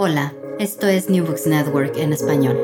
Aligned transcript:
Hola, 0.00 0.32
esto 0.60 0.86
es 0.86 1.10
New 1.10 1.26
Books 1.26 1.48
Network 1.48 1.96
en 1.96 2.12
español. 2.12 2.56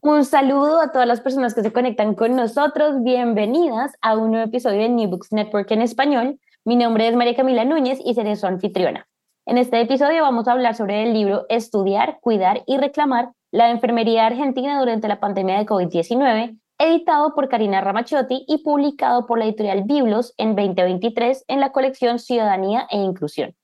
Un 0.00 0.24
saludo 0.24 0.80
a 0.80 0.90
todas 0.90 1.06
las 1.06 1.20
personas 1.20 1.52
que 1.52 1.60
se 1.60 1.70
conectan 1.70 2.14
con 2.14 2.34
nosotros. 2.34 3.02
Bienvenidas 3.02 3.92
a 4.00 4.16
un 4.16 4.30
nuevo 4.30 4.46
episodio 4.46 4.80
de 4.80 4.88
New 4.88 5.10
Books 5.10 5.32
Network 5.32 5.70
en 5.70 5.82
español. 5.82 6.40
Mi 6.64 6.76
nombre 6.76 7.08
es 7.08 7.14
María 7.14 7.36
Camila 7.36 7.66
Núñez 7.66 7.98
y 8.02 8.14
seré 8.14 8.36
su 8.36 8.46
anfitriona. 8.46 9.06
En 9.44 9.58
este 9.58 9.82
episodio 9.82 10.22
vamos 10.22 10.48
a 10.48 10.52
hablar 10.52 10.74
sobre 10.76 11.02
el 11.02 11.12
libro 11.12 11.44
Estudiar, 11.50 12.20
Cuidar 12.22 12.62
y 12.66 12.78
Reclamar 12.78 13.32
la 13.50 13.68
enfermería 13.68 14.24
argentina 14.24 14.80
durante 14.80 15.08
la 15.08 15.20
pandemia 15.20 15.58
de 15.58 15.66
COVID-19, 15.66 16.58
editado 16.78 17.34
por 17.34 17.50
Karina 17.50 17.82
Ramachiotti 17.82 18.46
y 18.48 18.62
publicado 18.62 19.26
por 19.26 19.38
la 19.38 19.44
editorial 19.44 19.82
Biblos 19.84 20.32
en 20.38 20.56
2023 20.56 21.44
en 21.48 21.60
la 21.60 21.70
colección 21.70 22.18
Ciudadanía 22.18 22.86
e 22.90 22.96
Inclusión. 22.96 23.54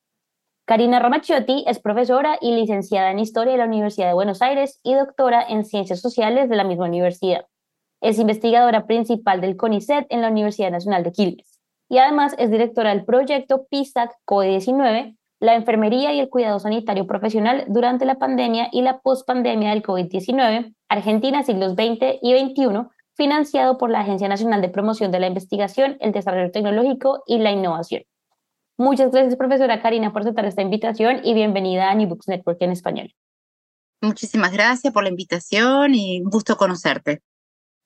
Karina 0.69 0.99
Ramachiotti 0.99 1.65
es 1.67 1.79
profesora 1.79 2.37
y 2.43 2.53
licenciada 2.53 3.11
en 3.11 3.19
Historia 3.19 3.53
de 3.53 3.59
la 3.59 3.65
Universidad 3.65 4.09
de 4.09 4.13
Buenos 4.13 4.43
Aires 4.43 4.81
y 4.83 4.93
doctora 4.93 5.43
en 5.43 5.65
Ciencias 5.65 6.03
Sociales 6.03 6.51
de 6.51 6.57
la 6.57 6.65
misma 6.65 6.85
universidad. 6.85 7.47
Es 8.03 8.19
investigadora 8.19 8.87
principal 8.87 9.41
del 9.41 9.57
CONICET 9.57 10.05
en 10.11 10.21
la 10.21 10.29
Universidad 10.29 10.71
Nacional 10.71 11.05
de 11.05 11.13
Quilmes 11.13 11.59
y 11.89 11.97
además 11.97 12.35
es 12.37 12.51
directora 12.51 12.91
del 12.91 13.07
proyecto 13.07 13.67
PISAC 13.71 14.13
COVID-19, 14.27 15.17
la 15.41 15.55
enfermería 15.55 16.13
y 16.13 16.21
el 16.21 16.29
cuidado 16.29 16.59
sanitario 16.59 17.07
profesional 17.07 17.65
durante 17.69 18.05
la 18.05 18.17
pandemia 18.17 18.69
y 18.71 18.83
la 18.83 18.99
pospandemia 18.99 19.71
del 19.71 19.83
COVID-19, 19.83 20.75
Argentina 20.91 21.45
siglos 21.45 21.73
XX 21.73 22.19
y 22.21 22.39
XXI, 22.39 22.89
financiado 23.15 23.79
por 23.79 23.89
la 23.89 24.01
Agencia 24.01 24.29
Nacional 24.29 24.61
de 24.61 24.69
Promoción 24.69 25.13
de 25.13 25.21
la 25.21 25.29
Investigación, 25.29 25.97
el 26.01 26.13
Desarrollo 26.13 26.51
Tecnológico 26.51 27.23
y 27.27 27.39
la 27.39 27.53
Innovación. 27.53 28.03
Muchas 28.81 29.11
gracias, 29.11 29.35
profesora 29.35 29.83
Karina, 29.83 30.13
por 30.13 30.23
aceptar 30.23 30.45
esta 30.45 30.63
invitación 30.63 31.21
y 31.25 31.35
bienvenida 31.35 31.91
a 31.91 31.95
New 31.97 32.07
Books 32.09 32.29
Network 32.29 32.63
en 32.63 32.71
español. 32.71 33.13
Muchísimas 34.01 34.53
gracias 34.53 34.93
por 34.93 35.03
la 35.03 35.09
invitación 35.09 35.97
y 35.97 36.21
un 36.21 36.31
gusto 36.31 36.57
conocerte. 36.57 37.21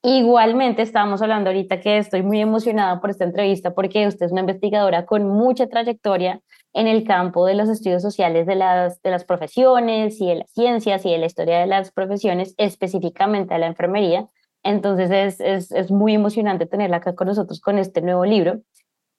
Igualmente, 0.03 0.83
estábamos 0.83 1.23
hablando 1.23 1.49
ahorita 1.49 1.81
que 1.81 1.97
estoy 1.97 2.23
muy 2.23 2.43
emocionada 2.43 3.01
por 3.01 3.09
esta 3.09 3.25
entrevista 3.25 3.75
porque 3.75 4.07
usted 4.07 4.27
es 4.27 4.33
una 4.33 4.43
investigadora 4.43 5.07
con 5.07 5.27
mucha 5.27 5.67
trayectoria 5.67 6.43
en 6.75 6.87
el 6.87 7.05
campo 7.05 7.47
de 7.47 7.55
los 7.55 7.71
estudios 7.71 8.03
sociales 8.03 8.47
de 8.47 8.57
las, 8.57 9.01
de 9.01 9.11
las 9.11 9.25
profesiones 9.25 10.21
y 10.21 10.27
de 10.27 10.35
las 10.35 10.51
ciencias 10.51 11.07
y 11.07 11.11
de 11.13 11.19
la 11.19 11.27
historia 11.27 11.61
de 11.61 11.69
las 11.69 11.91
profesiones, 11.91 12.55
específicamente 12.59 13.55
de 13.55 13.61
la 13.61 13.67
enfermería. 13.69 14.29
Entonces 14.63 15.11
es, 15.11 15.41
es, 15.41 15.73
es 15.73 15.91
muy 15.91 16.15
emocionante 16.15 16.67
tenerla 16.67 16.99
acá 16.99 17.15
con 17.15 17.29
nosotros 17.29 17.61
con 17.61 17.79
este 17.79 18.03
nuevo 18.03 18.27
libro, 18.27 18.61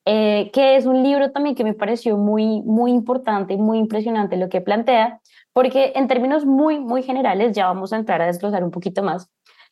eh, 0.06 0.50
que 0.52 0.76
es 0.76 0.86
un 0.86 1.02
libro 1.02 1.30
también 1.30 1.54
que 1.54 1.64
me 1.64 1.74
pareció 1.74 2.16
muy, 2.16 2.62
muy 2.62 2.92
importante 2.92 3.54
y 3.54 3.58
muy 3.58 3.78
impresionante 3.78 4.36
lo 4.36 4.48
que 4.48 4.60
plantea, 4.60 5.20
porque 5.52 5.92
en 5.94 6.08
términos 6.08 6.44
muy, 6.44 6.78
muy 6.78 7.02
generales, 7.02 7.52
ya 7.54 7.66
vamos 7.66 7.92
a 7.92 7.96
entrar 7.96 8.20
a 8.20 8.26
desglosar 8.26 8.64
un 8.64 8.70
poquito 8.70 9.02
más, 9.02 9.30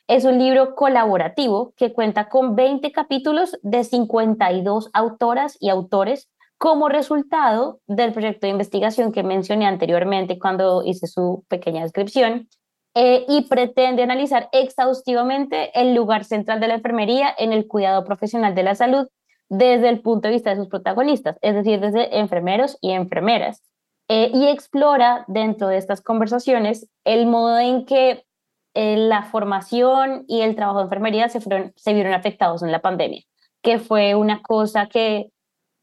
es 0.08 0.24
un 0.24 0.38
libro 0.38 0.74
colaborativo 0.74 1.74
que 1.76 1.92
cuenta 1.92 2.28
con 2.28 2.56
20 2.56 2.90
capítulos 2.92 3.58
de 3.62 3.84
52 3.84 4.90
autoras 4.92 5.56
y 5.60 5.68
autores 5.68 6.28
como 6.58 6.88
resultado 6.88 7.80
del 7.86 8.12
proyecto 8.12 8.46
de 8.46 8.52
investigación 8.52 9.12
que 9.12 9.22
mencioné 9.22 9.66
anteriormente 9.66 10.38
cuando 10.38 10.82
hice 10.84 11.06
su 11.06 11.44
pequeña 11.48 11.82
descripción, 11.82 12.48
eh, 12.94 13.24
y 13.26 13.48
pretende 13.48 14.02
analizar 14.02 14.50
exhaustivamente 14.52 15.70
el 15.80 15.94
lugar 15.94 16.24
central 16.24 16.60
de 16.60 16.68
la 16.68 16.74
enfermería 16.74 17.34
en 17.38 17.54
el 17.54 17.66
cuidado 17.66 18.04
profesional 18.04 18.54
de 18.54 18.64
la 18.64 18.74
salud 18.74 19.08
desde 19.52 19.90
el 19.90 20.00
punto 20.00 20.28
de 20.28 20.34
vista 20.34 20.48
de 20.48 20.56
sus 20.56 20.68
protagonistas, 20.68 21.36
es 21.42 21.54
decir, 21.54 21.78
desde 21.78 22.18
enfermeros 22.18 22.78
y 22.80 22.92
enfermeras, 22.92 23.62
eh, 24.08 24.30
y 24.32 24.48
explora 24.48 25.26
dentro 25.28 25.68
de 25.68 25.76
estas 25.76 26.00
conversaciones 26.00 26.88
el 27.04 27.26
modo 27.26 27.58
en 27.58 27.84
que 27.84 28.24
eh, 28.72 28.96
la 28.96 29.24
formación 29.24 30.24
y 30.26 30.40
el 30.40 30.56
trabajo 30.56 30.78
de 30.78 30.84
enfermería 30.84 31.28
se, 31.28 31.42
fueron, 31.42 31.74
se 31.76 31.92
vieron 31.92 32.14
afectados 32.14 32.62
en 32.62 32.72
la 32.72 32.80
pandemia, 32.80 33.24
que 33.60 33.78
fue 33.78 34.14
una 34.14 34.40
cosa 34.40 34.86
que 34.86 35.30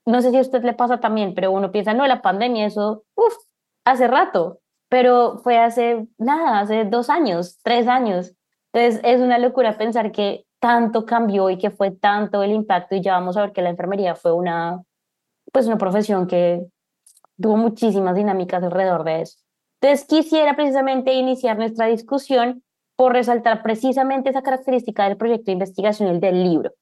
no 0.03 0.23
sé 0.23 0.31
si 0.31 0.37
a 0.37 0.41
usted 0.41 0.63
le 0.63 0.73
pasa 0.73 0.99
también, 0.99 1.35
pero 1.35 1.51
uno 1.51 1.71
piensa, 1.71 1.93
no, 1.93 2.07
la 2.07 2.23
pandemia, 2.23 2.65
eso, 2.65 3.03
uff, 3.13 3.35
hace 3.85 4.07
rato, 4.07 4.61
pero 4.89 5.37
fue 5.43 5.59
hace 5.59 6.07
nada, 6.17 6.59
hace 6.59 6.85
dos 6.85 7.11
años, 7.11 7.59
tres 7.61 7.87
años. 7.87 8.33
Entonces 8.73 8.99
es 9.03 9.21
una 9.21 9.37
locura 9.37 9.77
pensar 9.77 10.11
que 10.11 10.47
tanto 10.59 11.05
cambió 11.05 11.49
y 11.49 11.57
que 11.57 11.71
fue 11.71 11.91
tanto 11.91 12.43
el 12.43 12.51
impacto 12.51 12.95
y 12.95 13.01
ya 13.01 13.13
vamos 13.13 13.37
a 13.37 13.41
ver 13.41 13.51
que 13.53 13.61
la 13.61 13.69
enfermería 13.69 14.15
fue 14.15 14.33
una, 14.33 14.83
pues 15.51 15.67
una 15.67 15.77
profesión 15.77 16.27
que 16.27 16.65
tuvo 17.39 17.57
muchísimas 17.57 18.15
dinámicas 18.15 18.63
alrededor 18.63 19.03
de 19.03 19.21
eso. 19.21 19.37
Entonces 19.81 20.05
quisiera 20.05 20.55
precisamente 20.55 21.13
iniciar 21.13 21.57
nuestra 21.57 21.85
discusión 21.85 22.63
por 22.97 23.13
resaltar 23.13 23.63
precisamente 23.63 24.29
esa 24.29 24.41
característica 24.41 25.07
del 25.07 25.15
proyecto 25.15 25.45
de 25.45 25.53
investigación 25.53 26.19
del 26.19 26.43
libro. 26.43 26.73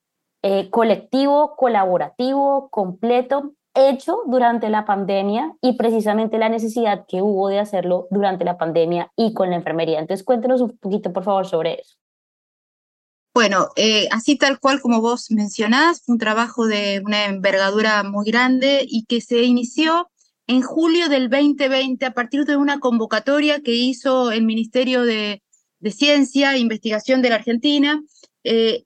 Eh, 0.42 0.70
colectivo, 0.72 1.56
colaborativo, 1.56 2.70
completo, 2.70 3.54
hecho 3.76 4.22
durante 4.26 4.70
la 4.70 4.86
pandemia 4.86 5.56
y 5.62 5.78
precisamente 5.78 6.40
la 6.40 6.50
necesidad 6.50 7.06
que 7.08 7.22
hubo 7.22 7.50
de 7.50 7.60
hacerlo 7.60 8.08
durante 8.10 8.44
la 8.44 8.58
pandemia 8.58 9.12
y 9.16 9.34
con 9.34 9.52
la 9.52 9.58
enfermería. 9.58 10.00
Entonces 10.00 10.26
cuéntenos 10.26 10.62
un 10.62 10.76
poquito, 10.78 11.14
por 11.14 11.24
favor, 11.24 11.46
sobre 11.46 11.82
eso. 11.82 11.98
Bueno, 13.38 13.70
eh, 13.76 14.08
así 14.10 14.36
tal 14.36 14.60
cual 14.60 14.82
como 14.82 15.00
vos 15.00 15.30
mencionás, 15.30 16.02
fue 16.02 16.14
un 16.14 16.18
trabajo 16.18 16.66
de 16.66 17.04
una 17.06 17.26
envergadura 17.26 18.02
muy 18.02 18.26
grande 18.26 18.84
y 18.90 19.06
que 19.06 19.22
se 19.22 19.44
inició 19.44 20.10
en 20.48 20.64
julio 20.64 21.08
del 21.08 21.30
2020 21.30 22.04
a 22.08 22.16
partir 22.16 22.46
de 22.46 22.58
una 22.58 22.80
convocatoria 22.80 23.62
que 23.62 23.76
hizo 23.76 24.32
el 24.32 24.44
Ministerio 24.44 25.04
de, 25.04 25.44
Ciencia 25.92 26.56
e 26.56 26.58
Investigación 26.58 27.22
de 27.22 27.30
la 27.30 27.36
Argentina, 27.36 28.02
eh, 28.44 28.86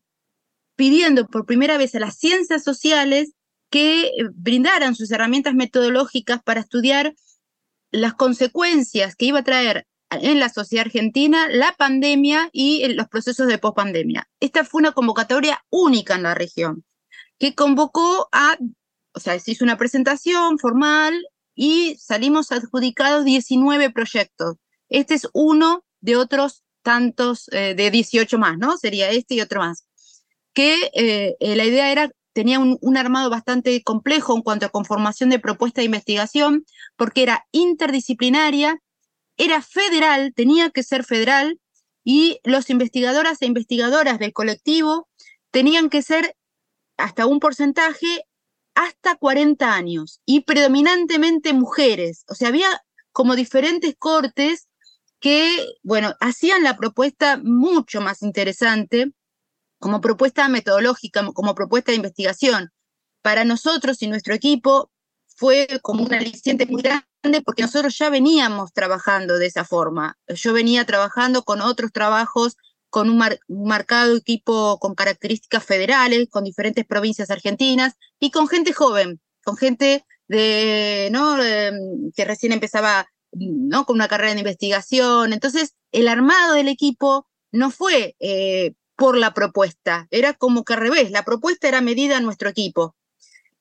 pidiendo 0.75 1.27
por 1.27 1.45
primera 1.45 1.77
vez 1.77 1.95
a 1.95 2.01
las 2.01 2.17
ciencias 2.17 2.61
sociales 2.61 3.31
que 3.69 4.07
eh, 4.07 4.11
brindaran 4.33 4.95
sus 4.95 5.11
herramientas 5.11 5.53
metodológicas 5.53 6.43
para 6.43 6.59
estudiar 6.59 7.15
las 7.91 8.15
consecuencias 8.15 9.15
que 9.15 9.27
iba 9.27 9.39
a 9.39 9.45
traer 9.45 9.87
en 10.11 10.39
la 10.39 10.49
sociedad 10.49 10.85
argentina 10.85 11.47
la 11.49 11.73
pandemia 11.77 12.49
y 12.51 12.87
los 12.93 13.07
procesos 13.07 13.47
de 13.47 13.57
pospandemia. 13.57 14.27
Esta 14.39 14.65
fue 14.65 14.79
una 14.79 14.91
convocatoria 14.91 15.63
única 15.69 16.15
en 16.15 16.23
la 16.23 16.35
región, 16.35 16.83
que 17.39 17.55
convocó 17.55 18.27
a, 18.31 18.57
o 19.13 19.19
sea, 19.19 19.39
se 19.39 19.51
hizo 19.51 19.63
una 19.63 19.77
presentación 19.77 20.59
formal 20.59 21.25
y 21.55 21.95
salimos 21.99 22.51
adjudicados 22.51 23.25
19 23.25 23.91
proyectos. 23.91 24.57
Este 24.89 25.13
es 25.13 25.27
uno 25.33 25.85
de 26.01 26.17
otros 26.17 26.63
tantos, 26.81 27.47
eh, 27.51 27.75
de 27.75 27.91
18 27.91 28.37
más, 28.37 28.57
¿no? 28.57 28.77
Sería 28.77 29.09
este 29.09 29.35
y 29.35 29.41
otro 29.41 29.61
más. 29.61 29.85
Que 30.53 30.91
eh, 30.93 31.35
eh, 31.39 31.55
la 31.55 31.65
idea 31.65 31.91
era 31.91 32.11
tenía 32.33 32.59
un, 32.59 32.77
un, 32.81 32.95
armado 32.95 33.29
bastante 33.29 33.83
complejo 33.83 34.35
en 34.35 34.41
cuanto 34.41 34.65
a 34.65 34.69
conformación 34.69 35.29
de 35.29 35.39
propuesta 35.39 35.81
de 35.81 35.85
investigación, 35.85 36.65
porque 36.95 37.23
era 37.23 37.45
interdisciplinaria 37.51 38.79
era 39.37 39.61
federal, 39.61 40.33
tenía 40.35 40.69
que 40.69 40.83
ser 40.83 41.03
federal, 41.03 41.59
y 42.03 42.39
los 42.43 42.69
investigadoras 42.69 43.41
e 43.41 43.45
investigadoras 43.45 44.19
del 44.19 44.33
colectivo 44.33 45.07
tenían 45.51 45.89
que 45.89 46.01
ser 46.01 46.35
hasta 46.97 47.25
un 47.25 47.39
porcentaje 47.39 48.25
hasta 48.75 49.15
40 49.15 49.73
años 49.73 50.21
y 50.25 50.41
predominantemente 50.41 51.53
mujeres. 51.53 52.23
O 52.29 52.35
sea, 52.35 52.47
había 52.47 52.69
como 53.11 53.35
diferentes 53.35 53.95
cortes 53.97 54.67
que, 55.19 55.65
bueno, 55.83 56.15
hacían 56.19 56.63
la 56.63 56.77
propuesta 56.77 57.39
mucho 57.43 58.01
más 58.01 58.21
interesante 58.23 59.11
como 59.79 60.01
propuesta 60.01 60.47
metodológica, 60.47 61.25
como 61.33 61.55
propuesta 61.55 61.91
de 61.91 61.97
investigación. 61.97 62.71
Para 63.21 63.43
nosotros 63.45 64.01
y 64.01 64.07
nuestro 64.07 64.33
equipo 64.33 64.91
fue 65.35 65.67
como 65.81 66.03
un 66.03 66.13
aliciente 66.13 66.65
muy 66.65 66.81
grande 66.81 67.10
porque 67.45 67.61
nosotros 67.61 67.97
ya 67.97 68.09
veníamos 68.09 68.73
trabajando 68.73 69.37
de 69.37 69.45
esa 69.45 69.65
forma. 69.65 70.17
Yo 70.27 70.53
venía 70.53 70.85
trabajando 70.85 71.43
con 71.43 71.61
otros 71.61 71.91
trabajos, 71.91 72.57
con 72.89 73.09
un, 73.09 73.23
marcado 73.47 74.15
equipo 74.17 74.77
con 74.79 74.95
características 74.95 75.63
federales, 75.63 76.27
con 76.29 76.43
diferentes 76.43 76.85
provincias 76.85 77.29
argentinas 77.29 77.93
y 78.19 78.31
con 78.31 78.47
gente 78.47 78.73
joven, 78.73 79.21
con 79.43 79.55
gente 79.55 80.05
de, 80.27 81.09
¿no? 81.11 81.37
Que 82.15 82.25
recién 82.25 82.51
empezaba 82.51 83.07
¿no? 83.31 83.85
con 83.85 83.95
una 83.95 84.07
carrera 84.07 84.33
de 84.33 84.39
investigación. 84.39 85.33
Entonces, 85.33 85.75
el 85.91 86.07
armado 86.07 86.53
del 86.53 86.67
equipo 86.67 87.27
no 87.51 87.69
fue 87.71 88.15
eh, 88.19 88.73
por 88.95 89.17
la 89.17 89.33
propuesta, 89.33 90.07
era 90.11 90.33
como 90.33 90.63
que 90.63 90.73
al 90.73 90.79
revés, 90.79 91.11
la 91.11 91.25
propuesta 91.25 91.67
era 91.67 91.81
medida 91.81 92.17
en 92.17 92.23
nuestro 92.23 92.49
equipo. 92.49 92.95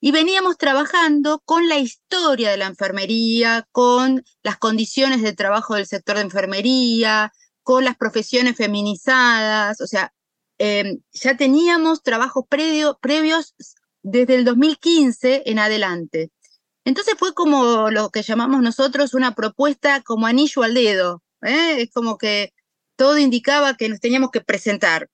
Y 0.01 0.13
veníamos 0.13 0.57
trabajando 0.57 1.41
con 1.45 1.69
la 1.69 1.79
historia 1.79 2.51
de 2.51 2.57
la 2.57 2.67
enfermería, 2.67 3.69
con 3.71 4.25
las 4.43 4.57
condiciones 4.57 5.23
de 5.23 5.35
trabajo 5.35 5.75
del 5.75 5.87
sector 5.87 6.17
de 6.17 6.23
enfermería, 6.23 7.33
con 7.63 7.85
las 7.85 7.97
profesiones 7.97 8.57
feminizadas, 8.57 9.81
o 9.81 9.87
sea, 9.87 10.13
em, 10.59 11.01
ya 11.13 11.37
teníamos 11.37 12.03
trabajos 12.03 12.45
previos 12.49 13.55
desde 14.03 14.35
el 14.35 14.45
2015 14.45 15.43
en 15.47 15.59
adelante. 15.59 16.31
Entonces 16.85 17.15
fue 17.19 17.35
como 17.35 17.91
lo 17.91 18.11
que 18.11 18.23
llamamos 18.23 18.63
nosotros 18.63 19.15
una 19.15 19.35
propuesta 19.35 20.01
como 20.03 20.27
anillo 20.27 20.63
al 20.63 20.75
dedo. 20.75 21.23
¿eh? 21.43 21.83
Es 21.83 21.91
como 21.93 22.19
que 22.19 22.53
todo 22.97 23.19
indicaba 23.19 23.77
que 23.77 23.89
nos 23.89 24.01
teníamos 24.01 24.31
que 24.31 24.41
presentar. 24.41 25.09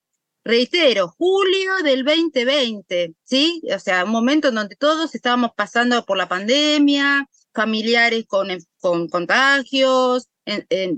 Reitero, 0.47 1.09
julio 1.19 1.73
del 1.83 2.05
2020, 2.05 3.15
¿sí? 3.25 3.61
O 3.75 3.81
sea, 3.81 4.05
un 4.05 4.13
momento 4.13 4.49
en 4.49 4.55
donde 4.55 4.77
todos 4.77 5.13
estábamos 5.17 5.51
pasando 5.57 6.05
por 6.05 6.17
la 6.17 6.29
pandemia, 6.29 7.29
familiares 7.53 8.27
con, 8.29 8.47
con 8.81 9.09
contagios, 9.09 10.29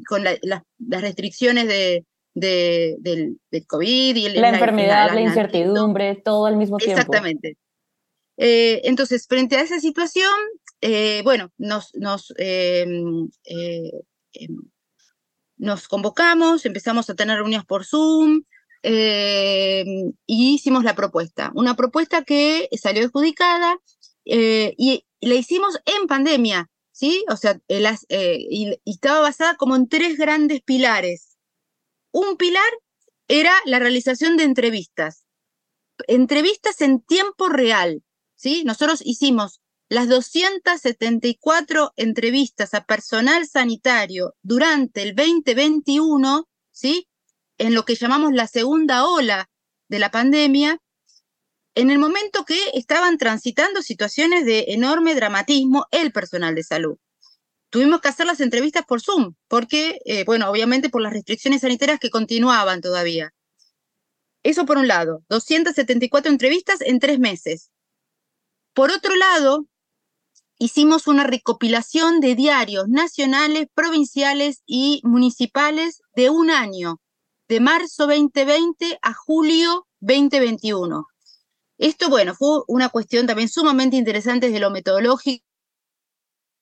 con 0.07 0.23
las 0.23 1.03
restricciones 1.03 1.67
de, 1.67 2.05
del, 2.35 3.39
COVID 3.67 4.17
y 4.17 4.29
la, 4.29 4.51
enfermedad, 4.51 5.15
la, 5.15 5.23
incertidumbre, 5.23 6.21
todo 6.23 6.45
al 6.45 6.59
mismo 6.59 6.77
tiempo. 6.77 7.01
Exactamente. 7.01 7.57
Eh, 8.37 8.83
entonces, 8.85 9.27
frente 9.27 9.57
a 9.57 9.63
esa 9.63 9.81
situación, 9.81 10.35
eh, 10.83 11.23
bueno, 11.25 11.51
nos, 11.57 11.95
nos, 11.95 12.35
em, 12.37 13.31
eh, 13.45 13.93
em, 14.35 14.59
nos 15.57 15.89
convocamos, 15.89 16.67
empezamos 16.67 17.09
a 17.09 17.15
tener 17.15 17.37
reuniones 17.39 17.65
por 17.65 17.87
Zoom 17.87 18.43
em, 18.91 20.13
y 20.27 20.55
hicimos 20.55 20.83
la 20.83 20.95
propuesta. 20.95 21.53
Una 21.55 21.77
propuesta 21.77 22.25
que 22.25 22.69
salió 22.81 23.05
adjudicada 23.05 23.79
y, 24.25 25.05
la 25.21 25.35
hicimos 25.35 25.79
en 25.85 26.07
pandemia, 26.07 26.71
¿sí? 26.93 27.25
O 27.29 27.37
sea, 27.37 27.61
y 27.69 28.81
estaba 28.85 29.21
basada 29.21 29.57
como 29.57 29.75
en 29.77 29.89
tres 29.89 30.17
grandes 30.17 30.63
pilares. 30.63 31.37
Un 32.13 32.37
pilar 32.37 32.71
era 33.27 33.53
la 33.67 33.79
realización 33.79 34.37
de 34.37 34.45
entrevistas, 34.45 35.25
entrevistas 36.07 36.81
en 36.81 37.01
tiempo 37.01 37.49
real, 37.49 38.03
¿sí? 38.37 38.63
Nosotros 38.65 39.01
hicimos 39.05 39.61
las 39.89 40.09
274 40.09 41.93
entrevistas 41.97 42.75
a 42.75 42.85
personal 42.85 43.47
sanitario 43.47 44.35
durante 44.43 45.03
el 45.03 45.15
2021, 45.15 46.49
¿sí? 46.71 47.08
En 47.59 47.75
lo 47.75 47.85
que 47.85 47.97
llamamos 47.97 48.33
la 48.33 48.47
segunda 48.47 49.05
ola 49.05 49.51
de 49.89 49.99
la 49.99 50.11
pandemia, 50.11 50.79
en 51.75 51.91
el 51.91 51.99
momento 51.99 52.45
que 52.45 52.59
estaban 52.75 53.19
transitando 53.19 53.83
situaciones 53.83 54.45
de 54.45 54.67
enorme 54.69 55.15
dramatismo 55.15 55.87
el 55.91 56.13
personal 56.13 56.55
de 56.55 56.65
salud. 56.65 56.99
Tuvimos 57.71 58.01
que 58.01 58.09
hacer 58.09 58.27
las 58.27 58.41
entrevistas 58.41 58.85
por 58.87 59.01
Zoom, 59.01 59.35
porque, 59.47 60.01
eh, 60.05 60.25
bueno, 60.25 60.51
obviamente 60.51 60.89
por 60.89 61.03
las 61.03 61.13
restricciones 61.13 61.61
sanitarias 61.61 62.01
que 62.01 62.11
continuaban 62.11 62.81
todavía. 62.81 63.33
Eso 64.43 64.65
por 64.65 64.79
un 64.79 64.89
lado, 64.89 65.23
274 65.29 66.33
entrevistas 66.33 66.81
en 66.81 66.99
tres 66.99 67.19
meses. 67.19 67.71
Por 68.73 68.91
otro 68.91 69.15
lado, 69.17 69.67
hicimos 70.59 71.07
una 71.07 71.25
recopilación 71.25 72.21
de 72.21 72.35
diarios 72.35 72.89
nacionales, 72.89 73.67
provinciales 73.75 74.63
y 74.67 75.01
municipales 75.05 76.01
de 76.15 76.31
un 76.31 76.51
año, 76.51 77.01
de 77.49 77.61
marzo 77.61 78.07
2020 78.07 78.99
a 79.03 79.15
julio 79.15 79.87
2021. 80.01 81.07
Esto, 81.79 82.11
bueno, 82.11 82.35
fue 82.35 82.63
una 82.67 82.89
cuestión 82.91 83.27
también 83.27 83.49
sumamente 83.49 83.97
interesante 83.97 84.47
desde 84.47 84.61
lo 84.61 84.71
metodológico, 84.71 85.45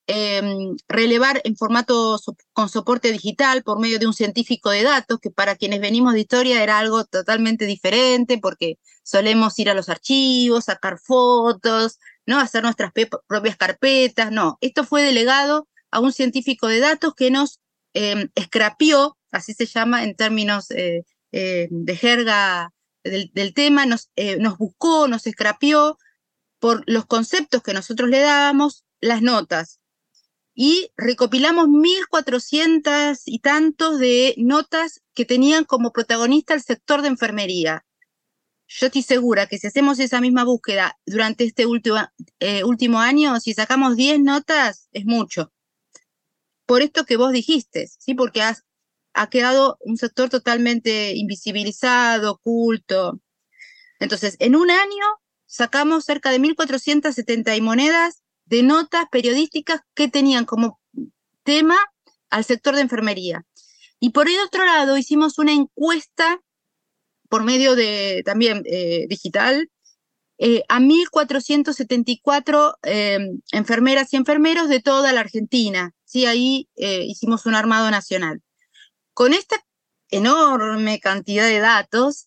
em, 0.08 0.76
relevar 0.88 1.40
en 1.44 1.56
formato 1.56 2.18
con 2.52 2.68
soporte 2.68 3.10
digital 3.10 3.64
por 3.64 3.80
medio 3.80 3.98
de 3.98 4.06
un 4.06 4.14
científico 4.14 4.70
de 4.70 4.84
datos, 4.84 5.18
que 5.20 5.30
para 5.30 5.56
quienes 5.56 5.80
venimos 5.80 6.12
de 6.12 6.20
historia 6.20 6.62
era 6.62 6.78
algo 6.78 7.04
totalmente 7.04 7.66
diferente 7.66 8.38
porque 8.38 8.78
solemos 9.02 9.58
ir 9.58 9.70
a 9.70 9.74
los 9.74 9.88
archivos, 9.88 10.66
sacar 10.66 10.98
fotos, 10.98 11.98
¿no? 12.26 12.38
Hacer 12.38 12.62
nuestras 12.62 12.92
propias 13.26 13.56
carpetas, 13.56 14.30
no. 14.30 14.58
Esto 14.60 14.84
fue 14.84 15.02
delegado 15.02 15.68
a 15.90 16.00
un 16.00 16.12
científico 16.12 16.68
de 16.68 16.80
datos 16.80 17.14
que 17.14 17.30
nos 17.30 17.60
eh, 17.94 18.28
escrapió, 18.34 19.16
así 19.36 19.54
se 19.54 19.66
llama 19.66 20.04
en 20.04 20.14
términos 20.14 20.70
eh, 20.70 21.04
eh, 21.32 21.68
de 21.70 21.96
jerga 21.96 22.72
del, 23.04 23.54
tema, 23.54 23.86
nos, 23.86 24.10
eh, 24.16 24.36
nos 24.38 24.58
buscó, 24.58 25.06
nos 25.06 25.26
escrapió 25.28 25.96
por 26.58 26.82
los 26.86 27.06
conceptos 27.06 27.62
que 27.62 27.72
nosotros 27.72 28.10
le 28.10 28.18
dábamos, 28.20 28.84
las 29.00 29.22
notas. 29.22 29.78
Y 30.54 30.90
recopilamos 30.96 31.68
1.400 31.68 33.22
y 33.26 33.38
tantos 33.38 34.00
de 34.00 34.34
notas 34.38 35.02
que 35.14 35.24
tenían 35.24 35.64
como 35.64 35.92
protagonista 35.92 36.54
el 36.54 36.62
sector 36.62 37.02
de 37.02 37.08
enfermería 37.08 37.84
yo 38.68 38.86
estoy 38.86 39.02
segura 39.02 39.46
que 39.46 39.58
si 39.58 39.68
hacemos 39.68 39.98
esa 40.00 40.20
misma 40.20 40.44
búsqueda 40.44 40.98
durante 41.06 41.44
este 41.44 41.66
último, 41.66 41.98
último 42.64 42.98
año, 42.98 43.38
si 43.38 43.54
sacamos 43.54 43.96
10 43.96 44.20
notas, 44.20 44.88
es 44.92 45.04
mucho. 45.04 45.52
Por 46.66 46.82
esto 46.82 47.04
que 47.04 47.16
vos 47.16 47.32
dijiste, 47.32 47.88
¿sí? 47.98 48.14
Porque 48.14 48.42
has, 48.42 48.64
ha 49.16 49.28
quedado 49.28 49.78
un 49.80 49.96
sector 49.96 50.28
totalmente 50.28 51.14
invisibilizado, 51.16 52.32
oculto. 52.32 53.18
Entonces, 53.98 54.36
en 54.40 54.54
un 54.54 54.70
año 54.70 55.04
sacamos 55.46 56.04
cerca 56.04 56.30
de 56.30 56.38
1.470 56.38 57.60
monedas 57.62 58.22
de 58.44 58.62
notas 58.62 59.06
periodísticas 59.10 59.80
que 59.94 60.08
tenían 60.08 60.44
como 60.44 60.78
tema 61.44 61.76
al 62.28 62.44
sector 62.44 62.74
de 62.74 62.82
enfermería. 62.82 63.46
Y 63.98 64.10
por 64.10 64.28
el 64.28 64.38
otro 64.40 64.66
lado, 64.66 64.98
hicimos 64.98 65.38
una 65.38 65.52
encuesta 65.52 66.40
por 67.30 67.42
medio 67.42 67.74
de 67.74 68.22
también 68.24 68.62
eh, 68.66 69.06
digital 69.08 69.70
eh, 70.38 70.62
a 70.68 70.78
1.474 70.78 72.74
eh, 72.82 73.18
enfermeras 73.52 74.12
y 74.12 74.16
enfermeros 74.16 74.68
de 74.68 74.80
toda 74.80 75.12
la 75.14 75.20
Argentina. 75.20 75.94
¿sí? 76.04 76.26
Ahí 76.26 76.68
hicimos 76.76 77.46
un 77.46 77.54
armado 77.54 77.90
nacional. 77.90 78.42
Con 79.16 79.32
esta 79.32 79.56
enorme 80.10 81.00
cantidad 81.00 81.46
de 81.46 81.58
datos, 81.58 82.26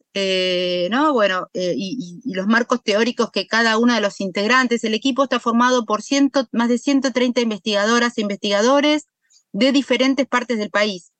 ¿no? 0.90 1.14
Bueno, 1.14 1.48
y, 1.54 2.20
los 2.26 2.48
marcos 2.48 2.82
teóricos 2.84 3.30
que 3.30 3.46
cada 3.46 3.78
uno 3.78 3.94
de 3.94 4.02
los 4.02 4.20
integrantes, 4.20 4.84
el 4.84 4.96
equipo 4.96 5.24
está 5.24 5.40
formado 5.40 5.86
por 5.86 6.02
más 6.52 6.68
de 6.68 6.80
130 6.80 7.42
investigadoras 7.42 8.18
e 8.18 8.22
investigadores 8.22 9.06
de 9.52 9.72
diferentes 9.72 10.26
partes 10.28 10.58
del 10.58 10.72
país. 10.72 11.12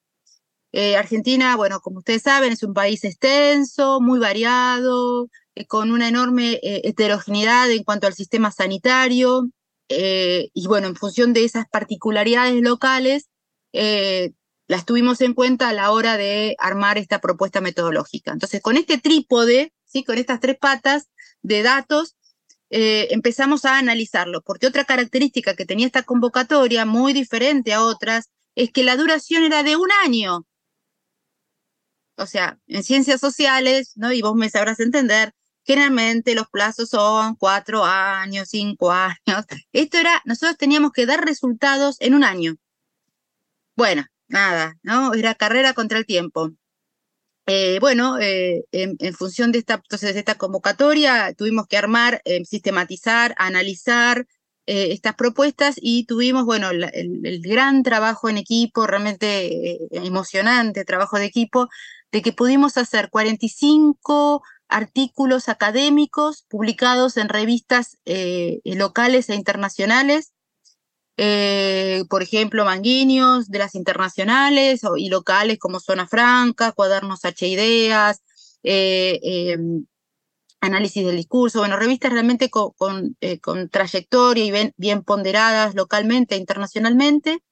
Eh, 0.72 0.96
Argentina, 0.96 1.56
bueno, 1.56 1.80
como 1.82 2.00
ustedes 2.00 2.24
saben, 2.24 2.54
es 2.54 2.64
un 2.64 2.74
país 2.74 3.04
extenso, 3.04 4.00
muy 4.02 4.20
variado, 4.20 5.30
eh, 5.56 5.66
con 5.66 5.92
una 5.92 6.08
enorme 6.08 6.54
eh, 6.62 6.82
heterogeneidad 6.84 7.72
en 7.72 7.84
cuanto 7.84 8.08
al 8.08 8.14
sistema 8.14 8.52
sanitario. 8.52 9.50
y 9.92 10.68
bueno, 10.68 10.88
en 10.88 10.96
función 10.96 11.34
de 11.34 11.44
esas 11.46 11.66
particularidades 11.68 12.62
locales, 12.62 13.30
las 14.70 14.86
tuvimos 14.86 15.20
en 15.20 15.34
cuenta 15.34 15.68
a 15.68 15.74
la 15.74 15.92
hora 15.92 16.16
de 16.16 16.56
armar 16.60 16.98
esta 16.98 17.20
propuesta 17.20 17.60
metodológica. 17.60 18.32
Entonces, 18.32 18.62
con 18.62 18.78
este 18.78 18.98
trípode, 18.98 19.74
¿sí? 19.84 20.06
con 20.06 20.18
estas 20.18 20.40
tres 20.40 20.58
patas 20.58 21.10
de 21.42 21.62
datos, 21.64 22.16
empezamos 22.70 23.66
a 23.66 23.78
analizarlo, 23.78 24.42
porque 24.42 24.68
otra 24.68 24.86
característica 24.86 25.56
que 25.56 25.66
tenía 25.66 25.88
esta 25.88 26.04
convocatoria, 26.04 26.86
muy 26.86 27.12
diferente 27.12 27.74
a 27.74 27.84
otras, 27.84 28.30
es 28.56 28.72
que 28.72 28.84
la 28.84 28.96
duración 28.96 29.44
era 29.44 29.64
de 29.64 29.76
un 29.76 29.90
año 30.06 30.46
o 32.20 32.26
sea, 32.26 32.60
en 32.68 32.84
ciencias 32.84 33.22
sociales, 33.22 33.94
¿no? 33.96 34.12
Y 34.12 34.22
vos 34.22 34.36
me 34.36 34.50
sabrás 34.50 34.80
entender, 34.80 35.34
generalmente 35.64 36.36
los 36.36 36.50
plazos 36.50 36.90
son 36.90 37.36
cuatro 37.36 37.86
años, 37.86 38.50
cinco 38.50 38.92
años. 38.92 39.46
Esto 39.72 39.98
era, 39.98 40.22
nosotros 40.26 40.58
teníamos 40.58 40.92
que 40.92 41.06
dar 41.06 41.24
resultados 41.26 41.98
en 42.02 42.14
un 42.14 42.24
año. 42.24 42.56
bueno, 43.76 44.06
nada, 44.30 44.78
¿no? 44.84 45.14
Era 45.14 45.36
carrera 45.36 45.74
contra 45.74 45.98
el 45.98 46.06
tiempo. 46.06 46.52
Eh, 47.52 47.80
bueno, 47.82 48.20
eh, 48.20 48.64
en, 48.72 48.98
función 49.16 49.52
de 49.52 49.58
esta, 49.60 49.76
entonces, 49.76 50.14
de 50.14 50.20
esta 50.20 50.36
convocatoria, 50.36 51.34
tuvimos 51.34 51.66
que 51.68 51.78
armar, 51.78 52.22
eh, 52.26 52.46
sistematizar, 52.46 53.34
analizar 53.38 54.28
estas 54.72 55.16
propuestas 55.16 55.78
y 55.82 56.06
tuvimos, 56.06 56.46
bueno, 56.46 56.70
el, 56.70 56.84
el, 56.94 57.42
gran 57.42 57.82
trabajo 57.82 58.30
en 58.30 58.38
equipo, 58.38 58.86
realmente 58.86 59.80
emocionante 59.90 60.86
trabajo 60.86 61.18
de 61.18 61.26
equipo, 61.26 61.70
de 62.12 62.22
que 62.22 62.34
pudimos 62.34 62.78
hacer 62.78 63.10
45 63.10 64.44
artículos 64.68 65.50
académicos 65.50 66.46
publicados 66.50 67.18
en 67.18 67.30
revistas 67.30 67.98
locales 68.64 69.30
e 69.30 69.36
internacionales 69.36 70.34
eh, 71.22 72.06
por 72.10 72.24
ejemplo, 72.24 72.64
manguinios 72.64 73.50
de 73.50 73.60
las 73.60 73.76
internacionales 73.76 74.80
y 74.96 75.10
locales 75.10 75.60
como 75.60 75.82
Zona 75.82 76.08
Franca, 76.08 76.72
Cuadernos 76.72 77.26
H 77.26 77.46
Ideas, 77.46 78.22
eh, 78.64 79.20
em, 79.22 79.86
Análisis 80.62 81.06
del 81.06 81.18
Discurso, 81.18 81.60
bueno, 81.60 81.76
revistas 81.76 82.14
realmente 82.14 82.50
con, 82.50 83.18
eh, 83.20 83.40
trayectoria 83.70 84.46
y 84.46 84.72
bien, 84.78 85.04
ponderadas 85.04 85.76
localmente 85.76 86.36
e 86.36 86.38
internacionalmente, 86.38 87.44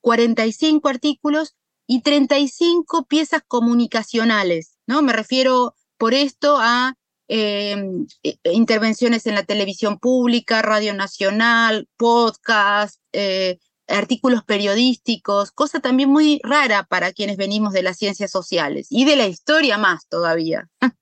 45 0.00 0.88
artículos 0.88 1.56
y 1.88 2.02
35 2.02 3.06
piezas 3.06 3.42
comunicacionales, 3.44 4.78
¿no? 4.86 5.02
Me 5.02 5.12
refiero 5.12 5.74
por 5.98 6.14
esto 6.14 6.58
a 6.60 6.96
Em, 7.32 8.08
intervenciones 8.42 9.24
en 9.24 9.36
la 9.36 9.44
televisión 9.44 10.00
pública, 10.00 10.62
Radio 10.62 10.94
Nacional, 10.94 11.88
podcast, 11.96 13.00
eh, 13.12 13.58
artículos 13.86 14.42
periodísticos, 14.42 15.52
cosa 15.52 15.78
también 15.78 16.10
muy 16.10 16.40
rara 16.42 16.82
para 16.90 17.12
quienes 17.12 17.36
venimos 17.36 17.72
de 17.72 17.84
las 17.84 17.98
ciencias 17.98 18.32
sociales 18.32 18.88
y 18.90 19.04
de 19.04 19.14
la 19.14 19.28
historia 19.28 19.78
más 19.78 20.08
todavía, 20.08 20.68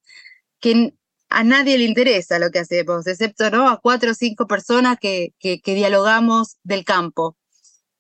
que 0.61 0.92
a 1.30 1.44
nadie 1.44 1.78
le 1.78 1.85
interesa 1.85 2.38
lo 2.38 2.50
que 2.50 2.58
hacemos, 2.58 3.06
excepto 3.06 3.47
a 3.47 3.80
cuatro 3.82 4.11
o 4.11 4.14
cinco 4.14 4.47
personas 4.47 4.99
que, 5.00 5.32
que, 5.38 5.62
que 5.62 5.75
dialogamos 5.75 6.58
del 6.62 6.85
campo. 6.85 7.38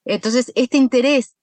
Entonces, 0.04 0.52
este 0.54 0.76
interés 0.76 1.34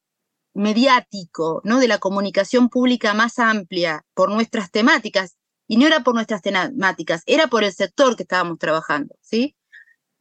mediático, 0.54 1.62
¿no? 1.63 1.80
de 1.80 1.88
la 1.88 1.98
comunicación 1.98 2.70
pública 2.70 3.15
más 3.15 3.39
amplia 3.39 4.06
por 4.13 4.30
nuestras 4.30 4.70
temáticas, 4.70 5.36
y 5.67 5.77
no 5.77 5.88
era 5.88 6.03
por 6.03 6.15
nuestras 6.15 6.41
temáticas, 6.41 7.24
era 7.25 7.48
por 7.48 7.63
el 7.63 7.74
sector 7.74 8.15
que 8.15 8.24
estábamos 8.24 8.60
trabajando, 8.60 9.15
¿sí? 9.22 9.55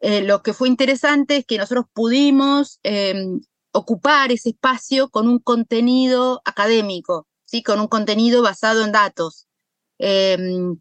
Eh, 0.00 0.22
lo 0.22 0.42
que 0.42 0.52
fue 0.52 0.68
interesante 0.68 1.36
es 1.36 1.46
que 1.46 1.58
nosotros 1.58 1.86
pudimos 1.92 2.78
em, 2.82 3.40
ocupar 3.72 4.32
ese 4.32 4.50
espacio 4.50 5.08
con 5.08 5.28
un 5.28 5.38
contenido 5.38 6.42
académico, 6.44 7.26
¿sí? 7.44 7.62
Con 7.62 7.80
un 7.80 7.88
contenido 7.88 8.42
basado 8.42 8.84
en 8.84 8.92
datos. 8.92 9.46
Em, 9.98 10.78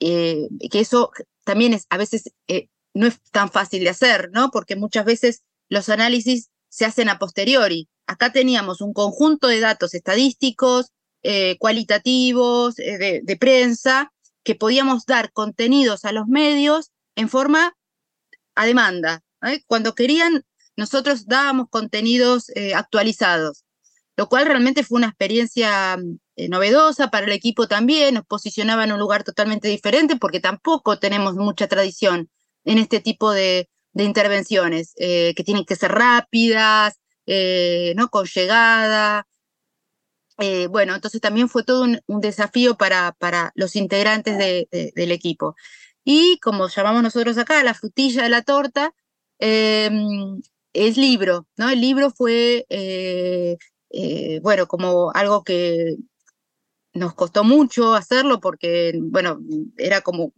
eh, 0.00 0.48
que, 0.70 0.80
eso 0.80 1.10
también 1.44 1.72
es, 1.74 1.86
a 1.90 1.96
veces 1.96 2.32
eh, 2.48 2.68
no 2.94 3.06
es 3.06 3.20
tan 3.30 3.50
fácil 3.50 3.84
de 3.84 3.90
hacer, 3.90 4.30
¿no? 4.32 4.50
Porque 4.50 4.76
muchas 4.76 5.04
veces 5.04 5.42
los 5.68 5.88
análisis 5.88 6.50
se 6.68 6.84
hacen 6.84 7.08
a 7.08 7.18
posteriori. 7.18 7.88
Acá 8.06 8.32
teníamos 8.32 8.80
un 8.80 8.92
conjunto 8.92 9.48
de 9.48 9.60
datos 9.60 9.94
estadísticos, 9.94 10.92
eh, 11.26 11.56
cualitativos, 11.58 12.78
eh, 12.78 13.22
de, 13.24 13.36
prensa, 13.38 14.12
que 14.42 14.54
podíamos 14.54 15.06
dar 15.06 15.32
contenidos 15.32 16.04
a 16.04 16.12
los 16.12 16.26
medios 16.26 16.90
en 17.16 17.30
forma 17.30 17.74
a 18.54 18.66
demanda. 18.66 19.22
¿eh? 19.42 19.62
Cuando 19.66 19.94
querían, 19.94 20.44
nosotros 20.76 21.26
dábamos 21.26 21.68
contenidos 21.70 22.52
actualizados, 22.74 23.64
lo 24.18 24.28
cual 24.28 24.44
realmente 24.44 24.84
fue 24.84 24.98
una 24.98 25.06
experiencia 25.06 25.96
novedosa 26.36 27.08
para 27.08 27.24
el 27.24 27.32
equipo 27.32 27.68
también, 27.68 28.14
nos 28.14 28.26
posicionaba 28.26 28.84
en 28.84 28.92
un 28.92 28.98
lugar 28.98 29.24
totalmente 29.24 29.68
diferente 29.68 30.16
porque 30.16 30.40
tampoco 30.40 30.98
tenemos 30.98 31.36
mucha 31.36 31.68
tradición 31.68 32.28
en 32.66 32.76
este 32.78 33.00
tipo 33.00 33.30
de, 33.32 33.70
intervenciones, 33.94 34.92
que 34.96 35.42
tienen 35.44 35.64
que 35.64 35.76
ser 35.76 35.92
rápidas, 35.92 36.98
¿no? 37.26 38.08
con 38.10 38.26
llegada, 38.26 39.26
eh, 40.38 40.66
bueno, 40.68 40.94
entonces 40.94 41.20
también 41.20 41.48
fue 41.48 41.64
todo 41.64 41.82
un, 41.82 42.20
desafío 42.20 42.76
para, 42.76 43.12
para, 43.12 43.52
los 43.54 43.76
integrantes 43.76 44.38
del 44.38 45.12
equipo. 45.12 45.54
Y 46.04 46.38
como 46.40 46.68
llamamos 46.68 47.02
nosotros 47.02 47.38
acá, 47.38 47.62
la 47.64 47.74
frutilla 47.74 48.22
de 48.24 48.28
la 48.28 48.42
torta, 48.42 48.94
em, 49.38 50.40
es 50.74 50.96
libro, 50.98 51.46
¿no? 51.56 51.70
El 51.70 51.80
libro 51.80 52.10
fue, 52.10 52.66
eh, 52.68 53.56
eh, 53.90 54.40
bueno, 54.42 54.66
como 54.68 55.10
algo 55.12 55.44
que 55.44 55.96
nos 56.94 57.14
costó 57.14 57.44
mucho 57.44 57.94
hacerlo 57.94 58.40
porque, 58.40 58.92
bueno, 59.00 59.40
era 59.78 60.00
como, 60.02 60.32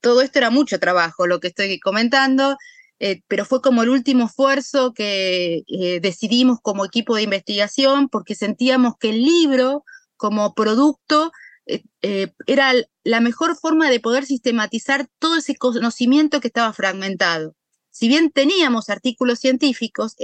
todo 0.00 0.22
esto 0.22 0.38
era 0.38 0.50
mucho 0.50 0.78
trabajo, 0.80 1.26
lo 1.26 1.40
que 1.40 1.48
estoy 1.48 1.80
comentando, 1.80 2.56
eh, 2.98 3.22
pero 3.28 3.44
fue 3.44 3.60
como 3.60 3.82
el 3.82 3.90
último 3.90 4.26
esfuerzo 4.26 4.94
que 4.94 5.64
eh, 5.66 6.00
decidimos 6.00 6.60
como 6.62 6.84
equipo 6.84 7.14
de 7.14 7.22
investigación 7.22 8.08
porque 8.08 8.34
sentíamos 8.34 8.94
que 8.98 9.10
el 9.10 9.22
libro 9.22 9.84
como 10.16 10.54
producto 10.54 11.30
eh, 11.66 12.32
era 12.46 12.72
la 13.04 13.20
mejor 13.20 13.56
forma 13.56 13.90
de 13.90 14.00
poder 14.00 14.24
sistematizar 14.24 15.08
todo 15.18 15.36
ese 15.36 15.56
conocimiento 15.56 16.40
que 16.40 16.48
estaba 16.48 16.72
fragmentado. 16.72 17.54
Si 17.90 18.08
bien 18.08 18.30
teníamos 18.30 18.88
artículos 18.88 19.40
científicos 19.40 20.16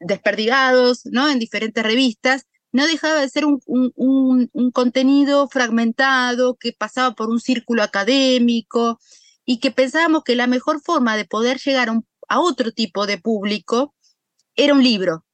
desperdigados 0.00 1.02
¿no? 1.04 1.30
en 1.30 1.38
diferentes 1.38 1.84
revistas, 1.84 2.46
no 2.72 2.86
dejaba 2.86 3.20
de 3.20 3.28
ser 3.28 3.44
un, 3.44 3.60
un 3.66 4.70
contenido 4.72 5.48
fragmentado 5.48 6.56
que 6.56 6.72
pasaba 6.72 7.14
por 7.14 7.30
un 7.30 7.40
círculo 7.40 7.82
académico, 7.82 8.98
y 9.48 9.60
que 9.60 9.70
pensábamos 9.70 10.24
que 10.24 10.36
la 10.36 10.46
mejor 10.46 10.82
forma 10.82 11.16
de 11.16 11.24
poder 11.24 11.58
llegar 11.58 11.88
a, 12.28 12.38
otro 12.38 12.70
tipo 12.70 13.06
de 13.06 13.16
público 13.16 13.94
era 14.56 14.74
un 14.74 14.82
libro, 14.82 15.24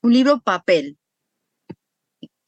un 0.00 0.14
libro 0.14 0.40
papel. 0.40 0.96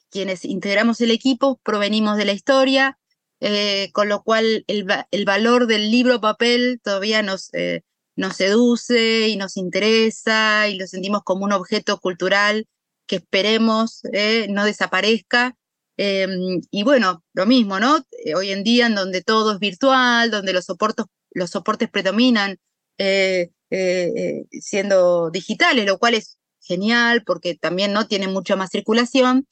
Quienes 0.09 0.47
integramos 0.47 0.99
el 1.03 1.11
equipo 1.11 1.61
provenimos 1.63 2.17
de 2.17 2.25
la 2.25 2.33
historia, 2.33 2.99
eh, 3.41 3.91
con 3.93 4.09
lo 4.09 4.23
cual 4.23 4.65
el, 4.67 5.25
valor 5.27 5.67
del 5.67 5.91
libro 5.91 6.23
papel 6.23 6.81
todavía 6.83 7.21
nos, 7.21 7.53
eh, 7.53 7.83
nos 8.17 8.37
seduce 8.37 9.29
y 9.29 9.37
nos 9.37 9.59
interesa 9.59 10.69
y 10.69 10.79
lo 10.79 10.87
sentimos 10.87 11.21
como 11.23 11.45
un 11.45 11.53
objeto 11.53 12.01
cultural 12.01 12.67
que 13.07 13.17
esperemos 13.17 14.01
eh, 14.15 14.47
no 14.49 14.65
desaparezca 14.65 15.55
Em, 16.03 16.63
y 16.71 16.83
bueno, 16.83 17.23
lo 17.35 17.45
mismo, 17.45 17.79
¿no? 17.79 17.99
Eh, 18.25 18.35
hoy 18.35 18.53
en 18.53 18.65
día 18.65 18.87
en 18.87 18.95
donde 18.95 19.23
todo 19.23 19.53
es 19.53 19.59
virtual, 19.59 20.31
donde 20.31 20.55
los 20.55 20.65
soportes, 20.65 21.05
los 21.31 21.51
soportes 21.51 21.91
predominan 21.91 22.57
eh, 22.97 23.51
eh, 23.69 24.47
siendo 24.51 25.31
digitales, 25.31 25.85
lo 25.85 25.99
cual 25.99 26.15
es 26.15 26.39
genial 26.63 27.23
porque 27.27 27.55
también 27.55 27.93
no 27.93 28.07
tiene 28.07 28.29
mucha 28.29 28.57
más 28.57 28.71
circulación. 28.71 29.47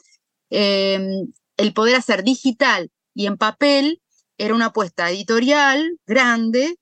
Em, 0.48 1.30
el 1.58 1.74
poder 1.74 1.96
hacer 1.96 2.24
digital 2.24 2.90
y 3.12 3.26
en 3.26 3.36
papel 3.36 4.00
era 4.38 4.54
una 4.54 4.66
apuesta 4.66 5.10
editorial 5.10 5.98
grande 6.06 6.76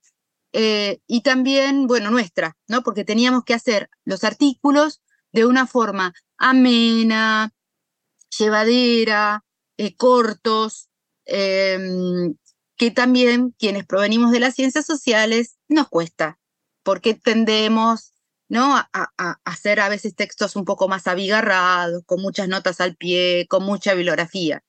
y 0.53 1.21
también, 1.21 1.87
bueno, 1.87 2.09
nuestra, 2.09 2.55
¿no? 2.67 2.83
Porque 2.83 3.03
teníamos 3.03 3.43
que 3.43 3.53
hacer 3.53 3.89
los 4.05 4.23
artículos 4.23 5.01
de 5.33 5.45
una 5.45 5.67
forma 5.67 6.13
amena, 6.37 7.51
llevadera, 8.39 9.43
eh, 9.77 9.95
cortos, 9.95 10.89
em, 11.25 12.35
que 12.77 12.91
también 12.91 13.55
quienes 13.59 13.85
provenimos 13.85 14.31
de 14.31 14.39
las 14.39 14.55
ciencias 14.55 14.85
sociales 14.85 15.57
nos 15.67 15.89
cuesta, 15.89 16.39
porque 16.83 17.13
tendemos 17.15 18.13
¿no? 18.49 18.75
A, 18.77 18.87
hacer 19.43 19.79
a 19.79 19.89
veces 19.89 20.15
textos 20.15 20.55
un 20.55 20.65
poco 20.65 20.87
más 20.87 21.07
abigarrados, 21.07 22.03
con 22.05 22.21
muchas 22.21 22.47
notas 22.47 22.81
al 22.81 22.95
pie, 22.95 23.45
con 23.49 23.63
mucha 23.63 23.93
bibliografía. 23.93 24.63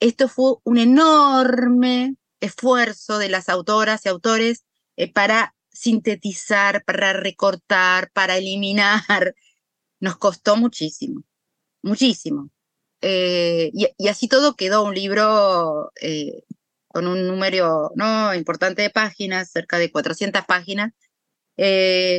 Esto 0.00 0.28
fue 0.28 0.54
un 0.64 0.78
enorme 0.78 2.16
esfuerzo 2.40 3.18
de 3.18 3.28
las 3.28 3.48
autoras 3.48 4.04
y 4.06 4.08
autores 4.08 4.64
eh, 4.96 5.12
para 5.12 5.54
sintetizar, 5.70 6.84
para 6.84 7.12
recortar, 7.12 8.10
para 8.12 8.36
eliminar. 8.36 9.34
Nos 10.00 10.16
costó 10.18 10.56
muchísimo, 10.56 11.22
muchísimo. 11.82 12.50
Eh, 13.06 13.70
y, 13.74 14.08
así 14.08 14.28
todo 14.28 14.56
quedó 14.56 14.82
un 14.82 14.94
libro 14.94 15.92
eh, 16.00 16.42
con 16.88 17.06
un 17.06 17.26
número 17.26 17.92
¿no? 17.96 18.34
importante 18.34 18.80
de 18.80 18.88
páginas, 18.88 19.50
cerca 19.50 19.76
de 19.78 19.92
400 19.92 20.42
páginas, 20.46 20.92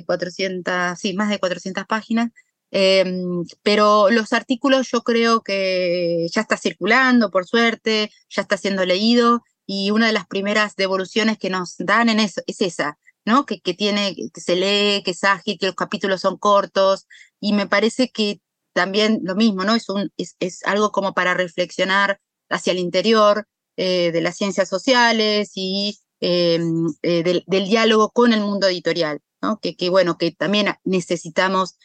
400, 0.06 0.74
eh, 0.74 0.94
sí, 0.96 1.13
más 1.15 1.30
de 1.30 1.39
400 1.39 1.86
páginas, 1.88 2.30
em, 2.70 3.44
pero 3.63 4.12
los 4.12 4.32
artículos 4.32 4.88
yo 4.92 5.01
creo 5.01 5.42
que 5.42 6.27
ya 6.32 6.42
está 6.42 6.56
circulando, 6.56 7.32
por 7.32 7.48
suerte, 7.48 8.12
ya 8.30 8.44
está 8.44 8.56
siendo 8.58 8.86
leído, 8.86 9.42
y 9.65 9.89
una 9.89 10.06
de 10.08 10.13
las 10.13 10.27
primeras 10.27 10.75
devoluciones 10.75 11.39
que 11.39 11.50
nos 11.50 11.77
dan 11.80 12.10
en 12.10 12.20
eso 12.20 12.42
es 12.46 12.62
esa, 12.62 13.00
¿no? 13.25 13.46
Que, 13.48 13.60
que 13.60 13.74
tiene, 13.74 14.15
que 14.15 14.42
se 14.42 14.56
lee, 14.56 15.01
que 15.04 15.12
es 15.12 15.24
ágil, 15.24 15.58
que 15.60 15.65
los 15.65 15.75
capítulos 15.75 16.22
son 16.22 16.38
cortos, 16.38 17.08
y 17.39 17.54
me 17.54 17.68
parece 17.68 18.10
que 18.12 18.39
también 18.75 19.22
lo 19.24 19.36
mismo, 19.36 19.63
¿no? 19.63 19.74
Es, 19.74 19.88
un, 19.89 20.12
es, 20.17 20.63
algo 20.65 20.91
como 20.91 21.13
para 21.13 21.34
reflexionar 21.34 22.20
hacia 22.50 22.72
el 22.72 22.79
interior 22.79 23.48
eh, 23.77 24.12
de 24.12 24.22
las 24.22 24.36
ciencias 24.36 24.67
sociales 24.67 25.51
y 25.55 25.98
eh, 26.20 26.60
eh, 27.01 27.24
del, 27.24 27.65
diálogo 27.65 28.12
con 28.12 28.34
el 28.34 28.41
mundo 28.41 28.67
editorial, 28.67 29.22
¿no? 29.41 29.60
Que, 29.62 29.77
que 29.77 29.89
bueno, 29.89 30.17
que 30.17 30.32
también 30.32 30.75
necesitamos 30.84 31.77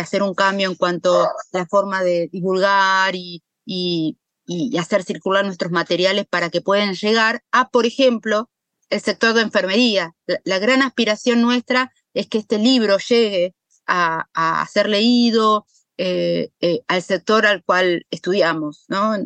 hacer 0.00 0.24
un 0.24 0.34
cambio 0.34 0.68
en 0.68 0.74
cuanto 0.74 1.22
a 1.22 1.30
la 1.52 1.64
forma 1.64 2.02
de 2.02 2.28
divulgar 2.32 3.14
y, 3.14 3.44
y, 3.64 4.16
hacer 4.78 5.04
circular 5.04 5.44
nuestros 5.44 5.70
materiales 5.70 6.26
para 6.28 6.50
que 6.50 6.60
puedan 6.60 6.94
llegar 6.94 7.44
a, 7.52 7.68
por 7.70 7.86
ejemplo, 7.86 8.50
el 8.88 9.00
sector 9.00 9.32
de 9.32 9.42
enfermería. 9.42 10.16
La, 10.26 10.40
la 10.42 10.58
gran 10.58 10.82
aspiración 10.82 11.40
nuestra 11.40 11.92
es 12.14 12.26
que 12.26 12.38
este 12.38 12.58
libro 12.58 12.98
llegue 12.98 13.54
a, 13.86 14.26
a 14.34 14.66
ser 14.66 14.88
leído, 14.88 15.66
eh, 16.02 16.48
eh, 16.62 16.80
al 16.88 17.02
sector 17.02 17.44
al 17.44 17.62
cual 17.62 18.06
estudiamos. 18.10 18.86
¿no? 18.88 19.18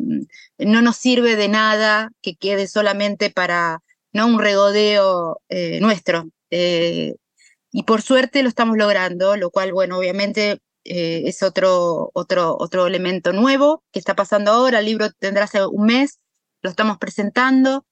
no 0.57 0.81
nos 0.81 0.97
sirve 0.97 1.37
de 1.37 1.47
nada 1.47 2.11
que 2.21 2.35
quede 2.35 2.67
solamente 2.67 3.29
para 3.29 3.81
¿no? 4.11 4.27
un 4.27 4.39
regodeo 4.39 5.39
eh, 5.47 5.79
nuestro. 5.79 6.25
y 6.49 7.83
por 7.83 8.01
suerte 8.01 8.43
lo 8.43 8.49
estamos 8.49 8.75
logrando, 8.77 9.37
lo 9.37 9.51
cual, 9.51 9.71
bueno, 9.71 9.97
obviamente 9.97 10.59
es 10.83 11.43
otro, 11.43 12.11
otro, 12.13 12.57
otro 12.59 12.87
elemento 12.87 13.31
nuevo 13.31 13.81
que 13.93 13.99
está 13.99 14.13
pasando 14.13 14.51
ahora. 14.51 14.79
El 14.79 14.85
libro 14.85 15.09
tendrá 15.17 15.45
hace 15.45 15.65
un 15.65 15.85
mes, 15.85 16.19
lo 16.61 16.69
estamos 16.69 16.97
presentando 16.97 17.85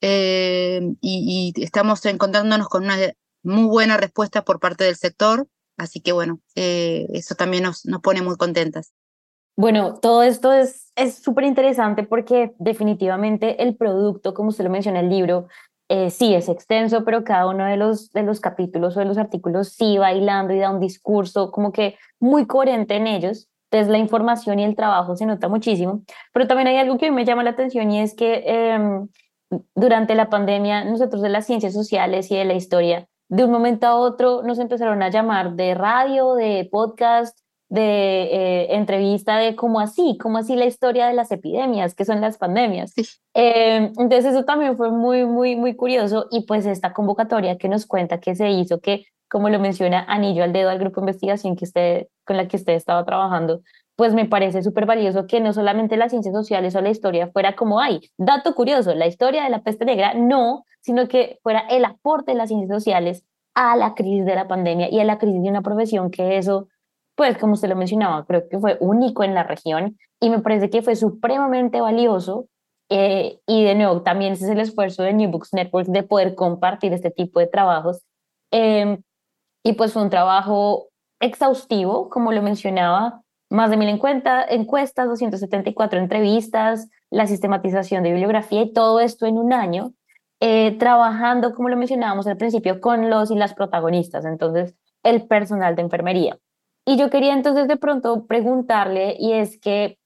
y 0.00 1.52
estamos 1.56 2.06
encontrándonos 2.06 2.68
con 2.68 2.84
una 2.84 2.96
muy 3.42 3.64
buena 3.64 3.96
respuesta 3.96 4.44
por 4.44 4.60
parte 4.60 4.84
del 4.84 4.94
sector. 4.94 5.48
Así 5.80 6.00
que 6.00 6.12
bueno, 6.12 6.40
eh, 6.56 7.06
eso 7.14 7.34
también 7.34 7.62
nos, 7.62 7.86
nos 7.86 8.02
pone 8.02 8.20
muy 8.20 8.36
contentas. 8.36 8.92
Bueno, 9.56 9.94
todo 9.94 10.22
esto 10.22 10.52
es 10.52 10.92
súper 11.22 11.44
interesante 11.44 12.02
porque 12.02 12.52
definitivamente 12.58 13.62
el 13.62 13.76
producto, 13.76 14.34
como 14.34 14.50
usted 14.50 14.64
lo 14.64 14.70
menciona 14.70 15.00
en 15.00 15.06
el 15.06 15.10
libro, 15.10 15.48
eh, 15.88 16.10
sí 16.10 16.34
es 16.34 16.50
extenso, 16.50 17.02
pero 17.04 17.24
cada 17.24 17.46
uno 17.48 17.64
de 17.64 17.78
los, 17.78 18.12
de 18.12 18.22
los 18.22 18.40
capítulos 18.40 18.96
o 18.96 19.00
de 19.00 19.06
los 19.06 19.16
artículos 19.16 19.70
sí 19.70 19.96
va 19.96 20.12
hilando 20.12 20.52
y 20.52 20.58
da 20.58 20.70
un 20.70 20.80
discurso 20.80 21.50
como 21.50 21.72
que 21.72 21.96
muy 22.20 22.46
coherente 22.46 22.96
en 22.96 23.06
ellos. 23.06 23.48
Entonces 23.70 23.90
la 23.90 23.98
información 23.98 24.58
y 24.58 24.64
el 24.64 24.76
trabajo 24.76 25.16
se 25.16 25.24
nota 25.24 25.48
muchísimo. 25.48 26.02
Pero 26.32 26.46
también 26.46 26.68
hay 26.68 26.76
algo 26.76 26.98
que 26.98 27.06
a 27.06 27.10
mí 27.10 27.16
me 27.16 27.24
llama 27.24 27.42
la 27.42 27.50
atención 27.50 27.90
y 27.90 28.02
es 28.02 28.14
que 28.14 28.44
eh, 28.46 28.78
durante 29.74 30.14
la 30.14 30.28
pandemia 30.28 30.84
nosotros 30.84 31.22
de 31.22 31.30
las 31.30 31.46
ciencias 31.46 31.72
sociales 31.72 32.30
y 32.30 32.36
de 32.36 32.44
la 32.44 32.54
historia 32.54 33.08
de 33.30 33.44
un 33.44 33.50
momento 33.52 33.86
a 33.86 33.94
otro 33.94 34.42
nos 34.42 34.58
empezaron 34.58 35.02
a 35.02 35.08
llamar 35.08 35.54
de 35.54 35.74
radio, 35.74 36.34
de 36.34 36.68
podcast, 36.70 37.38
de 37.68 38.22
eh, 38.24 38.74
entrevista 38.74 39.38
de 39.38 39.54
cómo 39.54 39.78
así, 39.78 40.18
cómo 40.20 40.38
así 40.38 40.56
la 40.56 40.66
historia 40.66 41.06
de 41.06 41.14
las 41.14 41.30
epidemias, 41.30 41.94
que 41.94 42.04
son 42.04 42.20
las 42.20 42.36
pandemias. 42.36 42.92
Eh, 43.32 43.92
entonces 43.96 44.24
eso 44.24 44.44
también 44.44 44.76
fue 44.76 44.90
muy, 44.90 45.24
muy, 45.24 45.54
muy 45.54 45.76
curioso 45.76 46.26
y 46.32 46.46
pues 46.46 46.66
esta 46.66 46.92
convocatoria 46.92 47.58
que 47.58 47.68
nos 47.68 47.86
cuenta 47.86 48.18
que 48.18 48.34
se 48.34 48.50
hizo, 48.50 48.80
que 48.80 49.06
como 49.30 49.48
lo 49.48 49.60
menciona 49.60 50.04
Anillo 50.08 50.42
al 50.42 50.52
dedo 50.52 50.68
al 50.68 50.80
grupo 50.80 51.00
de 51.00 51.04
investigación 51.04 51.54
que 51.54 51.64
usted, 51.64 52.08
con 52.24 52.36
la 52.36 52.48
que 52.48 52.56
usted 52.56 52.72
estaba 52.72 53.04
trabajando, 53.04 53.62
pues 54.00 54.14
me 54.14 54.24
parece 54.24 54.62
súper 54.62 54.86
valioso 54.86 55.26
que 55.26 55.40
no 55.40 55.52
solamente 55.52 55.98
las 55.98 56.10
ciencias 56.10 56.34
sociales 56.34 56.74
o 56.74 56.80
la 56.80 56.88
historia 56.88 57.26
fuera 57.26 57.54
como 57.54 57.80
hay, 57.80 58.00
dato 58.16 58.54
curioso, 58.54 58.94
la 58.94 59.06
historia 59.06 59.44
de 59.44 59.50
la 59.50 59.62
peste 59.62 59.84
negra, 59.84 60.14
no, 60.14 60.64
sino 60.80 61.06
que 61.06 61.38
fuera 61.42 61.60
el 61.68 61.84
aporte 61.84 62.32
de 62.32 62.38
las 62.38 62.48
ciencias 62.48 62.70
sociales 62.70 63.26
a 63.54 63.76
la 63.76 63.92
crisis 63.92 64.24
de 64.24 64.34
la 64.34 64.48
pandemia 64.48 64.88
y 64.90 65.00
a 65.00 65.04
la 65.04 65.18
crisis 65.18 65.42
de 65.42 65.50
una 65.50 65.60
profesión 65.60 66.10
que 66.10 66.38
eso, 66.38 66.68
pues 67.14 67.36
como 67.36 67.52
usted 67.52 67.68
lo 67.68 67.76
mencionaba, 67.76 68.24
creo 68.24 68.48
que 68.48 68.58
fue 68.58 68.78
único 68.80 69.22
en 69.22 69.34
la 69.34 69.42
región 69.42 69.98
y 70.18 70.30
me 70.30 70.38
parece 70.38 70.70
que 70.70 70.80
fue 70.80 70.96
supremamente 70.96 71.82
valioso. 71.82 72.46
Eh, 72.88 73.38
y 73.46 73.64
de 73.64 73.74
nuevo, 73.74 74.00
también 74.00 74.32
ese 74.32 74.46
es 74.46 74.50
el 74.50 74.60
esfuerzo 74.60 75.02
de 75.02 75.12
New 75.12 75.30
Books 75.30 75.52
Network 75.52 75.88
de 75.88 76.04
poder 76.04 76.34
compartir 76.34 76.94
este 76.94 77.10
tipo 77.10 77.38
de 77.38 77.48
trabajos. 77.48 78.02
Em, 78.50 79.02
y 79.62 79.74
pues 79.74 79.92
fue 79.92 80.00
un 80.00 80.08
trabajo 80.08 80.88
exhaustivo, 81.20 82.08
como 82.08 82.32
lo 82.32 82.40
mencionaba, 82.40 83.20
más 83.50 83.70
de 83.70 83.76
mil 83.76 83.88
encuestas, 83.88 85.08
274 85.08 85.98
entrevistas, 85.98 86.88
la 87.10 87.26
sistematización 87.26 88.02
de 88.02 88.12
bibliografía 88.12 88.62
y 88.62 88.72
todo 88.72 89.00
esto 89.00 89.26
en 89.26 89.36
un 89.38 89.52
año. 89.52 89.92
Eh, 90.42 90.78
trabajando, 90.78 91.54
como 91.54 91.68
lo 91.68 91.76
mencionábamos 91.76 92.26
al 92.26 92.38
principio, 92.38 92.80
con 92.80 93.10
los 93.10 93.30
y 93.30 93.34
las 93.34 93.52
protagonistas, 93.52 94.24
entonces 94.24 94.74
el 95.02 95.26
personal 95.26 95.76
de 95.76 95.82
enfermería. 95.82 96.38
Y 96.86 96.96
yo 96.96 97.10
quería 97.10 97.34
entonces 97.34 97.68
de 97.68 97.76
pronto 97.76 98.26
preguntarle, 98.26 99.16
y 99.18 99.32
es 99.32 99.60
que, 99.60 99.98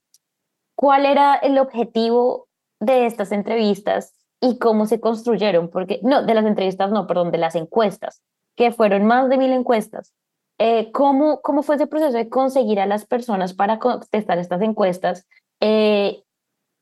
¿cuál 0.75 1.07
era 1.07 1.37
el 1.37 1.59
objetivo 1.59 2.49
de 2.81 3.07
estas 3.07 3.31
entrevistas 3.31 4.13
y 4.41 4.59
cómo 4.59 4.87
se 4.87 4.99
construyeron? 4.99 5.71
Porque, 5.71 6.01
no, 6.03 6.25
de 6.25 6.35
las 6.35 6.47
entrevistas, 6.47 6.91
no, 6.91 7.07
perdón, 7.07 7.31
de 7.31 7.39
las 7.39 7.55
encuestas, 7.55 8.21
que 8.57 8.73
fueron 8.73 9.05
más 9.05 9.29
de 9.29 9.39
mil 9.39 9.53
encuestas. 9.53 10.15
Eh, 10.59 10.93
¿cómo, 10.93 11.41
¿Cómo 11.43 11.63
fue 11.63 11.77
ese 11.77 11.87
proceso 11.87 12.17
de 12.17 12.29
conseguir 12.29 12.79
a 12.81 12.87
las 12.87 13.07
personas 13.07 13.55
para 13.55 13.79
contestar 13.79 14.39
estas 14.39 14.63
encuestas? 14.63 15.27
Eh, 15.61 16.23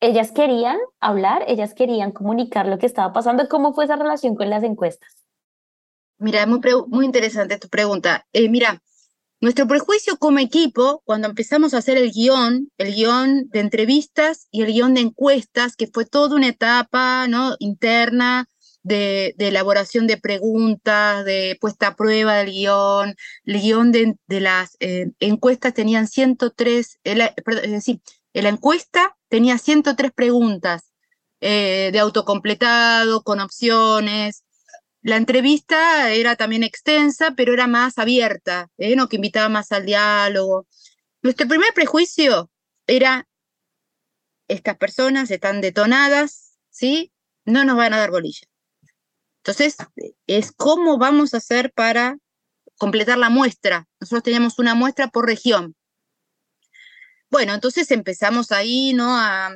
ellas 0.00 0.32
querían 0.32 0.78
hablar, 1.00 1.44
ellas 1.46 1.74
querían 1.74 2.12
comunicar 2.12 2.66
lo 2.66 2.78
que 2.78 2.86
estaba 2.86 3.12
pasando. 3.12 3.48
¿Cómo 3.48 3.72
fue 3.72 3.84
esa 3.84 3.96
relación 3.96 4.34
con 4.34 4.50
las 4.50 4.62
encuestas? 4.62 5.24
Mira, 6.18 6.46
muy, 6.46 6.60
muy 6.88 7.06
interesante 7.06 7.58
tu 7.58 7.68
pregunta. 7.68 8.26
Eh, 8.32 8.48
mira, 8.48 8.82
nuestro 9.40 9.66
prejuicio 9.66 10.18
como 10.18 10.38
equipo, 10.38 11.02
cuando 11.04 11.28
empezamos 11.28 11.72
a 11.72 11.78
hacer 11.78 11.98
el 11.98 12.12
guion, 12.12 12.70
el 12.78 12.94
guion 12.94 13.48
de 13.48 13.60
entrevistas 13.60 14.46
y 14.50 14.62
el 14.62 14.72
guion 14.72 14.94
de 14.94 15.00
encuestas, 15.00 15.76
que 15.76 15.86
fue 15.86 16.04
toda 16.04 16.36
una 16.36 16.48
etapa 16.48 17.26
¿no? 17.28 17.56
interna 17.58 18.46
de, 18.82 19.34
elaboración 19.38 20.06
de 20.06 20.16
preguntas, 20.16 21.24
de 21.24 21.56
puesta 21.60 21.88
a 21.88 21.96
prueba 21.96 22.36
del 22.36 22.50
guion, 22.50 23.14
el 23.44 23.60
guion 23.60 23.92
de, 23.92 24.16
las 24.28 24.76
eh, 24.80 25.10
encuestas 25.20 25.74
tenían 25.74 26.08
103, 26.08 26.98
perdón, 27.44 27.64
es 27.64 27.70
decir, 27.70 28.00
en 28.34 28.44
la 28.44 28.50
encuesta 28.50 29.16
tenía 29.28 29.58
103 29.58 30.12
preguntas 30.12 30.92
eh, 31.40 31.90
de 31.92 31.98
autocompletado, 31.98 33.22
con 33.22 33.40
opciones. 33.40 34.44
La 35.02 35.16
entrevista 35.16 36.10
era 36.12 36.36
también 36.36 36.62
extensa, 36.62 37.32
pero 37.36 37.52
era 37.52 37.66
más 37.66 37.98
abierta, 37.98 38.70
¿eh? 38.78 38.94
¿no? 38.96 39.08
que 39.08 39.16
invitaba 39.16 39.48
más 39.48 39.72
al 39.72 39.84
diálogo. 39.84 40.66
Nuestro 41.22 41.48
primer 41.48 41.74
prejuicio 41.74 42.50
era, 42.86 43.28
estas 44.48 44.76
personas 44.76 45.30
están 45.30 45.60
detonadas, 45.60 46.58
¿sí? 46.70 47.12
No 47.44 47.64
nos 47.64 47.76
van 47.76 47.94
a 47.94 47.98
dar 47.98 48.10
bolilla. 48.10 48.46
Entonces, 49.44 49.76
es 50.26 50.52
cómo 50.52 50.98
vamos 50.98 51.34
a 51.34 51.38
hacer 51.38 51.72
para 51.72 52.18
completar 52.78 53.18
la 53.18 53.30
muestra. 53.30 53.88
Nosotros 54.00 54.22
teníamos 54.22 54.58
una 54.58 54.74
muestra 54.74 55.08
por 55.08 55.26
región. 55.26 55.74
Bueno, 57.30 57.54
entonces 57.54 57.90
empezamos 57.90 58.52
ahí, 58.52 58.92
¿no? 58.92 59.16
A 59.16 59.50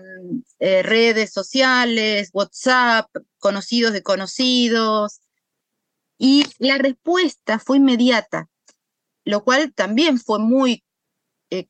eh, 0.59 0.83
redes 0.83 1.33
sociales, 1.33 2.31
WhatsApp, 2.33 3.09
conocidos 3.39 3.93
de 3.93 4.03
conocidos, 4.03 5.21
y 6.19 6.45
la 6.59 6.79
respuesta 6.79 7.59
fue 7.59 7.77
inmediata, 7.77 8.49
lo 9.25 9.45
cual 9.45 9.73
también 9.75 10.19
fue 10.19 10.39
muy 10.39 10.83
eh, 11.51 11.69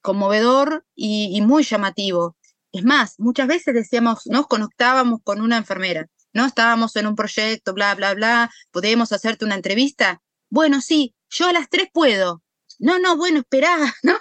conmovedor 0.00 0.86
y, 0.94 1.40
muy 1.42 1.64
llamativo. 1.64 2.36
Es 2.72 2.84
más, 2.84 3.18
muchas 3.18 3.48
veces 3.48 3.74
decíamos, 3.74 4.26
nos 4.26 4.46
conectábamos 4.46 5.20
con 5.24 5.40
una 5.40 5.56
enfermera, 5.56 6.08
¿no? 6.32 6.46
Estábamos 6.46 6.96
en 6.96 7.06
un 7.06 7.16
proyecto, 7.16 7.74
bla, 7.74 7.94
bla, 7.94 8.14
bla, 8.14 8.50
¿podemos 8.70 9.12
hacerte 9.12 9.44
una 9.44 9.56
entrevista? 9.56 10.22
Bueno, 10.50 10.80
sí, 10.80 11.14
yo 11.30 11.48
a 11.48 11.52
las 11.52 11.68
tres 11.68 11.88
puedo. 11.92 12.42
No, 12.78 12.98
no, 12.98 13.16
bueno, 13.16 13.40
esperá, 13.40 13.76
¿no? 14.02 14.14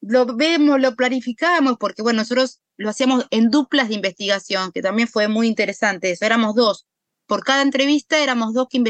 lo 0.00 0.26
vemos, 0.36 0.80
lo 0.80 0.94
planificamos, 0.96 1.76
porque 1.78 2.02
bueno, 2.02 2.18
nosotros 2.18 2.60
lo 2.76 2.90
hacíamos 2.90 3.26
en 3.30 3.50
duplas 3.50 3.88
de 3.88 3.94
investigación, 3.94 4.72
que 4.72 4.82
también 4.82 5.08
fue 5.08 5.28
muy 5.28 5.46
interesante 5.46 6.10
eso, 6.10 6.24
éramos 6.24 6.54
dos. 6.54 6.86
Por 7.26 7.44
cada 7.44 7.62
entrevista 7.62 8.18
éramos 8.18 8.54
dos 8.54 8.66
que, 8.68 8.82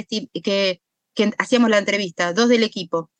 que, 0.43 0.83
que 1.15 1.33
hacíamos 1.39 1.71
la 1.71 1.79
entrevista, 1.79 2.33
dos 2.33 2.49
del 2.49 2.63
equipo. 2.63 3.11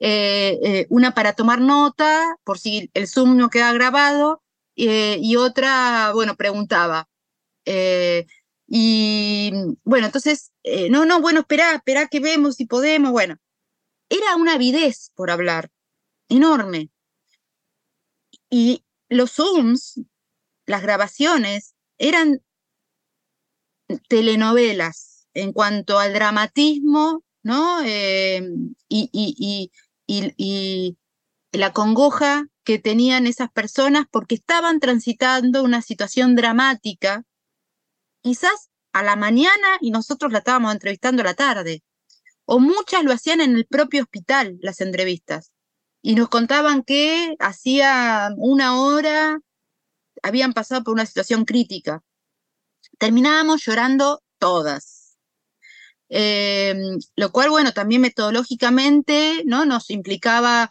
Eh, 0.00 0.58
eh, 0.62 0.86
una 0.90 1.14
para 1.14 1.34
tomar 1.34 1.60
nota, 1.60 2.36
por 2.44 2.58
si 2.58 2.90
el 2.94 3.06
Zoom 3.06 3.36
no 3.36 3.50
queda 3.50 3.72
grabado, 3.72 4.42
eh, 4.76 5.18
y 5.20 5.36
otra, 5.36 6.12
bueno, 6.12 6.36
preguntaba. 6.36 7.08
Y 8.66 9.52
bueno, 9.84 10.06
entonces, 10.06 10.52
no, 10.90 11.04
no, 11.04 11.20
bueno, 11.20 11.40
espera, 11.40 11.74
espera 11.74 12.08
que 12.08 12.20
vemos 12.20 12.56
si 12.56 12.66
podemos, 12.66 13.12
bueno. 13.12 13.36
Era 14.08 14.36
una 14.36 14.54
avidez 14.54 15.10
por 15.14 15.30
hablar, 15.30 15.70
enorme. 16.28 16.90
Y 18.50 18.84
los 19.08 19.32
Zooms, 19.32 20.00
las 20.66 20.82
grabaciones, 20.82 21.74
eran 21.98 22.42
telenovelas 24.08 25.26
en 25.34 25.52
cuanto 25.52 25.98
al 25.98 26.12
dramatismo, 26.14 27.24
¿no? 27.42 27.82
Eh, 27.84 28.42
y, 28.88 29.10
y, 29.12 29.70
y, 30.06 30.34
y, 30.36 30.96
la 31.52 31.72
congoja 31.72 32.48
que 32.64 32.78
tenían 32.78 33.26
esas 33.26 33.50
personas 33.50 34.06
porque 34.10 34.34
estaban 34.34 34.80
transitando 34.80 35.62
una 35.62 35.82
situación 35.82 36.34
dramática, 36.34 37.24
quizás 38.24 38.70
a 38.92 39.02
la 39.02 39.16
mañana 39.16 39.78
y 39.80 39.90
nosotros 39.90 40.32
la 40.32 40.38
estábamos 40.38 40.72
entrevistando 40.72 41.22
a 41.22 41.26
la 41.26 41.34
tarde. 41.34 41.82
O 42.46 42.58
muchas 42.58 43.04
lo 43.04 43.12
hacían 43.12 43.40
en 43.40 43.54
el 43.54 43.66
propio 43.66 44.02
hospital, 44.02 44.56
las 44.60 44.80
entrevistas. 44.80 45.52
Y 46.02 46.14
nos 46.14 46.28
contaban 46.28 46.82
que 46.82 47.36
hacía 47.38 48.30
una 48.36 48.80
hora 48.80 49.38
habían 50.22 50.54
pasado 50.54 50.82
por 50.82 50.94
una 50.94 51.06
situación 51.06 51.44
crítica. 51.44 52.02
Terminábamos 52.98 53.62
llorando 53.64 54.22
todas. 54.38 55.16
Em, 56.08 56.98
lo 57.16 57.32
cual, 57.32 57.50
bueno, 57.50 57.72
también 57.72 58.00
metodológicamente 58.00 59.42
¿no? 59.44 59.66
nos 59.66 59.90
implicaba 59.90 60.70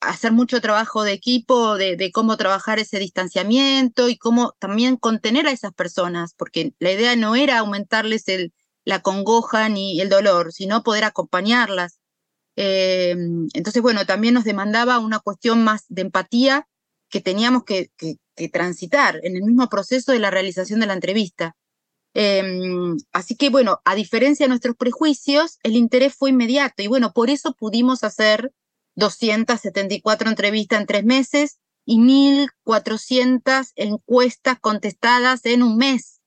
hacer 0.00 0.32
mucho 0.32 0.60
trabajo 0.60 1.04
de 1.04 1.12
equipo, 1.12 1.76
de, 1.76 2.10
cómo 2.12 2.36
trabajar 2.36 2.78
ese 2.78 2.98
distanciamiento 2.98 4.08
y 4.08 4.16
cómo 4.16 4.54
también 4.58 4.96
contener 4.96 5.46
a 5.46 5.52
esas 5.52 5.72
personas, 5.72 6.34
porque 6.36 6.74
la 6.78 6.92
idea 6.92 7.16
no 7.16 7.36
era 7.36 7.58
aumentarles 7.58 8.28
el, 8.28 8.52
la 8.84 9.00
congoja 9.02 9.68
ni 9.68 10.00
el 10.00 10.08
dolor, 10.08 10.52
sino 10.52 10.82
poder 10.82 11.04
acompañarlas. 11.04 11.98
Em, 12.56 13.48
entonces, 13.54 13.82
bueno, 13.82 14.06
también 14.06 14.34
nos 14.34 14.44
demandaba 14.44 14.98
una 14.98 15.18
cuestión 15.20 15.64
más 15.64 15.84
de 15.88 16.02
empatía 16.02 16.68
que 17.10 17.20
teníamos 17.20 17.64
que, 17.64 17.90
transitar 18.52 19.18
en 19.22 19.36
el 19.36 19.42
mismo 19.44 19.68
proceso 19.68 20.12
de 20.12 20.18
la 20.18 20.30
realización 20.30 20.80
de 20.80 20.86
la 20.86 20.92
entrevista. 20.92 21.56
Em, 22.14 22.96
así 23.12 23.36
que, 23.36 23.50
bueno, 23.50 23.80
a 23.84 23.94
diferencia 23.94 24.44
de 24.44 24.48
nuestros 24.50 24.76
prejuicios, 24.76 25.58
el 25.62 25.76
interés 25.76 26.14
fue 26.14 26.30
inmediato 26.30 26.82
y, 26.82 26.86
bueno, 26.86 27.12
por 27.12 27.30
eso 27.30 27.54
pudimos 27.54 28.04
hacer 28.04 28.52
274 28.96 30.28
entrevistas 30.28 30.80
en 30.80 30.86
tres 30.86 31.04
meses 31.04 31.58
y 31.84 31.98
1.400 31.98 33.72
encuestas 33.76 34.58
contestadas 34.58 35.46
en 35.46 35.62
un 35.62 35.76
mes. 35.76 36.20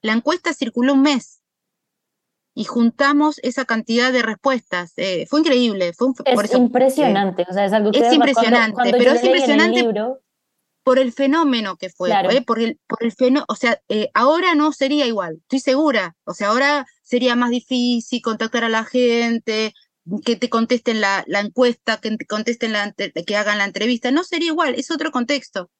La 0.00 0.14
encuesta 0.14 0.54
circuló 0.54 0.94
un 0.94 1.02
mes 1.02 1.42
y 2.54 2.64
juntamos 2.64 3.38
esa 3.42 3.64
cantidad 3.64 4.12
de 4.12 4.22
respuestas. 4.22 4.92
Eh, 4.96 5.26
fue 5.28 5.40
increíble. 5.40 5.92
Fue 5.92 6.08
es 6.24 6.54
impresionante. 6.54 7.44
o 7.48 7.52
sea, 7.52 7.66
es 7.66 7.72
algo 7.72 7.90
que 7.90 7.98
es 7.98 8.12
impresionante, 8.12 8.90
pero 8.90 9.12
es 9.12 9.24
impresionante 9.24 9.84
por 10.82 10.98
el 10.98 11.12
fenómeno 11.12 11.76
que 11.76 11.90
fue. 11.90 12.10
¿eh? 12.10 12.42
Por 12.42 12.60
el, 12.60 12.80
por 12.86 12.98
el 13.02 13.14
o 13.48 13.54
sea, 13.54 13.80
eh, 13.88 14.10
ahora 14.14 14.54
no 14.54 14.72
sería 14.72 15.06
igual, 15.06 15.38
estoy 15.42 15.60
segura. 15.60 16.16
O 16.24 16.34
sea, 16.34 16.48
ahora 16.48 16.86
sería 17.02 17.36
más 17.36 17.50
difícil 17.50 18.20
contactar 18.22 18.64
a 18.64 18.68
la 18.68 18.84
gente, 18.84 19.74
que 20.24 20.36
te 20.36 20.48
contesten 20.48 21.00
la, 21.00 21.24
la 21.26 21.40
encuesta, 21.40 22.00
que 22.00 22.16
te 22.16 22.26
contesten 22.26 22.72
la, 22.72 22.92
que 22.92 23.36
hagan 23.36 23.58
la 23.58 23.64
entrevista. 23.64 24.10
No 24.10 24.24
sería 24.24 24.48
igual, 24.48 24.74
es 24.74 24.90
otro 24.90 25.10
contexto. 25.12 25.70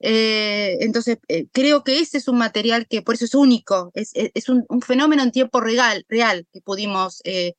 Eh, 0.00 0.78
entonces, 0.80 1.18
eh, 1.28 1.46
creo 1.52 1.84
que 1.84 2.00
ese 2.00 2.18
es 2.18 2.26
un 2.26 2.36
material 2.36 2.88
que 2.88 3.02
por 3.02 3.14
eso 3.14 3.24
es 3.24 3.36
único, 3.36 3.92
es, 3.94 4.10
es, 4.14 4.48
un, 4.48 4.66
fenómeno 4.84 5.22
en 5.22 5.30
tiempo 5.30 5.60
real, 5.60 6.04
real 6.08 6.46
que 6.52 6.60
pudimos 6.60 7.22
eh, 7.24 7.54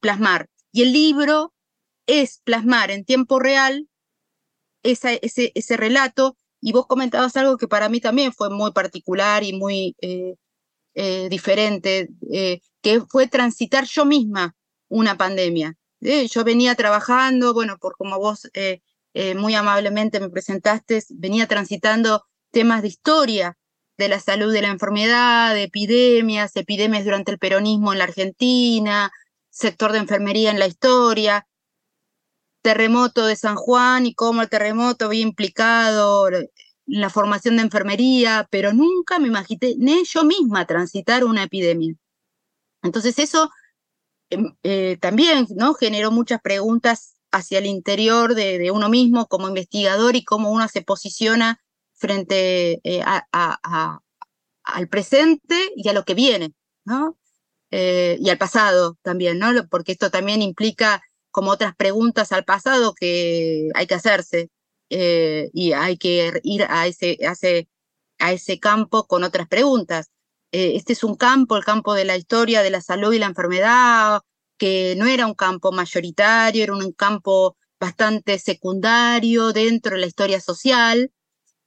plasmar. 0.00 0.48
Y 0.72 0.82
el 0.82 0.92
libro 0.92 1.52
es 2.06 2.40
plasmar 2.44 2.90
en 2.90 3.04
tiempo 3.04 3.40
real 3.40 3.88
ese, 4.82 5.18
ese 5.22 5.76
relato. 5.76 6.36
Y 6.60 6.72
vos 6.72 6.86
comentabas 6.86 7.36
algo 7.36 7.58
que 7.58 7.68
para 7.68 7.88
mí 7.88 8.00
también 8.00 8.32
fue 8.32 8.50
muy 8.50 8.72
particular 8.72 9.42
y 9.44 9.52
muy 9.52 9.96
diferente, 11.28 12.08
que 12.80 13.00
fue 13.10 13.26
transitar 13.26 13.84
yo 13.84 14.06
misma 14.06 14.54
una 14.88 15.16
pandemia. 15.16 15.76
Yo 16.00 16.44
venía 16.44 16.74
trabajando, 16.74 17.54
bueno, 17.54 17.78
por 17.78 17.96
como 17.96 18.18
vos 18.18 18.50
eh, 18.52 18.80
muy 19.36 19.54
amablemente 19.54 20.20
me 20.20 20.28
presentaste, 20.28 21.02
venía 21.10 21.46
transitando 21.46 22.24
temas 22.50 22.82
de 22.82 22.88
historia 22.88 23.56
de 23.96 24.08
la 24.08 24.20
salud 24.20 24.52
de 24.52 24.62
la 24.62 24.68
enfermedad, 24.68 25.54
de 25.54 25.64
epidemias, 25.64 26.56
epidemias 26.56 27.04
durante 27.04 27.30
el 27.30 27.38
peronismo 27.38 27.92
en 27.92 27.98
la 27.98 28.04
Argentina, 28.04 29.12
sector 29.50 29.92
de 29.92 29.98
enfermería 29.98 30.50
en 30.50 30.58
la 30.58 30.66
historia, 30.66 31.46
terremoto 32.62 33.26
de 33.26 33.36
San 33.36 33.56
Juan 33.56 34.06
y 34.06 34.14
cómo 34.14 34.42
el 34.42 34.48
terremoto 34.48 35.06
había 35.06 35.20
implicado 35.20 36.28
la 36.86 37.10
formación 37.10 37.56
de 37.56 37.62
enfermería, 37.62 38.48
pero 38.50 38.72
nunca 38.72 39.18
me 39.18 39.28
imaginé 39.28 40.02
yo 40.04 40.24
misma 40.24 40.66
transitar 40.66 41.24
una 41.24 41.44
epidemia. 41.44 41.94
Entonces 42.82 43.18
eso 43.18 43.50
eh, 44.62 44.98
también 45.00 45.46
¿no? 45.56 45.74
generó 45.74 46.10
muchas 46.10 46.40
preguntas 46.40 47.16
hacia 47.30 47.58
el 47.58 47.66
interior 47.66 48.34
de, 48.34 48.70
uno 48.70 48.88
mismo 48.88 49.26
como 49.26 49.48
investigador 49.48 50.16
y 50.16 50.24
cómo 50.24 50.50
uno 50.50 50.68
se 50.68 50.82
posiciona 50.82 51.60
frente 51.94 52.80
eh, 52.84 53.02
a, 53.04 54.00
al 54.62 54.88
presente 54.88 55.56
y 55.76 55.88
a 55.88 55.92
lo 55.92 56.04
que 56.04 56.14
viene, 56.14 56.52
¿no? 56.84 57.18
Eh, 57.70 58.16
y 58.20 58.30
al 58.30 58.38
pasado 58.38 58.96
también, 59.02 59.38
¿no? 59.38 59.48
Porque 59.68 59.92
esto 59.92 60.10
también 60.10 60.42
implica 60.42 61.02
como 61.30 61.50
otras 61.50 61.74
preguntas 61.74 62.30
al 62.30 62.44
pasado 62.44 62.94
que 62.94 63.68
hay 63.74 63.86
que 63.86 63.94
hacerse 63.94 64.50
y 64.88 65.72
hay 65.72 65.96
que 65.96 66.40
ir 66.44 66.64
a 66.68 66.86
ese, 66.86 67.16
ese, 67.18 67.68
a 68.18 68.32
ese 68.32 68.60
campo 68.60 69.06
con 69.06 69.24
otras 69.24 69.48
preguntas. 69.48 70.10
Este 70.54 70.92
es 70.92 71.02
un 71.02 71.16
campo, 71.16 71.56
el 71.56 71.64
campo 71.64 71.94
de 71.94 72.04
la 72.04 72.16
historia 72.16 72.62
de 72.62 72.70
la 72.70 72.80
salud 72.80 73.12
y 73.12 73.18
la 73.18 73.26
enfermedad, 73.26 74.20
que 74.56 74.94
no 74.96 75.06
era 75.06 75.26
un 75.26 75.34
campo 75.34 75.72
mayoritario, 75.72 76.62
era 76.62 76.74
un 76.74 76.92
campo 76.92 77.56
bastante 77.80 78.38
secundario 78.38 79.52
dentro 79.52 79.94
de 79.94 80.00
la 80.00 80.06
historia 80.06 80.40
social. 80.40 81.10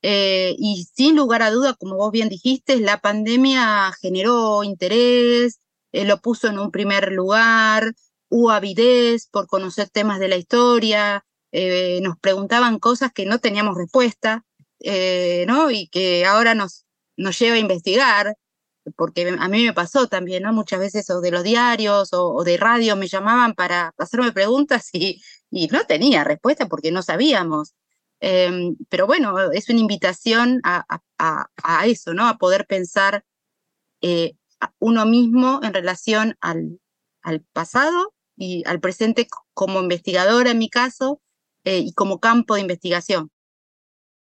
Eh, 0.02 0.56
y 0.58 0.88
sin 0.94 1.16
lugar 1.16 1.42
a 1.42 1.52
duda, 1.52 1.76
como 1.76 1.96
vos 1.98 2.12
bien 2.12 2.30
dijiste, 2.30 2.80
la 2.80 3.00
pandemia 3.00 3.92
generó 4.02 4.64
interés, 4.64 5.60
eh, 5.92 6.06
lo 6.06 6.22
puso 6.22 6.48
en 6.48 6.60
un 6.60 6.72
primer 6.72 7.12
lugar, 7.12 7.94
hubo 8.30 8.52
avidez 8.52 9.28
por 9.28 9.48
conocer 9.48 9.90
temas 9.90 10.20
de 10.20 10.28
la 10.30 10.38
historia, 10.38 11.26
eh, 11.52 12.00
nos 12.04 12.18
preguntaban 12.20 12.80
cosas 12.80 13.12
que 13.14 13.26
no 13.26 13.40
teníamos 13.40 13.76
respuesta, 13.78 14.46
¿no? 15.48 15.72
Y 15.72 15.88
que 15.90 16.26
ahora 16.26 16.56
nos, 16.56 16.86
nos 17.18 17.38
lleva 17.40 17.56
a 17.56 17.60
investigar 17.60 18.38
porque 18.96 19.36
a 19.38 19.48
mí 19.48 19.66
me 19.66 19.74
pasó 19.74 20.08
también, 20.08 20.44
¿no? 20.44 20.54
Muchas 20.54 20.80
veces 20.80 21.10
o 21.10 21.22
de 21.22 21.32
los 21.32 21.44
diarios 21.44 22.10
o, 22.14 22.44
de 22.44 22.58
radio 22.58 22.96
me 22.96 23.08
llamaban 23.08 23.54
para 23.54 23.94
hacerme 23.98 24.32
preguntas 24.32 24.90
y, 24.94 25.22
no 25.50 25.86
tenía 25.86 26.24
respuesta 26.24 26.68
porque 26.68 26.92
no 26.92 27.02
sabíamos. 27.02 27.74
Em, 28.20 28.76
pero 28.90 29.08
bueno, 29.08 29.52
es 29.52 29.70
una 29.70 29.80
invitación 29.80 30.62
a, 30.64 30.84
eso, 31.86 32.14
¿no? 32.14 32.28
A 32.28 32.38
poder 32.38 32.66
pensar 32.68 33.24
eh, 34.02 34.34
uno 34.80 35.06
mismo 35.06 35.60
en 35.64 35.74
relación 35.74 36.36
al, 36.42 36.80
al, 37.22 37.42
pasado 37.54 38.14
y 38.36 38.64
al 38.68 38.80
presente 38.80 39.28
como 39.54 39.80
investigadora 39.80 40.52
en 40.52 40.60
mi 40.60 40.70
caso 40.70 41.22
eh, 41.64 41.80
y 41.80 41.94
como 41.94 42.20
campo 42.20 42.56
de 42.56 42.62
investigación. 42.62 43.30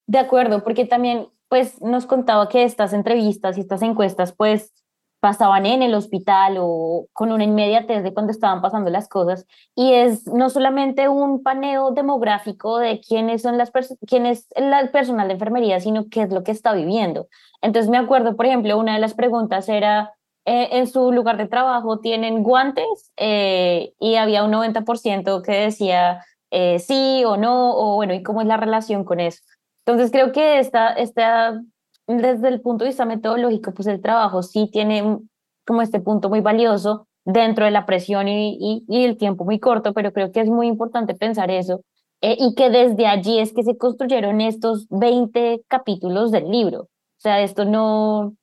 De 0.07 0.19
acuerdo, 0.19 0.63
porque 0.63 0.85
también 0.85 1.29
pues 1.49 1.81
nos 1.81 2.07
contaba 2.07 2.49
que 2.49 2.65
estas 2.65 2.93
entrevistas 2.93 3.57
y 3.57 3.61
estas 3.61 3.83
encuestas 3.83 4.33
pues 4.33 4.73
pasaban 5.21 5.67
en 5.67 5.83
el 5.83 5.95
hospital 5.95 6.57
o 6.61 7.07
con 7.13 7.33
una 7.33 7.45
inmediatez 7.45 8.03
de 8.03 8.13
cuando 8.13 8.31
estaban 8.31 8.61
pasando 8.61 8.91
las 8.91 9.09
cosas 9.09 9.47
y 9.75 9.93
es 9.93 10.27
no 10.27 10.51
solamente 10.51 11.09
un 11.09 11.43
paneo 11.43 11.91
demográfico 11.91 12.79
de 12.79 13.01
quiénes 13.01 13.43
son 13.43 13.59
las 13.59 13.73
quién 14.07 14.27
es 14.27 14.47
el 14.55 14.91
personal 14.91 15.29
de 15.29 15.35
enfermería, 15.35 15.81
sino 15.81 16.09
qué 16.11 16.23
es 16.23 16.31
lo 16.31 16.45
que 16.45 16.53
está 16.53 16.75
viviendo. 16.75 17.29
Entonces 17.63 17.91
me 17.91 17.99
acuerdo, 17.99 18.37
por 18.37 18.47
ejemplo, 18.47 18.79
una 18.79 18.95
de 18.95 19.01
las 19.01 19.15
preguntas 19.15 19.69
era 19.69 20.13
eh, 20.45 20.69
en 20.79 20.87
su 20.87 21.11
lugar 21.11 21.39
de 21.39 21.49
trabajo 21.49 21.99
tienen 21.99 22.45
guantes 22.45 23.13
eh, 23.17 23.95
y 23.99 24.15
había 24.15 24.45
un 24.45 24.53
90% 24.53 25.43
que 25.43 25.53
decía 25.53 26.25
eh, 26.53 26.79
sí 26.79 27.25
o 27.27 27.37
no 27.37 27.77
o 27.77 27.97
bueno, 27.97 28.15
¿y 28.15 28.23
cómo 28.23 28.43
es 28.43 28.47
la 28.47 28.57
relación 28.57 29.05
con 29.05 29.19
eso? 29.19 29.43
Entonces 29.87 30.11
creo 30.11 30.33
que 30.33 30.59
esta, 30.59 30.89
esta, 30.89 31.63
desde 32.09 32.49
el 32.49 32.61
punto 32.61 32.85
de 32.85 32.91
vista 32.91 33.05
metodológico, 33.05 33.73
pues 33.73 33.87
el 33.87 34.03
trabajo 34.03 34.43
sí 34.43 34.69
tiene 34.73 35.19
como 35.65 35.81
este 35.81 36.01
punto 36.01 36.29
muy 36.29 36.41
valioso 36.41 37.07
dentro 37.25 37.65
de 37.65 37.71
la 37.71 37.87
presión 37.87 38.27
y, 38.29 38.85
y, 38.89 39.05
el 39.05 39.17
tiempo 39.17 39.45
muy 39.45 39.61
corto, 39.61 39.93
pero 39.95 40.13
creo 40.13 40.33
que 40.33 40.41
es 40.41 40.49
muy 40.49 40.67
importante 40.67 41.15
pensar 41.15 41.51
eso 41.51 41.83
eh, 42.21 42.37
y 42.39 42.55
que 42.55 42.71
desde 42.71 43.07
allí 43.07 43.39
es 43.39 43.53
que 43.53 43.63
se 43.63 43.77
construyeron 43.77 44.41
estos 44.41 44.87
20 44.91 45.63
capítulos 45.69 46.31
del 46.33 46.51
libro. 46.51 46.83
O 46.83 46.89
sea, 47.19 47.41
esto 47.43 47.65
no, 47.65 48.35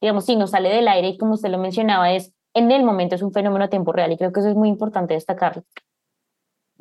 digamos, 0.00 0.26
si 0.26 0.36
no 0.36 0.46
sale 0.46 0.70
del 0.70 0.88
aire 0.88 1.08
y 1.08 1.18
como 1.18 1.34
usted 1.34 1.50
lo 1.50 1.58
mencionaba, 1.58 2.12
es 2.12 2.32
en 2.54 2.70
el 2.70 2.84
momento, 2.84 3.14
es 3.14 3.22
un 3.22 3.32
fenómeno 3.32 3.64
a 3.64 3.68
tiempo 3.68 3.92
real 3.92 4.12
y 4.12 4.18
creo 4.18 4.32
que 4.32 4.40
eso 4.40 4.50
es 4.50 4.56
muy 4.56 4.68
importante 4.68 5.14
destacarlo. 5.14 5.64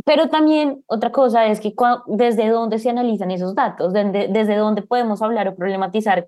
Pero 0.06 0.30
también 0.30 0.84
otra 0.88 1.12
cosa 1.12 1.48
es 1.48 1.60
que 1.60 1.74
desde 2.08 2.50
dónde 2.50 2.80
se 2.80 2.90
analizan 2.90 3.32
esos 3.32 3.56
datos, 3.56 3.94
desde, 3.94 4.28
desde 4.28 4.56
dónde 4.56 4.82
podemos 4.82 5.22
hablar 5.22 5.48
o 5.48 5.56
problematizar 5.56 6.28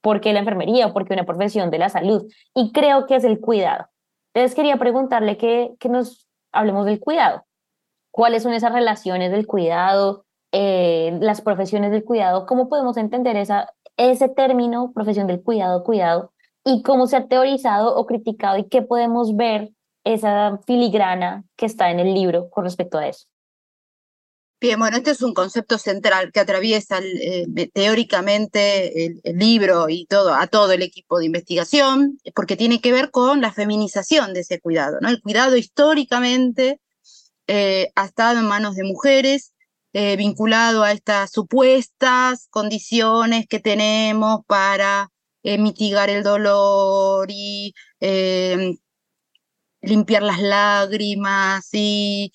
por 0.00 0.20
qué 0.20 0.32
la 0.32 0.40
enfermería 0.40 0.86
o 0.86 0.92
por 0.92 1.06
qué 1.06 1.14
una 1.14 1.26
profesión 1.26 1.70
de 1.70 1.78
la 1.78 1.88
salud. 1.88 2.30
Y 2.54 2.72
creo 2.72 3.06
que 3.06 3.16
es 3.16 3.24
el 3.24 3.40
cuidado. 3.40 3.86
Entonces 4.32 4.54
quería 4.54 4.76
preguntarle 4.76 5.36
que, 5.36 5.74
que 5.78 5.88
nos 5.88 6.26
hablemos 6.52 6.86
del 6.86 7.00
cuidado. 7.00 7.44
¿Cuáles 8.10 8.42
son 8.42 8.52
esas 8.52 8.72
relaciones 8.72 9.30
del 9.32 9.46
cuidado? 9.46 10.24
eh, 10.52 11.18
las 11.20 11.40
profesiones 11.40 11.90
del 11.90 12.04
cuidado, 12.04 12.46
¿cómo 12.46 12.68
podemos 12.68 12.96
entender 12.96 13.36
esa, 13.36 13.72
ese 13.96 14.28
término, 14.28 14.92
profesión 14.92 15.26
del 15.26 15.42
cuidado, 15.42 15.84
cuidado, 15.84 16.32
y 16.64 16.82
cómo 16.82 17.06
se 17.06 17.16
ha 17.16 17.28
teorizado 17.28 17.96
o 17.96 18.06
criticado 18.06 18.58
y 18.58 18.64
qué 18.64 18.82
podemos 18.82 19.36
ver 19.36 19.70
esa 20.14 20.58
filigrana 20.66 21.44
que 21.56 21.66
está 21.66 21.90
en 21.90 22.00
el 22.00 22.14
libro 22.14 22.48
con 22.50 22.64
respecto 22.64 22.98
a 22.98 23.08
eso? 23.08 23.26
Bien, 24.60 24.76
bueno, 24.76 24.96
este 24.96 25.12
es 25.12 25.22
un 25.22 25.34
concepto 25.34 25.78
central 25.78 26.32
que 26.32 26.40
atraviesa 26.40 26.98
eh, 27.00 27.46
teóricamente 27.72 29.06
el, 29.06 29.38
libro 29.38 29.88
y 29.88 30.06
todo, 30.06 30.34
a 30.34 30.48
todo 30.48 30.72
el 30.72 30.82
equipo 30.82 31.20
de 31.20 31.26
investigación, 31.26 32.18
porque 32.34 32.56
tiene 32.56 32.80
que 32.80 32.90
ver 32.90 33.12
con 33.12 33.40
la 33.40 33.52
feminización 33.52 34.34
de 34.34 34.40
ese 34.40 34.60
cuidado. 34.60 34.98
¿no? 35.00 35.10
El 35.10 35.22
cuidado 35.22 35.56
históricamente 35.56 36.80
eh, 37.46 37.92
ha 37.94 38.06
estado 38.06 38.40
en 38.40 38.46
manos 38.46 38.74
de 38.74 38.82
mujeres, 38.82 39.52
eh, 39.92 40.16
vinculado 40.16 40.82
a 40.82 40.90
estas 40.90 41.30
supuestas 41.30 42.48
condiciones 42.50 43.46
que 43.46 43.60
tenemos 43.60 44.40
para 44.46 45.10
mitigar 45.44 46.10
el 46.10 46.24
dolor 46.24 47.28
y 47.30 47.72
limpiar 49.88 50.22
las 50.22 50.40
lágrimas 50.40 51.68
y 51.72 52.32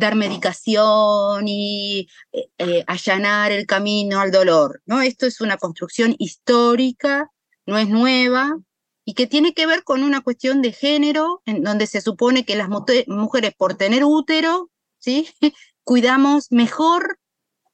dar 0.00 0.16
medicación 0.16 1.46
y 1.46 2.08
eh, 2.32 2.48
eh, 2.58 2.84
allanar 2.88 3.52
el 3.52 3.66
camino 3.66 4.18
al 4.18 4.32
dolor. 4.32 4.82
¿no? 4.86 5.00
Esto 5.02 5.26
es 5.26 5.40
una 5.40 5.58
construcción 5.58 6.16
histórica, 6.18 7.30
no 7.66 7.78
es 7.78 7.88
nueva, 7.88 8.58
y 9.04 9.14
que 9.14 9.26
tiene 9.26 9.54
que 9.54 9.66
ver 9.66 9.84
con 9.84 10.02
una 10.02 10.22
cuestión 10.22 10.62
de 10.62 10.72
género, 10.72 11.42
en 11.44 11.62
donde 11.62 11.86
se 11.86 12.00
supone 12.00 12.44
que 12.44 12.56
las 12.56 12.68
mujeres 12.68 13.54
por 13.56 13.74
tener 13.74 14.04
útero, 14.04 14.70
¿sí? 14.98 15.28
cuidamos 15.84 16.50
mejor 16.50 17.18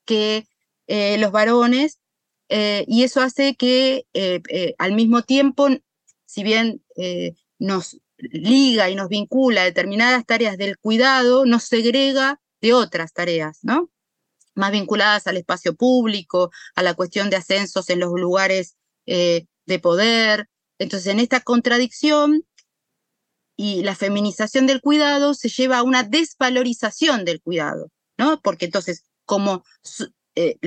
que 0.05 0.47
eh, 0.87 1.17
los 1.19 1.33
varones, 1.33 2.01
y 2.49 3.03
eso 3.03 3.23
hace 3.23 3.57
que 3.57 4.07
al 4.79 4.93
mismo 4.93 5.23
tiempo, 5.23 5.67
si 6.27 6.45
bien 6.45 6.81
nos 7.59 7.99
liga 8.19 8.91
y 8.91 8.95
nos 8.95 9.09
vincula 9.09 9.63
a 9.63 9.65
determinadas 9.65 10.25
tareas 10.25 10.57
del 10.57 10.79
cuidado, 10.79 11.45
nos 11.45 11.65
segrega 11.65 12.41
de 12.61 12.73
otras 12.73 13.13
tareas, 13.13 13.59
¿no? 13.63 13.91
Más 14.55 14.73
vinculadas 14.73 15.27
al 15.27 15.37
espacio 15.37 15.75
público, 15.75 16.51
a 16.75 16.83
la 16.83 16.95
cuestión 16.95 17.29
de 17.31 17.37
ascensos 17.37 17.91
en 17.91 18.01
los 18.01 18.13
lugares 18.13 18.77
eh, 19.07 19.47
de 19.67 19.79
poder. 19.79 20.49
Entonces, 20.79 21.09
en 21.09 21.21
esta 21.21 21.41
contradicción 21.41 22.47
y 23.57 23.83
la 23.83 23.95
feminización 23.95 24.67
del 24.67 24.81
cuidado 24.81 25.35
se 25.35 25.49
lleva 25.49 25.79
a 25.79 25.83
una 25.83 26.03
desvalorización 26.03 27.25
del 27.25 27.41
cuidado, 27.41 27.91
¿no? 28.19 28.41
Porque 28.41 28.67
entonces, 28.67 29.05
como 29.25 29.65
eh, 30.35 30.59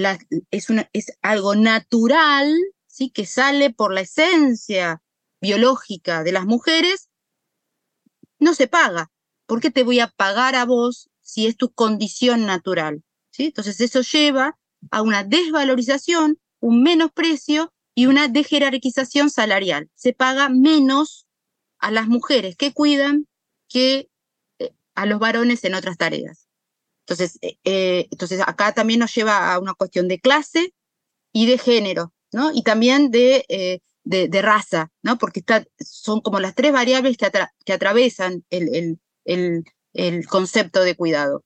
es, 0.51 0.67
es 0.93 1.17
algo 1.21 1.55
natural, 1.55 2.53
¿sí? 2.87 3.09
Que 3.09 3.25
sale 3.25 3.71
por 3.71 3.93
la 3.93 4.01
esencia 4.01 5.01
biológica 5.41 6.23
de 6.23 6.31
las 6.31 6.45
mujeres, 6.45 7.09
no 8.39 8.53
se 8.53 8.67
paga. 8.67 9.11
¿Por 9.45 9.61
qué 9.61 9.71
te 9.71 9.83
voy 9.83 9.99
a 9.99 10.07
pagar 10.07 10.55
a 10.55 10.65
vos 10.65 11.09
si 11.21 11.47
es 11.47 11.57
tu 11.57 11.71
condición 11.71 12.45
natural? 12.45 13.03
¿Sí? 13.31 13.45
Entonces 13.45 13.79
eso 13.81 14.01
lleva 14.01 14.57
a 14.91 15.01
una 15.01 15.23
desvalorización, 15.23 16.39
un 16.59 16.83
menosprecio 16.83 17.73
y 17.95 18.05
una 18.05 18.27
dejerarquización 18.27 19.29
salarial. 19.29 19.89
Se 19.95 20.13
paga 20.13 20.49
menos 20.49 21.27
a 21.79 21.91
las 21.91 22.07
mujeres 22.07 22.55
que 22.55 22.73
cuidan 22.73 23.27
que 23.67 24.09
eh, 24.59 24.73
a 24.95 25.05
los 25.05 25.19
varones 25.19 25.63
en 25.63 25.75
otras 25.75 25.97
tareas. 25.97 26.47
Entonces, 27.01 27.39
eh, 27.41 27.57
eh, 27.63 28.07
entonces 28.11 28.41
acá 28.45 28.73
también 28.73 28.99
nos 28.99 29.13
lleva 29.13 29.53
a 29.53 29.59
una 29.59 29.73
cuestión 29.73 30.07
de 30.07 30.19
clase 30.19 30.73
y 31.31 31.45
de 31.45 31.57
género, 31.57 32.13
¿no? 32.31 32.51
Y 32.53 32.63
también 32.63 33.11
de 33.11 33.81
de, 34.09 34.41
raza, 34.41 34.91
¿no? 35.03 35.17
Porque 35.17 35.43
son 35.79 36.21
como 36.21 36.39
las 36.39 36.55
tres 36.55 36.71
variables 36.71 37.15
que, 37.17 37.29
que 37.65 37.73
atravesan 37.73 38.43
el, 38.49 38.97
el, 39.25 39.63
el, 39.93 40.25
concepto 40.27 40.81
de 40.81 40.95
cuidado. 40.95 41.43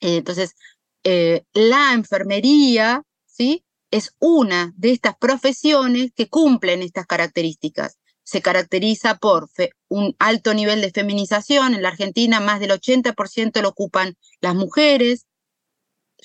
Eh, 0.00 0.18
entonces, 0.18 0.54
eh, 1.02 1.44
la 1.52 1.92
enfermería, 1.92 3.02
¿sí? 3.26 3.64
Es 3.90 4.14
una 4.20 4.72
de 4.76 4.92
estas 4.92 5.16
profesiones 5.16 6.12
que 6.14 6.28
cumplen 6.28 6.82
estas 6.82 7.06
características. 7.06 7.98
Se 8.22 8.42
caracteriza 8.42 9.16
por 9.16 9.48
un 9.88 10.14
alto 10.18 10.54
nivel 10.54 10.80
de 10.80 10.90
feminización. 10.90 11.74
En 11.74 11.82
la 11.82 11.88
Argentina, 11.88 12.40
más 12.40 12.60
del 12.60 12.70
80% 12.70 13.60
lo 13.62 13.68
ocupan 13.70 14.16
las 14.40 14.54
mujeres 14.54 15.26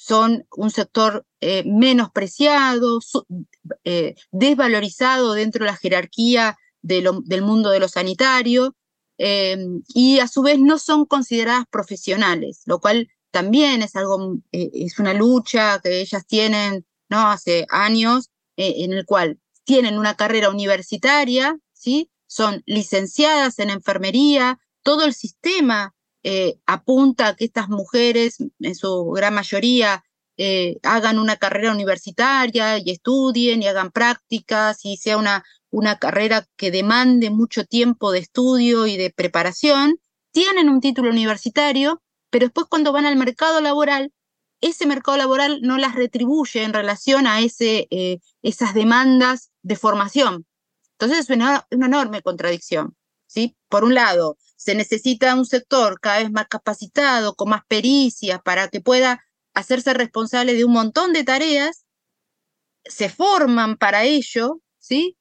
son 0.03 0.47
un 0.57 0.71
sector 0.71 1.27
eh, 1.41 1.63
menospreciado, 1.63 2.99
eh, 3.83 4.15
desvalorizado 4.31 5.33
dentro 5.33 5.63
de 5.63 5.71
la 5.71 5.77
jerarquía 5.77 6.57
del 6.81 7.43
mundo 7.43 7.69
de 7.69 7.79
lo 7.79 7.87
sanitario 7.87 8.75
eh, 9.19 9.63
y 9.93 10.17
a 10.17 10.27
su 10.27 10.41
vez 10.41 10.57
no 10.57 10.79
son 10.79 11.05
consideradas 11.05 11.65
profesionales, 11.69 12.63
lo 12.65 12.79
cual 12.79 13.09
también 13.29 13.83
es 13.83 13.95
algo, 13.95 14.37
es 14.51 14.97
una 14.97 15.13
lucha 15.13 15.79
que 15.83 16.01
ellas 16.01 16.25
tienen 16.25 16.83
¿no? 17.07 17.29
hace 17.29 17.67
años, 17.69 18.31
en 18.57 18.93
el 18.93 19.05
cual 19.05 19.39
tienen 19.63 19.99
una 19.99 20.15
carrera 20.15 20.49
universitaria, 20.49 21.59
¿sí? 21.73 22.09
son 22.25 22.63
licenciadas 22.65 23.59
en 23.59 23.69
enfermería, 23.69 24.59
todo 24.81 25.05
el 25.05 25.13
sistema 25.13 25.93
eh, 26.23 26.59
apunta 26.65 27.27
a 27.27 27.35
que 27.35 27.45
estas 27.45 27.69
mujeres, 27.69 28.37
en 28.59 28.75
su 28.75 29.05
gran 29.11 29.33
mayoría, 29.33 30.03
eh, 30.37 30.77
hagan 30.83 31.19
una 31.19 31.35
carrera 31.37 31.71
universitaria 31.71 32.77
y 32.79 32.91
estudien 32.91 33.61
y 33.61 33.67
hagan 33.67 33.91
prácticas 33.91 34.85
y 34.85 34.97
sea 34.97 35.17
una, 35.17 35.43
una 35.69 35.99
carrera 35.99 36.47
que 36.57 36.71
demande 36.71 37.29
mucho 37.29 37.65
tiempo 37.65 38.11
de 38.11 38.19
estudio 38.19 38.87
y 38.87 38.97
de 38.97 39.11
preparación, 39.11 39.99
tienen 40.31 40.69
un 40.69 40.79
título 40.79 41.09
universitario, 41.09 42.01
pero 42.29 42.45
después 42.45 42.67
cuando 42.69 42.91
van 42.91 43.05
al 43.05 43.17
mercado 43.17 43.61
laboral, 43.61 44.13
ese 44.61 44.85
mercado 44.85 45.17
laboral 45.17 45.59
no 45.61 45.77
las 45.77 45.95
retribuye 45.95 46.63
en 46.63 46.73
relación 46.73 47.27
a 47.27 47.41
ese, 47.41 47.87
eh, 47.89 48.19
esas 48.41 48.73
demandas 48.73 49.51
de 49.63 49.75
formación. 49.75 50.45
Entonces 50.93 51.19
es 51.19 51.29
una, 51.35 51.65
una 51.71 51.87
enorme 51.87 52.21
contradicción. 52.21 52.95
¿sí? 53.25 53.55
Por 53.69 53.83
un 53.83 53.95
lado, 53.95 54.37
se 54.63 54.75
necesita 54.75 55.33
un 55.33 55.47
sector 55.47 55.99
cada 55.99 56.19
vez 56.19 56.31
más 56.31 56.47
capacitado, 56.47 57.33
con 57.33 57.49
más 57.49 57.63
pericias, 57.67 58.39
para 58.43 58.67
que 58.67 58.79
pueda 58.79 59.25
hacerse 59.55 59.91
responsable 59.95 60.53
de 60.53 60.65
un 60.65 60.73
montón 60.73 61.13
de 61.13 61.23
tareas, 61.23 61.83
se 62.85 63.09
forman 63.09 63.75
para 63.75 64.03
ello, 64.03 64.61
¿sí? 64.77 65.17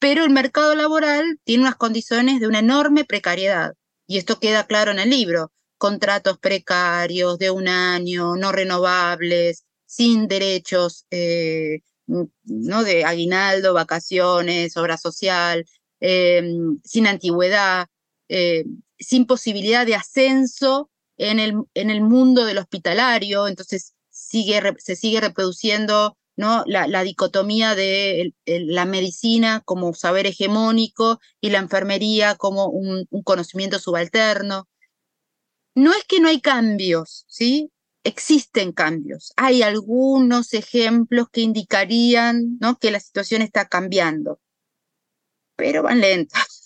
Pero 0.00 0.24
el 0.24 0.30
mercado 0.30 0.74
laboral 0.74 1.38
tiene 1.44 1.62
unas 1.62 1.76
condiciones 1.76 2.40
de 2.40 2.48
una 2.48 2.58
enorme 2.58 3.04
precariedad, 3.04 3.74
y 4.08 4.18
esto 4.18 4.40
queda 4.40 4.66
claro 4.66 4.90
en 4.90 4.98
el 4.98 5.10
libro, 5.10 5.52
contratos 5.78 6.38
precarios 6.38 7.38
de 7.38 7.52
un 7.52 7.68
año, 7.68 8.34
no 8.34 8.50
renovables, 8.50 9.66
sin 9.86 10.26
derechos, 10.26 11.06
eh, 11.12 11.82
¿no? 12.06 12.82
De 12.82 13.04
aguinaldo, 13.04 13.72
vacaciones, 13.72 14.76
obra 14.76 14.96
social, 14.98 15.64
eh, 16.00 16.42
sin 16.82 17.06
antigüedad, 17.06 17.86
eh, 18.32 18.64
sin 18.96 19.26
posibilidad 19.26 19.84
de 19.84 19.96
ascenso 19.96 20.88
en 21.16 21.40
el, 21.40 21.54
en 21.74 21.90
el 21.90 22.00
mundo 22.00 22.44
del 22.44 22.58
hospitalario, 22.58 23.48
entonces 23.48 23.94
sigue, 24.08 24.62
se 24.78 24.94
sigue 24.94 25.20
reproduciendo 25.20 26.16
¿no? 26.36 26.62
la, 26.66 27.02
dicotomía 27.02 27.74
de 27.74 28.32
la 28.46 28.84
medicina 28.84 29.62
como 29.64 29.94
saber 29.94 30.28
hegemónico 30.28 31.18
y 31.40 31.50
la 31.50 31.58
enfermería 31.58 32.36
como 32.36 32.68
un, 32.68 33.08
conocimiento 33.24 33.80
subalterno. 33.80 34.68
No 35.74 35.92
es 35.92 36.04
que 36.04 36.20
no 36.20 36.28
hay 36.28 36.40
cambios, 36.40 37.24
¿sí? 37.26 37.72
Existen 38.04 38.70
cambios. 38.70 39.32
Hay 39.36 39.62
algunos 39.62 40.54
ejemplos 40.54 41.26
que 41.32 41.40
indicarían 41.40 42.58
¿no? 42.60 42.78
que 42.78 42.92
la 42.92 43.00
situación 43.00 43.42
está 43.42 43.66
cambiando, 43.66 44.40
pero 45.56 45.82
van 45.82 46.00
lentos 46.00 46.59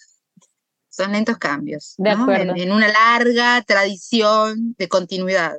son 0.94 1.12
lentos 1.12 1.38
cambios. 1.38 1.94
De 1.98 2.10
acuerdo. 2.10 2.54
En, 2.56 2.72
una 2.72 2.88
larga 2.88 3.62
tradición 3.62 4.74
de 4.78 4.88
continuidad. 4.88 5.58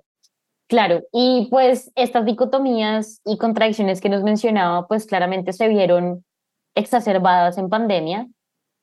Claro, 0.67 1.03
y 1.11 1.47
pues 1.51 1.91
estas 1.95 2.25
dicotomías 2.25 3.21
y 3.23 3.37
contradicciones 3.37 4.01
que 4.01 4.09
nos 4.09 4.23
mencionaba, 4.23 4.87
pues 4.87 5.05
claramente 5.05 5.53
se 5.53 5.67
vieron 5.67 6.25
exacerbadas 6.73 7.57
en 7.57 7.69
pandemia, 7.69 8.27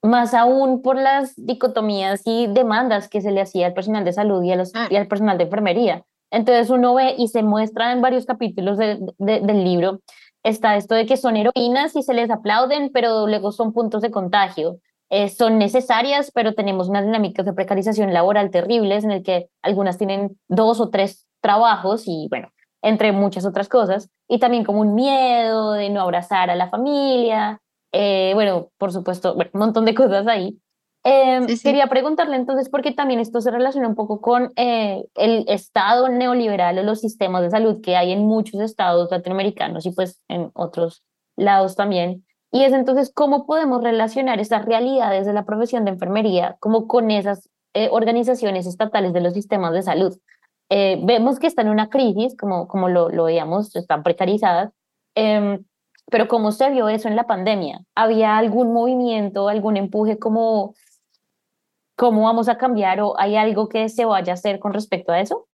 más 0.03 0.33
aún 0.35 0.83
por 0.83 0.97
las 0.97 1.35
dicotomías 1.37 2.23
y 2.25 2.47
demandas 2.47 3.09
que 3.09 3.21
se 3.21 3.33
le 3.33 3.41
hacía 3.41 3.67
al 3.67 3.75
personal 3.75 4.05
de 4.05 4.12
salud 4.12 4.43
y, 4.43 4.51
y 4.51 4.97
al 4.97 5.09
personal 5.09 5.38
de 5.38 5.45
enfermería. 5.45 6.05
Entonces 6.31 6.71
uno 6.71 6.95
ve 6.95 7.15
y 7.19 7.29
se 7.29 7.43
muestra 7.43 7.93
en 7.93 8.01
varios 8.01 8.27
capítulos 8.27 8.79
del 8.79 9.65
libro, 9.65 10.01
está 10.43 10.77
esto 10.77 10.95
de 10.95 11.07
que 11.07 11.17
son 11.17 11.37
heroínas 11.37 11.95
y 11.95 12.03
se 12.03 12.15
les 12.15 12.31
aplauden, 12.31 12.91
pero 12.93 13.27
luego 13.27 13.53
son 13.53 13.73
puntos 13.73 14.03
de 14.03 14.11
contagio. 14.11 14.79
Eh, 15.14 15.29
son 15.29 15.59
necesarias, 15.59 16.31
pero 16.33 16.55
tenemos 16.55 16.88
unas 16.88 17.05
dinámicas 17.05 17.44
de 17.44 17.53
precarización 17.53 18.14
laboral 18.14 18.51
terribles 18.51 19.05
en 19.05 19.11
el 19.11 19.22
que 19.22 19.51
algunas 19.61 19.98
tienen 19.98 20.38
dos 20.48 20.81
o 20.81 20.88
tres 20.88 21.27
trabajos 21.42 22.05
y 22.07 22.29
bueno, 22.31 22.48
entre 22.81 23.12
muchas 23.12 23.44
otras 23.44 23.68
cosas, 23.68 24.09
y 24.27 24.38
también 24.38 24.64
como 24.64 24.81
un 24.81 24.94
miedo 24.94 25.72
de 25.72 25.90
no 25.90 26.01
abrazar 26.01 26.48
a 26.48 26.57
la 26.57 26.70
familia, 26.70 27.61
eh, 27.92 28.31
bueno, 28.33 28.70
por 28.79 28.90
supuesto, 28.90 29.35
bueno, 29.35 29.51
un 29.53 29.61
montón 29.61 29.85
de 29.85 29.94
cosas 29.94 30.27
ahí. 30.27 30.59
Em, 31.05 31.46
quería 31.62 31.88
preguntarle 31.88 32.37
entonces, 32.37 32.70
porque 32.70 32.92
también 32.92 33.20
esto 33.20 33.42
se 33.42 33.51
relaciona 33.51 33.88
un 33.88 33.94
poco 33.94 34.22
con 34.22 34.51
eh, 34.57 35.05
el 35.16 35.44
estado 35.46 36.09
neoliberal 36.09 36.79
o 36.79 36.83
los 36.85 37.01
sistemas 37.01 37.42
de 37.42 37.51
salud 37.51 37.83
que 37.83 37.96
hay 37.96 38.12
en 38.12 38.25
muchos 38.25 38.62
estados 38.62 39.11
latinoamericanos 39.11 39.85
y 39.85 39.90
pues 39.90 40.22
en 40.29 40.51
otros 40.55 41.03
lados 41.37 41.77
también. 41.77 42.25
Y 42.53 42.65
es 42.65 42.73
entonces 42.73 43.11
cómo 43.12 43.47
podemos 43.47 43.83
relacionar 43.83 44.38
esas 44.38 44.65
realidades 44.65 45.27
de 45.27 45.33
la 45.33 45.45
profesión 45.45 45.85
de 45.85 45.93
enfermería 45.93 46.57
como 46.61 46.87
con 46.87 47.11
esas 47.11 47.49
eh, 47.73 47.88
organizaciones 47.91 48.67
estatales 48.67 49.15
de 49.15 49.23
los 49.23 49.33
sistemas 49.33 49.73
de 49.73 49.83
salud. 49.83 50.19
Eh, 50.69 51.01
vemos 51.03 51.38
que 51.38 51.47
están 51.47 51.67
en 51.67 51.73
una 51.73 51.88
crisis, 51.88 52.37
como, 52.37 52.69
como 52.69 52.91
lo, 52.91 53.09
lo 53.09 53.25
veíamos, 53.25 53.75
están 53.75 54.03
precarizadas, 54.03 54.71
em, 55.15 55.65
pero 56.11 56.29
¿cómo 56.29 56.53
se 56.53 56.69
vio 56.71 56.91
eso 56.91 57.09
en 57.09 57.17
la 57.17 57.27
pandemia? 57.27 57.81
¿Había 57.95 58.37
algún 58.37 58.73
movimiento, 58.75 59.49
algún 59.49 59.79
empuje 59.79 60.19
como 60.19 60.75
cómo 61.97 62.25
vamos 62.25 62.49
a 62.49 62.59
cambiar 62.59 63.01
o 63.01 63.19
hay 63.19 63.37
algo 63.37 63.69
que 63.69 63.88
se 63.88 64.05
vaya 64.05 64.33
a 64.33 64.35
hacer 64.35 64.59
con 64.59 64.75
respecto 64.75 65.12
a 65.12 65.21
eso? 65.21 65.49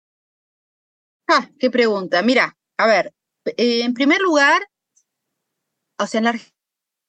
Ah, 1.27 1.49
qué 1.59 1.69
pregunta. 1.69 2.21
Mira, 2.21 2.55
a 2.77 2.87
ver, 2.87 3.13
eh, 3.45 3.81
en 3.83 3.93
primer 3.93 4.21
lugar, 4.21 4.61
o 5.97 6.07
sea, 6.07 6.19
en 6.19 6.25
la 6.25 6.35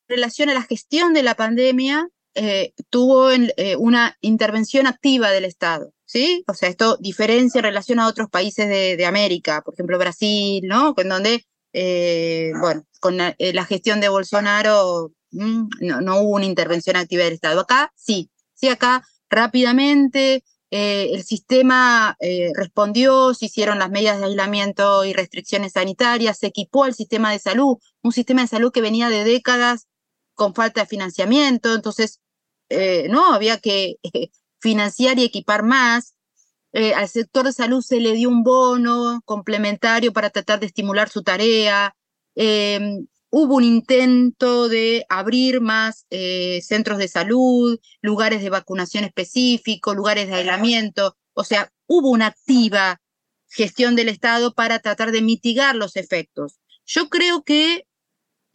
relación 0.08 0.48
a 0.48 0.54
la 0.54 0.62
gestión 0.62 1.14
de 1.14 1.22
la 1.22 1.34
pandemia, 1.34 2.08
eh, 2.34 2.72
tuvo 2.90 3.30
eh, 3.30 3.76
una 3.78 4.16
intervención 4.20 4.86
activa 4.86 5.30
del 5.30 5.44
Estado, 5.44 5.92
¿sí? 6.04 6.44
O 6.46 6.54
sea, 6.54 6.68
esto 6.68 6.96
diferencia 6.98 7.58
en 7.60 7.64
relación 7.64 7.98
a 7.98 8.08
otros 8.08 8.28
países 8.28 8.68
de, 8.68 9.06
América, 9.06 9.62
por 9.64 9.74
ejemplo 9.74 9.98
Brasil, 9.98 10.62
¿no? 10.66 10.94
En 10.98 11.08
donde, 11.08 11.46
bueno, 12.60 12.84
con 13.00 13.16
la, 13.16 13.34
gestión 13.66 14.00
de 14.00 14.08
Bolsonaro 14.08 15.12
mm, 15.30 15.68
no, 15.80 16.00
no, 16.00 16.20
hubo 16.20 16.36
una 16.36 16.44
intervención 16.44 16.96
activa 16.96 17.24
del 17.24 17.34
Estado. 17.34 17.60
Acá 17.60 17.92
sí, 17.96 18.30
sí, 18.54 18.68
acá 18.68 19.02
rápidamente, 19.30 20.44
eh, 20.70 21.10
el 21.12 21.22
sistema 21.22 22.16
eh, 22.18 22.50
respondió, 22.54 23.34
se 23.34 23.46
hicieron 23.46 23.78
las 23.78 23.90
medidas 23.90 24.18
de 24.18 24.26
aislamiento 24.26 25.04
y 25.04 25.12
restricciones 25.12 25.72
sanitarias, 25.72 26.38
se 26.38 26.48
equipó 26.48 26.86
el 26.86 26.94
sistema 26.94 27.30
de 27.30 27.38
salud, 27.38 27.76
un 28.02 28.12
sistema 28.12 28.42
de 28.42 28.48
salud 28.48 28.72
que 28.72 28.80
venía 28.80 29.08
de 29.08 29.24
décadas 29.24 29.86
con 30.36 30.54
falta 30.54 30.82
de 30.82 30.86
financiamiento, 30.86 31.74
entonces, 31.74 32.20
eh, 32.68 33.08
no, 33.10 33.32
había 33.34 33.58
que 33.58 33.96
financiar 34.60 35.18
y 35.18 35.24
equipar 35.24 35.64
más. 35.64 36.14
al 36.94 37.08
sector 37.08 37.46
de 37.46 37.52
salud 37.52 37.82
se 37.82 38.00
le 38.00 38.12
dio 38.12 38.28
un 38.28 38.42
bono 38.42 39.22
complementario 39.24 40.12
para 40.12 40.30
tratar 40.30 40.60
de 40.60 40.66
estimular 40.66 41.08
su 41.08 41.22
tarea. 41.22 41.94
Hubo 43.38 43.56
un 43.56 43.64
intento 43.64 44.68
de 44.68 45.04
abrir 45.08 45.60
más 45.60 46.06
eh, 46.10 46.60
centros 46.62 46.96
de 46.98 47.06
salud, 47.06 47.78
lugares 48.00 48.40
de 48.40 48.50
vacunación 48.50 49.04
específicos, 49.04 49.96
lugares 49.96 50.28
de 50.28 50.36
aislamiento. 50.36 51.16
O 51.34 51.44
sea, 51.44 51.70
hubo 51.86 52.08
una 52.08 52.28
activa 52.28 53.00
gestión 53.48 53.96
del 53.96 54.08
Estado 54.08 54.54
para 54.54 54.78
tratar 54.78 55.12
de 55.12 55.22
mitigar 55.22 55.74
los 55.74 55.96
efectos. 55.96 56.60
Yo 56.86 57.08
creo 57.08 57.42
que, 57.42 57.86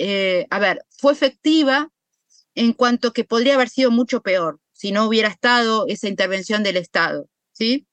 eh, 0.03 0.47
a 0.49 0.57
ver, 0.57 0.83
fue 0.89 1.13
efectiva 1.13 1.91
en 2.55 2.73
cuanto 2.73 3.13
que 3.13 3.23
podría 3.23 3.53
haber 3.53 3.69
sido 3.69 3.91
mucho 3.91 4.23
peor 4.23 4.59
si 4.71 4.91
no 4.91 5.05
hubiera 5.05 5.29
estado 5.29 5.85
esa 5.87 6.07
intervención 6.07 6.63
del 6.63 6.77
Estado, 6.77 7.29
¿sí? 7.53 7.85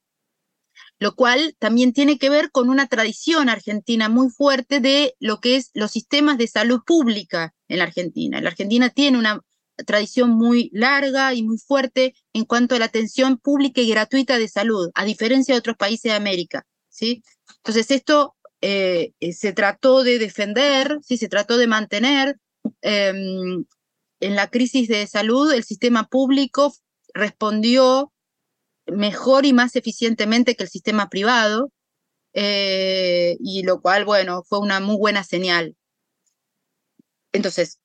lo 0.98 1.14
cual 1.14 1.54
también 1.58 1.92
tiene 1.92 2.18
que 2.18 2.30
ver 2.30 2.50
con 2.50 2.70
una 2.70 2.86
tradición 2.86 3.50
argentina 3.50 4.08
muy 4.08 4.30
fuerte 4.30 4.80
de 4.80 5.14
lo 5.20 5.38
que 5.40 5.56
es 5.56 5.70
los 5.74 5.90
sistemas 5.90 6.38
de 6.38 6.48
salud 6.48 6.80
pública 6.86 7.54
en 7.68 7.78
la 7.78 7.84
Argentina. 7.84 8.40
La 8.40 8.48
Argentina 8.48 8.88
tiene 8.88 9.18
una 9.18 9.42
tradición 9.84 10.30
muy 10.30 10.70
larga 10.72 11.34
y 11.34 11.42
muy 11.42 11.58
fuerte 11.58 12.14
en 12.32 12.46
cuanto 12.46 12.74
a 12.74 12.78
la 12.78 12.86
atención 12.86 13.36
pública 13.36 13.82
y 13.82 13.90
gratuita 13.90 14.38
de 14.38 14.48
salud, 14.48 14.90
a 14.94 15.04
diferencia 15.04 15.54
de 15.54 15.58
otros 15.58 15.76
países 15.76 16.10
de 16.10 16.16
América. 16.16 16.66
¿sí? 16.88 17.22
Entonces, 17.58 17.90
esto 17.90 18.34
eh, 18.60 19.12
eh, 19.20 19.32
se 19.32 19.52
trató 19.52 20.02
de 20.02 20.18
defender, 20.18 20.98
¿sí? 21.02 21.16
se 21.16 21.28
trató 21.28 21.56
de 21.56 21.66
mantener. 21.66 22.36
Em, 22.82 23.64
en 24.20 24.36
la 24.36 24.48
crisis 24.50 24.88
de 24.88 25.06
salud, 25.06 25.52
el 25.52 25.64
sistema 25.64 26.08
público 26.08 26.74
respondió 27.14 28.12
mejor 28.86 29.46
y 29.46 29.52
más 29.52 29.76
eficientemente 29.76 30.56
que 30.56 30.64
el 30.64 30.70
sistema 30.70 31.08
privado, 31.08 31.70
eh, 32.34 33.36
y 33.40 33.62
lo 33.62 33.80
cual, 33.80 34.04
bueno, 34.04 34.42
fue 34.48 34.58
una 34.58 34.80
muy 34.80 34.96
buena 34.96 35.24
señal. 35.24 35.76
Entonces, 37.32 37.80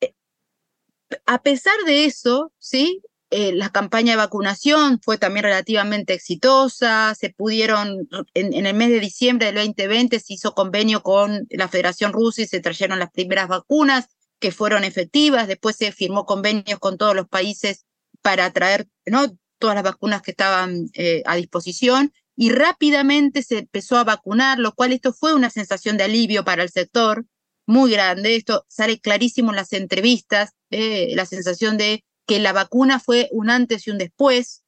a 1.26 1.42
pesar 1.42 1.78
de 1.86 2.06
eso, 2.06 2.52
¿sí? 2.58 3.02
Eh, 3.36 3.52
la 3.52 3.72
campaña 3.72 4.12
de 4.12 4.18
vacunación 4.18 5.00
fue 5.02 5.18
también 5.18 5.46
relativamente 5.46 6.14
exitosa, 6.14 7.16
se 7.16 7.32
pudieron, 7.32 8.08
en, 8.36 8.68
el 8.68 8.76
mes 8.76 8.90
de 8.90 9.00
diciembre 9.00 9.48
del 9.48 9.56
2020 9.56 10.20
se 10.20 10.34
hizo 10.34 10.54
convenio 10.54 11.02
con 11.02 11.48
la 11.50 11.68
Federación 11.68 12.14
Rusa 12.14 12.44
y 12.44 12.46
se 12.46 12.60
trajeron 12.60 13.00
las 13.00 13.10
primeras 13.10 13.48
vacunas 13.48 14.06
que 14.38 14.52
fueron 14.52 14.84
efectivas, 14.84 15.48
después 15.48 15.76
se 15.76 15.92
firmó 15.92 16.28
convenios 16.28 16.78
con 16.78 17.00
todos 17.00 17.16
los 17.16 17.28
países 17.28 17.88
para 18.22 18.54
traer, 18.54 18.88
¿no? 19.08 19.36
todas 19.58 19.74
las 19.74 19.84
vacunas 19.84 20.22
que 20.22 20.30
estaban 20.30 20.92
eh, 20.94 21.24
a 21.26 21.36
disposición 21.36 22.14
y 22.36 22.52
rápidamente 22.52 23.42
se 23.42 23.58
empezó 23.58 23.98
a 23.98 24.04
vacunar, 24.04 24.60
lo 24.60 24.76
cual 24.76 24.94
esto 24.94 25.12
fue 25.12 25.34
una 25.34 25.50
sensación 25.50 25.98
de 25.98 26.04
alivio 26.04 26.44
para 26.46 26.62
el 26.62 26.70
sector 26.70 27.26
muy 27.66 27.94
grande. 27.94 28.36
Esto 28.36 28.64
sale 28.68 29.00
clarísimo 29.00 29.50
en 29.50 29.56
las 29.56 29.74
entrevistas, 29.74 30.52
eh, 30.70 31.14
la 31.16 31.26
sensación 31.26 31.78
de 31.78 32.04
que 32.26 32.40
la 32.40 32.54
vacuna 32.54 33.00
fue 33.00 33.30
un 33.32 33.50
antes 33.50 33.88
y 33.88 33.92
un 33.92 33.98
después, 33.98 34.64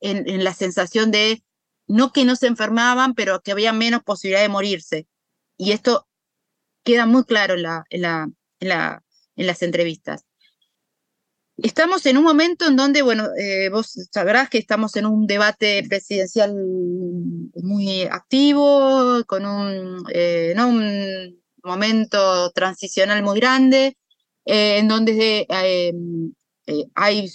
en, 0.00 0.44
la 0.44 0.52
sensación 0.52 1.10
de 1.10 1.42
no 1.86 2.12
que 2.12 2.24
no 2.24 2.36
se 2.36 2.46
enfermaban, 2.46 3.14
pero 3.14 3.40
que 3.40 3.52
había 3.52 3.72
menos 3.72 4.02
posibilidad 4.02 4.42
de 4.42 4.48
morirse. 4.48 5.06
Y 5.56 5.72
esto 5.72 6.06
queda 6.82 7.06
muy 7.06 7.24
claro 7.24 7.54
en, 7.54 7.62
la, 7.62 7.84
en, 7.90 8.02
la, 8.02 8.28
en, 8.60 8.68
la, 8.68 9.04
en 9.36 9.46
las 9.46 9.62
entrevistas. 9.62 10.24
Estamos 11.56 12.04
en 12.06 12.16
un 12.16 12.24
momento 12.24 12.66
en 12.66 12.74
donde, 12.74 13.02
bueno, 13.02 13.28
eh, 13.38 13.68
vos 13.70 13.92
sabrás 14.10 14.50
que 14.50 14.58
estamos 14.58 14.96
en 14.96 15.06
un 15.06 15.26
debate 15.26 15.84
presidencial 15.88 16.52
muy 17.54 18.02
activo, 18.02 19.22
con 19.26 19.46
un, 19.46 20.04
eh, 20.12 20.52
¿no? 20.56 20.68
un 20.68 21.40
momento 21.62 22.50
transicional 22.50 23.22
muy 23.22 23.38
grande, 23.38 23.96
eh, 24.44 24.78
en 24.78 24.88
donde 24.88 25.46
hay 26.94 27.30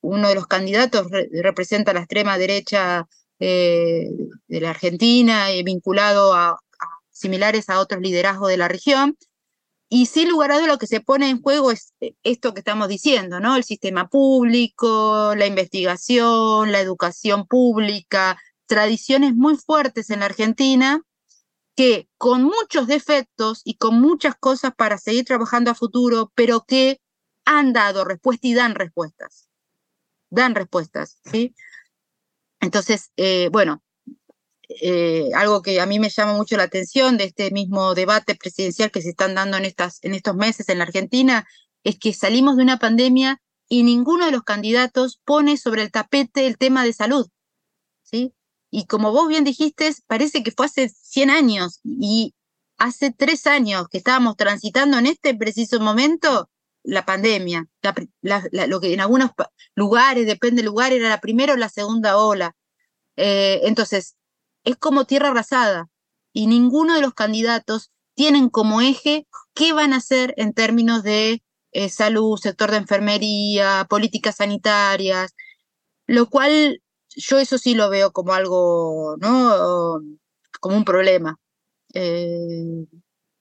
uno 0.00 0.28
de 0.28 0.34
los 0.34 0.46
candidatos 0.46 1.08
representa 1.32 1.92
la 1.92 2.00
extrema 2.00 2.38
derecha 2.38 3.06
de 3.38 4.28
la 4.48 4.70
Argentina, 4.70 5.48
vinculado 5.64 6.32
a, 6.34 6.50
a, 6.50 6.58
similares 7.10 7.68
a 7.68 7.80
otros 7.80 8.00
liderazgos 8.00 8.48
de 8.48 8.56
la 8.56 8.68
región, 8.68 9.16
y 9.88 10.06
sin 10.06 10.28
lugar 10.28 10.50
a 10.50 10.56
dudas 10.56 10.68
lo 10.68 10.78
que 10.78 10.86
se 10.86 11.00
pone 11.00 11.28
en 11.28 11.40
juego 11.40 11.70
es 11.70 11.92
eh, 12.00 12.14
esto 12.24 12.52
que 12.52 12.60
estamos 12.60 12.88
diciendo, 12.88 13.38
¿no? 13.38 13.54
El 13.54 13.62
sistema 13.62 14.08
público, 14.08 15.34
la 15.36 15.46
investigación, 15.46 16.72
la 16.72 16.80
educación 16.80 17.46
pública, 17.46 18.36
tradiciones 18.66 19.34
muy 19.34 19.56
fuertes 19.56 20.10
en 20.10 20.20
la 20.20 20.26
Argentina 20.26 21.00
que 21.76 22.08
con 22.18 22.42
muchos 22.42 22.86
defectos 22.86 23.60
y 23.64 23.74
con 23.74 24.00
muchas 24.00 24.34
cosas 24.36 24.72
para 24.76 24.98
seguir 24.98 25.24
trabajando 25.24 25.70
a 25.70 25.74
futuro, 25.74 26.32
pero 26.34 26.64
que 26.66 26.98
han 27.44 27.72
dado 27.72 28.04
respuesta 28.04 28.46
y 28.46 28.54
dan 28.54 28.74
respuestas. 28.74 29.48
Dan 30.30 30.54
respuestas, 30.54 31.18
¿sí? 31.30 31.54
Entonces, 32.60 33.12
eh, 33.16 33.48
bueno, 33.52 33.82
eh, 34.68 35.30
algo 35.34 35.62
que 35.62 35.80
a 35.80 35.86
mí 35.86 35.98
me 35.98 36.08
llama 36.08 36.34
mucho 36.34 36.56
la 36.56 36.64
atención 36.64 37.16
de 37.16 37.24
este 37.24 37.50
mismo 37.50 37.94
debate 37.94 38.34
presidencial 38.34 38.90
que 38.90 39.02
se 39.02 39.10
están 39.10 39.34
dando 39.34 39.56
en, 39.56 39.64
estas, 39.64 39.98
en 40.02 40.14
estos 40.14 40.34
meses 40.34 40.68
en 40.68 40.78
la 40.78 40.84
Argentina, 40.84 41.46
es 41.84 41.98
que 41.98 42.12
salimos 42.14 42.56
de 42.56 42.62
una 42.62 42.78
pandemia 42.78 43.42
y 43.68 43.82
ninguno 43.82 44.26
de 44.26 44.32
los 44.32 44.42
candidatos 44.42 45.20
pone 45.24 45.56
sobre 45.56 45.82
el 45.82 45.90
tapete 45.90 46.46
el 46.46 46.58
tema 46.58 46.84
de 46.84 46.92
salud. 46.92 47.28
¿sí? 48.02 48.32
Y 48.70 48.86
como 48.86 49.12
vos 49.12 49.28
bien 49.28 49.44
dijiste, 49.44 49.94
parece 50.06 50.42
que 50.42 50.50
fue 50.50 50.66
hace 50.66 50.88
100 50.88 51.30
años 51.30 51.80
y 51.84 52.34
hace 52.78 53.12
tres 53.12 53.46
años 53.46 53.88
que 53.88 53.98
estábamos 53.98 54.36
transitando 54.36 54.98
en 54.98 55.06
este 55.06 55.34
preciso 55.34 55.80
momento 55.80 56.50
la 56.84 57.04
pandemia, 57.04 57.66
lo 58.22 58.80
que 58.80 58.92
en 58.92 59.00
algunos 59.00 59.30
lugares, 59.74 60.26
depende 60.26 60.62
del 60.62 60.66
lugar, 60.66 60.92
era 60.92 61.08
la 61.08 61.20
primera 61.20 61.54
o 61.54 61.56
la 61.56 61.68
segunda 61.68 62.18
ola. 62.18 62.54
Eh, 63.16 63.60
entonces, 63.64 64.16
es 64.64 64.76
como 64.76 65.06
tierra 65.06 65.28
arrasada 65.28 65.88
y 66.32 66.46
ninguno 66.46 66.94
de 66.94 67.00
los 67.00 67.14
candidatos 67.14 67.90
tienen 68.14 68.48
como 68.48 68.80
eje 68.80 69.26
qué 69.54 69.72
van 69.72 69.92
a 69.92 69.96
hacer 69.96 70.34
en 70.36 70.52
términos 70.52 71.02
de 71.02 71.42
eh, 71.72 71.88
salud, 71.88 72.38
sector 72.38 72.70
de 72.70 72.76
enfermería, 72.76 73.86
políticas 73.88 74.36
sanitarias, 74.36 75.34
lo 76.06 76.28
cual 76.28 76.82
yo 77.16 77.38
eso 77.38 77.58
sí 77.58 77.74
lo 77.74 77.90
veo 77.90 78.12
como 78.12 78.34
algo, 78.34 79.16
¿no? 79.18 80.00
como 80.60 80.76
un 80.76 80.84
problema. 80.84 81.38
Eh, 81.94 82.86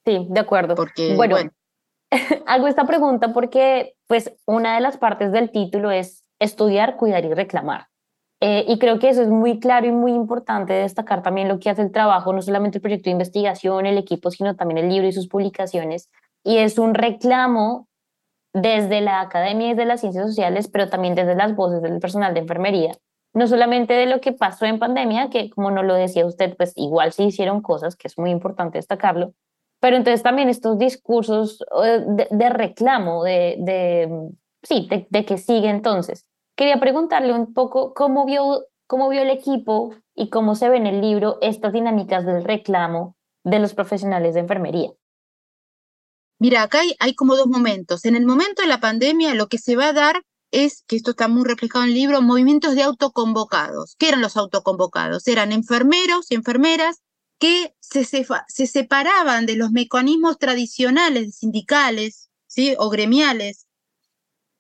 sí, 0.06 0.28
de 0.30 0.40
acuerdo. 0.40 0.76
Porque, 0.76 1.16
bueno, 1.16 1.36
bueno. 1.36 1.52
hago 2.46 2.68
esta 2.68 2.86
pregunta 2.86 3.34
porque 3.34 3.96
pues 4.08 4.34
una 4.46 4.76
de 4.76 4.82
las 4.82 4.98
partes 4.98 5.32
del 5.32 5.52
título 5.52 5.92
es 5.92 6.24
estudiar, 6.40 6.98
cuidar 6.98 7.26
y 7.26 7.34
reclamar. 7.34 7.88
Eh, 8.42 8.66
y 8.68 8.78
creo 8.78 9.00
que 9.00 9.08
eso 9.08 9.22
es 9.22 9.30
muy 9.30 9.60
claro 9.60 9.88
y 9.88 9.92
muy 9.92 10.12
importante 10.12 10.74
destacar 10.74 11.24
también 11.24 11.48
lo 11.48 11.60
que 11.60 11.70
hace 11.70 11.82
el 11.82 11.92
trabajo, 11.92 12.34
no 12.34 12.42
solamente 12.42 12.80
el 12.80 12.82
proyecto 12.82 13.06
de 13.06 13.12
investigación, 13.12 13.86
el 13.86 13.98
equipo, 13.98 14.32
sino 14.32 14.56
también 14.56 14.80
el 14.80 14.90
libro 14.90 15.08
y 15.08 15.14
sus 15.14 15.30
publicaciones. 15.30 16.10
Y 16.44 16.58
es 16.58 16.78
un 16.78 16.94
reclamo 16.94 17.88
desde 18.54 19.00
la 19.00 19.22
academia 19.22 19.68
y 19.68 19.70
desde 19.72 19.86
las 19.86 20.02
ciencias 20.02 20.28
sociales, 20.28 20.68
pero 20.68 20.90
también 20.90 21.16
desde 21.16 21.36
las 21.36 21.56
voces 21.56 21.82
del 21.82 22.00
personal 22.00 22.34
de 22.34 22.42
enfermería. 22.42 22.92
No 23.34 23.48
solamente 23.48 23.94
de 23.94 24.06
lo 24.08 24.20
que 24.20 24.34
pasó 24.34 24.66
en 24.66 24.78
pandemia, 24.78 25.30
que 25.30 25.50
como 25.50 25.72
no 25.72 25.82
lo 25.82 25.96
decía 25.96 26.26
usted, 26.26 26.56
pues 26.58 26.74
igual 26.76 27.14
se 27.14 27.24
hicieron 27.24 27.62
cosas, 27.62 27.96
que 27.96 28.10
es 28.10 28.18
muy 28.18 28.30
importante 28.30 28.78
destacarlo, 28.78 29.34
pero 29.84 29.98
entonces 29.98 30.24
también 30.24 30.48
estos 30.48 30.78
discursos 30.78 31.62
eh, 31.84 32.06
de, 32.32 32.50
reclamo, 32.50 33.22
de, 33.22 33.58
de 33.60 34.30
sí, 34.62 34.88
de 35.10 35.26
que 35.26 35.38
sigue 35.38 35.70
entonces. 35.70 36.26
Quería 36.56 36.80
preguntarle 36.80 37.34
un 37.34 37.54
poco 37.54 37.94
cómo 37.94 38.26
vio, 38.26 38.66
cómo 38.88 39.10
vio 39.10 39.24
el 39.24 39.30
equipo 39.30 39.94
y 40.16 40.30
cómo 40.30 40.56
se 40.56 40.70
ve 40.70 40.78
en 40.78 40.88
el 40.88 41.02
libro 41.02 41.38
estas 41.42 41.74
dinámicas 41.74 42.26
del 42.26 42.46
reclamo 42.46 43.18
de 43.44 43.60
los 43.60 43.74
profesionales 43.74 44.36
de 44.36 44.40
enfermería. 44.40 44.90
Mira, 46.40 46.64
acá 46.64 46.80
hay, 46.80 46.96
hay, 47.02 47.14
como 47.14 47.36
dos 47.36 47.48
momentos. 47.48 48.06
En 48.06 48.16
el 48.16 48.26
momento 48.26 48.62
de 48.62 48.70
la 48.70 48.80
pandemia, 48.80 49.34
lo 49.34 49.48
que 49.48 49.58
se 49.58 49.76
va 49.76 49.88
a 49.88 49.94
dar 49.94 50.22
es, 50.52 50.86
que 50.88 50.96
esto 50.96 51.12
está 51.12 51.28
muy 51.28 51.44
reflejado 51.44 51.84
en 51.84 51.90
el 51.90 51.96
libro, 51.96 52.22
movimientos 52.22 52.76
de 52.76 52.84
autoconvocados. 52.84 53.98
¿Qué 54.00 54.08
eran 54.08 54.22
los 54.22 54.38
autoconvocados? 54.38 55.28
Eran 55.28 55.52
enfermeros 55.52 56.32
y 56.32 56.36
enfermeras 56.36 57.03
que 57.44 57.76
se, 57.82 58.06
se, 58.06 58.26
se 58.48 58.68
separaban 58.68 59.46
de 59.46 59.58
los 59.58 59.70
mecanismos 59.70 60.38
tradicionales 60.40 61.36
sindicales 61.36 62.30
¿sí? 62.48 62.74
o 62.80 62.90
gremiales 62.90 63.68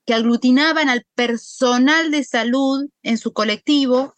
que 0.05 0.13
aglutinaban 0.13 0.89
al 0.89 1.07
personal 1.15 2.11
de 2.11 2.25
salud 2.25 2.89
en 3.01 3.17
su 3.17 3.31
colectivo. 3.31 4.15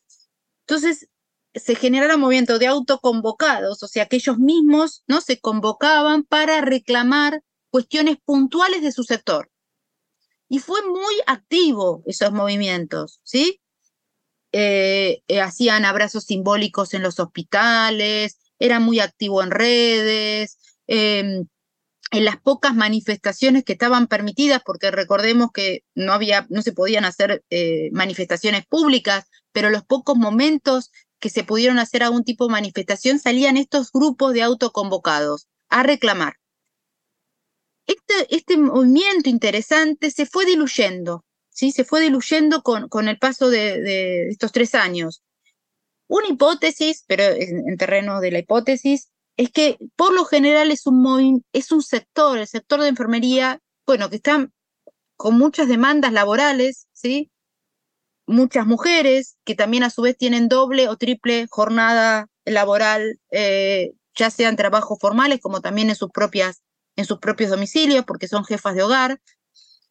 Entonces 0.61 1.09
se 1.53 1.76
generaron 1.76 2.20
movimientos 2.20 2.59
de 2.59 2.66
autoconvocados, 2.66 3.84
o 3.84 3.88
sea, 3.88 4.07
que 4.07 4.16
ellos 4.16 4.39
mismos 4.39 5.03
no 5.05 5.22
se 5.22 5.39
convocaban 5.39 6.24
para 6.24 6.61
reclamar 6.61 7.43
cuestiones 7.70 8.18
puntuales 8.26 8.82
de 8.82 8.91
su 8.91 9.03
sector. 9.03 9.51
Y 10.49 10.57
fue 10.57 10.82
muy 10.88 11.13
activo 11.28 12.01
esos 12.07 12.32
movimientos, 12.32 13.20
¿sí? 13.22 13.61
Eh, 14.51 15.22
eh, 15.28 15.41
hacían 15.41 15.86
abrazos 15.86 16.24
simbólicos 16.24 16.95
en 16.95 17.03
los 17.03 17.20
hospitales, 17.20 18.39
era 18.66 18.80
muy 18.80 18.99
activo 18.99 19.43
en 19.43 19.51
redes, 19.51 20.57
eh, 20.88 21.43
en 22.11 22.26
las 22.26 22.39
pocas 22.39 22.76
manifestaciones 22.76 23.63
que 23.63 23.74
estaban 23.74 24.07
permitidas, 24.07 24.61
porque 24.66 24.91
recordemos 24.91 25.51
que 25.53 25.84
no 25.95 26.13
había, 26.13 26.45
no 26.49 26.61
se 26.61 26.72
podían 26.72 27.05
hacer 27.05 27.43
eh, 27.49 27.89
manifestaciones 27.91 28.66
públicas, 28.66 29.26
pero 29.51 29.70
los 29.70 29.84
pocos 29.84 30.16
momentos 30.16 30.91
que 31.20 31.30
se 31.30 31.43
pudieron 31.43 31.80
hacer 31.80 32.03
algún 32.03 32.24
tipo 32.24 32.45
de 32.45 32.51
manifestación 32.51 33.20
salían 33.20 33.57
estos 33.57 33.91
grupos 33.91 34.34
de 34.34 34.43
autoconvocados 34.43 35.47
a 35.70 35.84
reclamar. 35.84 36.36
Este, 37.88 38.36
este 38.36 38.57
movimiento 38.57 39.30
interesante 39.30 40.09
se 40.09 40.26
fue 40.26 40.45
diluyendo, 40.45 41.26
¿sí? 41.49 41.72
se 41.72 41.84
fue 41.84 42.01
diluyendo 42.01 42.61
con, 42.61 42.89
con 42.89 43.07
el 43.07 43.18
paso 43.20 43.49
de, 43.49 43.82
de 43.82 44.30
estos 44.30 44.51
tres 44.51 44.76
años. 44.76 45.22
Una 46.08 46.28
hipótesis, 46.28 47.03
pero 47.08 47.24
en, 47.24 47.68
en 47.68 47.78
terreno 47.78 48.20
de 48.22 48.32
la 48.32 48.39
hipótesis, 48.39 49.10
es 49.38 49.51
que 49.51 49.78
por 49.95 50.14
lo 50.14 50.26
general 50.26 50.72
es 50.72 50.88
un, 50.88 51.43
es 51.51 51.72
un 51.72 51.82
sector, 51.82 52.38
el 52.38 52.47
sector 52.47 52.82
de 52.82 52.89
enfermería, 52.89 53.60
bueno, 53.86 54.10
que 54.10 54.18
está 54.18 54.49
con 55.18 55.38
muchas 55.38 55.68
demandas 55.68 56.14
laborales, 56.14 56.88
¿sí? 56.93 57.32
Muchas 58.28 58.66
mujeres 58.66 59.38
que 59.43 59.56
también 59.56 59.84
a 59.84 59.89
su 59.89 60.01
vez 60.01 60.18
tienen 60.18 60.47
doble 60.47 60.88
o 60.88 60.97
triple 60.97 61.47
jornada 61.49 62.28
laboral, 62.45 63.20
eh, 63.32 63.93
ya 64.16 64.30
sean 64.30 64.56
trabajos 64.56 64.97
formales 64.99 65.39
como 65.41 65.62
también 65.62 65.89
en 65.89 65.95
sus, 65.95 66.10
propias, 66.12 66.64
en 66.95 67.06
sus 67.06 67.20
propios 67.20 67.49
domicilios, 67.49 68.06
porque 68.06 68.28
son 68.28 68.45
jefas 68.45 68.76
de 68.76 68.84
hogar. 68.84 69.22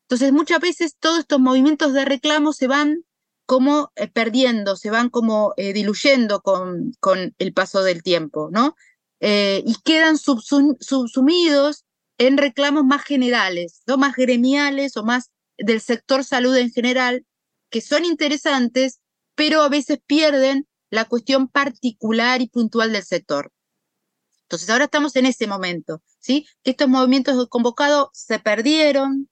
Entonces, 0.02 0.32
muchas 0.32 0.60
veces 0.60 0.96
todos 0.98 1.20
estos 1.20 1.40
movimientos 1.40 1.92
de 1.92 2.04
reclamo 2.04 2.52
se 2.52 2.66
van 2.66 3.04
como 3.47 3.92
eh, 3.97 4.09
perdiendo, 4.09 4.76
se 4.76 4.90
van 4.90 5.11
como 5.11 5.55
eh, 5.57 5.72
diluyendo 5.72 6.40
con, 6.40 6.92
con 7.01 7.34
el 7.38 7.53
paso 7.53 7.82
del 7.82 8.03
tiempo, 8.03 8.49
¿no? 8.53 8.74
eh, 9.26 9.62
y 9.64 9.76
quedan 9.84 10.18
subsumidos 10.18 11.86
en 12.18 12.36
reclamos 12.36 12.84
más 12.84 13.03
generales, 13.05 13.82
¿no? 13.86 13.97
más 13.97 14.14
gremiales 14.16 14.99
o 14.99 15.03
más 15.03 15.30
del 15.57 15.80
sector 15.80 16.24
salud 16.24 16.55
en 16.59 16.70
general, 16.70 17.24
que 17.70 17.80
son 17.80 18.05
interesantes, 18.05 19.01
pero 19.34 19.62
a 19.62 19.70
veces 19.70 19.99
pierden 20.07 20.68
la 20.90 21.07
cuestión 21.07 21.49
particular 21.49 22.42
y 22.42 22.49
puntual 22.49 22.92
del 22.92 23.03
sector. 23.03 23.51
Entonces 24.42 24.68
ahora 24.68 24.84
estamos 24.84 25.16
en 25.16 25.24
ese 25.24 25.47
momento, 25.47 26.03
¿sí? 26.18 26.47
Que 26.62 26.72
estos 26.72 26.88
movimientos 26.88 27.49
convocados 27.49 28.09
se 28.12 28.38
perdieron 28.38 29.30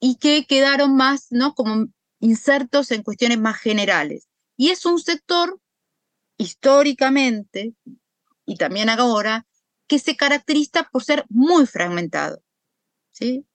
y 0.00 0.16
que 0.16 0.46
quedaron 0.46 0.96
más, 0.96 1.26
¿no? 1.28 1.54
Como 1.54 1.88
insertos 2.24 2.90
en 2.90 3.02
cuestiones 3.02 3.38
más 3.38 3.58
generales. 3.58 4.28
Y 4.56 4.70
es 4.70 4.86
un 4.86 4.98
sector 4.98 5.60
históricamente 6.38 7.74
y 8.46 8.56
también 8.56 8.88
ahora, 8.88 9.46
que 9.86 9.98
se 9.98 10.16
caracteriza 10.16 10.88
por 10.90 11.04
ser 11.04 11.24
muy 11.28 11.66
fragmentado. 11.66 12.42
¿sí? 13.10 13.46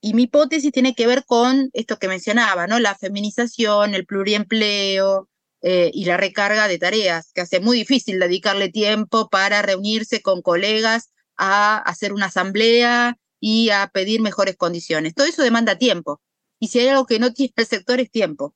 Y 0.00 0.14
mi 0.14 0.22
hipótesis 0.22 0.72
tiene 0.72 0.94
que 0.94 1.06
ver 1.06 1.24
con 1.26 1.70
esto 1.74 1.98
que 1.98 2.08
mencionaba, 2.08 2.66
¿no? 2.66 2.78
La 2.78 2.94
feminización, 2.94 3.94
el 3.94 4.06
pluriempleo 4.06 5.28
eh, 5.62 5.90
y 5.92 6.04
la 6.06 6.16
recarga 6.16 6.68
de 6.68 6.78
tareas, 6.78 7.32
que 7.32 7.42
hace 7.42 7.60
muy 7.60 7.78
difícil 7.78 8.18
dedicarle 8.18 8.70
tiempo 8.70 9.28
para 9.28 9.62
reunirse 9.62 10.22
con 10.22 10.42
colegas 10.42 11.10
a 11.36 11.78
hacer 11.78 12.12
una 12.12 12.26
asamblea 12.26 13.18
y 13.40 13.70
a 13.70 13.90
pedir 13.92 14.20
mejores 14.20 14.56
condiciones. 14.56 15.14
Todo 15.14 15.26
eso 15.26 15.42
demanda 15.42 15.76
tiempo. 15.76 16.20
Y 16.58 16.68
si 16.68 16.80
hay 16.80 16.88
algo 16.88 17.06
que 17.06 17.18
no 17.18 17.32
tiene 17.32 17.52
el 17.56 17.66
sector 17.66 18.00
es 18.00 18.10
tiempo. 18.10 18.54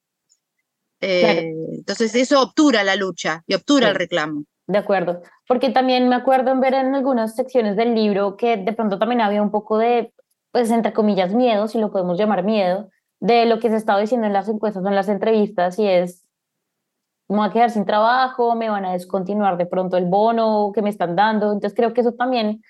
Eh, 1.01 1.21
claro. 1.21 1.49
Entonces 1.73 2.15
eso 2.15 2.43
obtura 2.43 2.83
la 2.85 2.97
lucha 2.97 3.45
y 3.47 3.55
obtura 3.55 3.87
sí. 3.87 3.91
el 3.91 3.97
reclamo. 3.97 4.45
De 4.67 4.79
acuerdo, 4.79 5.23
porque 5.47 5.71
también 5.71 6.09
me 6.11 6.15
acuerdo 6.15 6.51
en 6.51 6.61
ver 6.61 6.75
en 6.75 6.95
algunas 6.95 7.35
secciones 7.35 7.75
del 7.77 7.95
libro 7.95 8.37
que 8.37 8.59
de 8.59 8.73
pronto 8.75 8.99
también 8.99 9.23
había 9.23 9.41
un 9.41 9.51
poco 9.51 9.79
de, 9.79 10.13
pues 10.53 10.71
entre 10.71 10.93
comillas, 10.93 11.33
miedo, 11.33 11.69
si 11.69 11.79
lo 11.79 11.91
podemos 11.91 12.19
llamar 12.19 12.45
miedo, 12.45 12.91
de 13.19 13.47
lo 13.47 13.61
que 13.61 13.71
se 13.71 13.77
estaba 13.77 13.99
diciendo 13.99 14.27
en 14.27 14.35
las 14.35 14.47
encuestas 14.47 14.85
o 14.85 14.89
en 14.89 14.95
las 14.95 15.09
entrevistas 15.09 15.79
y 15.79 15.87
es, 15.87 16.23
me 17.29 17.39
voy 17.39 17.49
a 17.49 17.53
quedar 17.53 17.71
sin 17.71 17.87
trabajo, 17.87 18.55
me 18.57 18.69
van 18.69 18.85
a 18.85 18.93
descontinuar 18.93 19.57
de 19.57 19.65
pronto 19.65 19.97
el 19.97 20.05
bono 20.05 20.71
que 20.75 20.83
me 20.83 20.91
están 20.91 21.17
dando, 21.17 21.53
entonces 21.53 21.75
creo 21.75 21.95
que 21.95 22.03
eso 22.03 22.13
también 22.13 22.63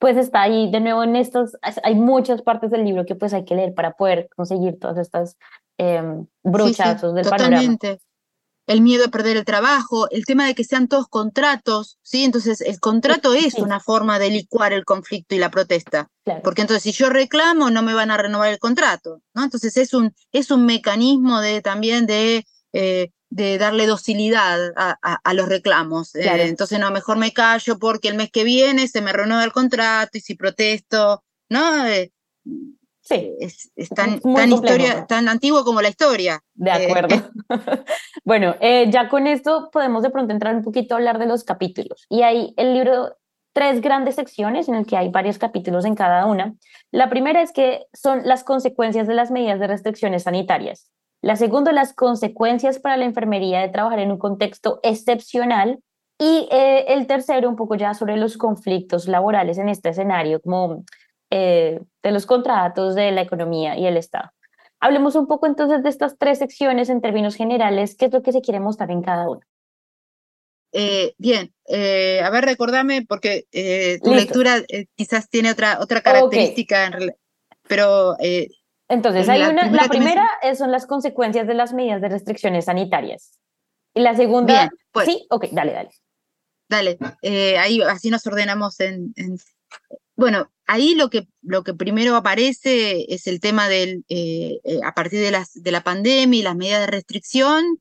pues 0.00 0.16
está 0.16 0.42
ahí, 0.42 0.70
de 0.70 0.80
nuevo 0.80 1.04
en 1.04 1.14
estas, 1.14 1.56
hay 1.84 1.94
muchas 1.94 2.42
partes 2.42 2.70
del 2.70 2.84
libro 2.84 3.06
que 3.06 3.14
pues 3.14 3.32
hay 3.34 3.44
que 3.44 3.54
leer 3.54 3.74
para 3.74 3.92
poder 3.92 4.28
conseguir 4.34 4.78
todas 4.80 4.98
estas 4.98 5.36
eh, 5.78 6.02
brochazos 6.42 7.00
sí, 7.00 7.08
sí, 7.10 7.14
del 7.14 7.24
totalmente. 7.24 7.86
panorama 7.86 8.10
el 8.70 8.82
miedo 8.82 9.04
a 9.04 9.08
perder 9.08 9.36
el 9.36 9.44
trabajo, 9.44 10.08
el 10.10 10.24
tema 10.24 10.46
de 10.46 10.54
que 10.54 10.62
sean 10.62 10.86
todos 10.86 11.08
contratos, 11.08 11.98
¿sí? 12.02 12.22
Entonces, 12.22 12.60
el 12.60 12.78
contrato 12.78 13.34
es 13.34 13.54
una 13.54 13.80
forma 13.80 14.20
de 14.20 14.30
licuar 14.30 14.72
el 14.72 14.84
conflicto 14.84 15.34
y 15.34 15.38
la 15.38 15.50
protesta, 15.50 16.08
Claro. 16.24 16.42
porque 16.44 16.60
entonces 16.60 16.84
si 16.84 16.92
yo 16.92 17.10
reclamo 17.10 17.70
no 17.70 17.82
me 17.82 17.94
van 17.94 18.12
a 18.12 18.16
renovar 18.16 18.52
el 18.52 18.60
contrato, 18.60 19.22
¿no? 19.34 19.42
Entonces 19.42 19.76
es 19.76 19.92
un, 19.92 20.14
es 20.30 20.52
un 20.52 20.66
mecanismo 20.66 21.40
de 21.40 21.62
también 21.62 22.06
de, 22.06 22.46
eh, 22.72 23.10
de 23.30 23.58
darle 23.58 23.86
docilidad 23.86 24.72
a, 24.76 24.98
a- 25.02 25.20
a 25.22 25.34
los 25.34 25.48
reclamos. 25.48 26.14
Eh, 26.16 26.22
Claro. 26.22 26.42
entonces, 26.42 26.78
no, 26.80 26.90
mejor 26.90 27.16
me 27.16 27.32
callo 27.32 27.78
porque 27.78 28.08
el 28.08 28.16
mes 28.16 28.30
que 28.30 28.44
viene 28.44 28.88
se 28.88 29.00
me 29.00 29.12
renueva 29.12 29.44
el 29.44 29.52
contrato 29.52 30.18
y 30.18 30.20
si 30.20 30.34
protesto, 30.34 31.22
¿no? 31.48 31.86
Eh, 31.86 32.12
Sí, 33.02 33.32
es, 33.40 33.72
es 33.74 33.88
tan, 33.88 34.20
tan, 34.20 34.50
complejo. 34.50 34.54
historia, 34.54 35.06
tan 35.06 35.28
antiguo 35.28 35.64
como 35.64 35.80
la 35.82 35.88
historia. 35.88 36.40
de 36.54 36.70
Eh, 36.70 36.84
acuerdo. 36.86 37.30
bueno, 38.24 38.54
eh, 38.60 38.88
ya 38.90 39.08
con 39.08 39.26
esto 39.26 39.68
podemos 39.72 40.02
de 40.02 40.10
pronto 40.10 40.32
entrar 40.32 40.54
un 40.54 40.62
poquito 40.62 40.94
a 40.94 40.98
hablar 40.98 41.18
de 41.18 41.26
los 41.26 41.42
capítulos. 41.42 42.06
Y 42.08 42.22
hay 42.22 42.54
el 42.56 42.74
libro 42.74 43.16
tres 43.52 43.80
grandes 43.80 44.14
secciones 44.14 44.68
en 44.68 44.76
el 44.76 44.86
que 44.86 44.96
hay 44.96 45.08
varios 45.08 45.38
capítulos 45.38 45.84
en 45.86 45.96
cada 45.96 46.26
una. 46.26 46.54
La 46.92 47.10
primera 47.10 47.42
es 47.42 47.50
que 47.52 47.84
son 47.92 48.22
las 48.24 48.44
consecuencias 48.44 49.08
de 49.08 49.14
las 49.14 49.30
medidas 49.32 49.58
de 49.58 49.66
restricciones 49.66 50.22
sanitarias. 50.24 50.88
La 51.22 51.36
segunda, 51.36 51.72
las 51.72 51.92
consecuencias 51.92 52.78
para 52.78 52.96
la 52.96 53.04
enfermería 53.04 53.60
de 53.60 53.68
trabajar 53.68 53.98
en 53.98 54.12
un 54.12 54.18
contexto 54.18 54.80
excepcional. 54.82 55.78
Y 56.18 56.48
eh, 56.50 56.84
el 56.88 57.06
tercero, 57.06 57.48
un 57.48 57.56
poco 57.56 57.76
ya 57.76 57.94
sobre 57.94 58.16
los 58.16 58.36
conflictos 58.36 59.08
laborales 59.08 59.56
en 59.58 59.68
este 59.68 59.88
escenario, 59.88 60.40
como 60.40 60.84
eh, 61.30 61.80
de 62.02 62.10
los 62.10 62.26
contratos, 62.26 62.94
de 62.94 63.10
la 63.10 63.22
economía 63.22 63.78
y 63.78 63.86
el 63.86 63.96
Estado. 63.96 64.30
Hablemos 64.80 65.14
un 65.14 65.26
poco 65.26 65.46
entonces 65.46 65.82
de 65.82 65.88
estas 65.88 66.18
tres 66.18 66.38
secciones 66.38 66.88
en 66.88 67.00
términos 67.00 67.36
generales, 67.36 67.96
qué 67.96 68.06
es 68.06 68.12
lo 68.12 68.22
que 68.22 68.32
se 68.32 68.40
quiere 68.40 68.60
mostrar 68.60 68.90
en 68.90 69.02
cada 69.02 69.28
una. 69.28 69.46
Eh, 70.72 71.14
bien, 71.18 71.52
eh, 71.68 72.20
a 72.22 72.30
ver, 72.30 72.44
recordame, 72.44 73.04
porque 73.06 73.46
eh, 73.52 73.98
tu 74.02 74.14
lectura 74.14 74.62
quizás 74.94 75.28
tiene 75.28 75.50
otra, 75.50 75.78
otra 75.80 76.00
característica, 76.00 76.86
en 76.86 77.14
pero... 77.68 78.16
Entonces, 78.90 79.28
hay 79.28 79.42
una, 79.42 79.70
la 79.70 79.88
primera 79.88 80.28
son 80.56 80.70
las 80.70 80.86
consecuencias 80.86 81.46
de 81.46 81.54
las 81.54 81.72
medidas 81.72 82.00
de 82.00 82.08
restricciones 82.08 82.66
sanitarias. 82.66 83.38
Y 83.94 84.00
la 84.00 84.14
segunda... 84.14 84.70
Pues 84.92 85.06
sí, 85.06 85.26
ok, 85.30 85.46
dale, 85.52 85.72
dale. 85.72 85.90
Dale, 86.68 86.98
ahí 87.58 87.80
así 87.82 88.10
nos 88.10 88.26
ordenamos 88.26 88.78
en, 88.80 89.14
Bueno, 90.14 90.50
ahí 90.66 90.94
lo 90.94 91.08
que, 91.08 91.26
lo 91.42 91.64
que 91.64 91.74
primero 91.74 92.14
aparece 92.16 93.06
es 93.12 93.26
el 93.26 93.40
tema 93.40 93.68
del, 93.68 94.04
a 94.84 94.94
partir 94.94 95.20
de, 95.20 95.30
las, 95.30 95.52
de 95.54 95.70
la 95.72 95.82
pandemia 95.82 96.40
y 96.40 96.42
las 96.42 96.56
medidas 96.56 96.80
de 96.80 96.86
restricción, 96.88 97.80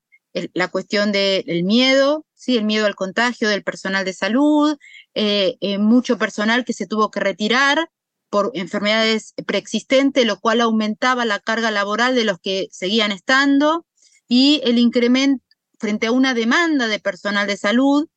la 0.53 0.67
cuestión 0.67 1.11
del 1.11 1.63
miedo, 1.63 2.25
¿sí? 2.35 2.57
el 2.57 2.65
miedo 2.65 2.85
al 2.85 2.95
contagio 2.95 3.49
del 3.49 3.63
personal 3.63 4.05
de 4.05 4.13
salud, 4.13 4.77
eh, 5.13 5.57
eh, 5.61 5.77
mucho 5.77 6.17
personal 6.17 6.65
que 6.65 6.73
se 6.73 6.87
tuvo 6.87 7.11
que 7.11 7.19
retirar 7.19 7.89
por 8.29 8.51
enfermedades 8.53 9.33
preexistentes, 9.45 10.25
lo 10.25 10.39
cual 10.39 10.61
aumentaba 10.61 11.25
la 11.25 11.39
carga 11.39 11.71
laboral 11.71 12.15
de 12.15 12.25
los 12.25 12.39
que 12.39 12.67
seguían 12.71 13.11
estando, 13.11 13.85
y 14.27 14.61
el 14.63 14.77
incremento 14.77 15.43
frente 15.79 16.07
a 16.07 16.11
una 16.11 16.33
demanda 16.33 16.87
de 16.87 16.99
personal 16.99 17.47
de 17.47 17.57
salud. 17.57 18.07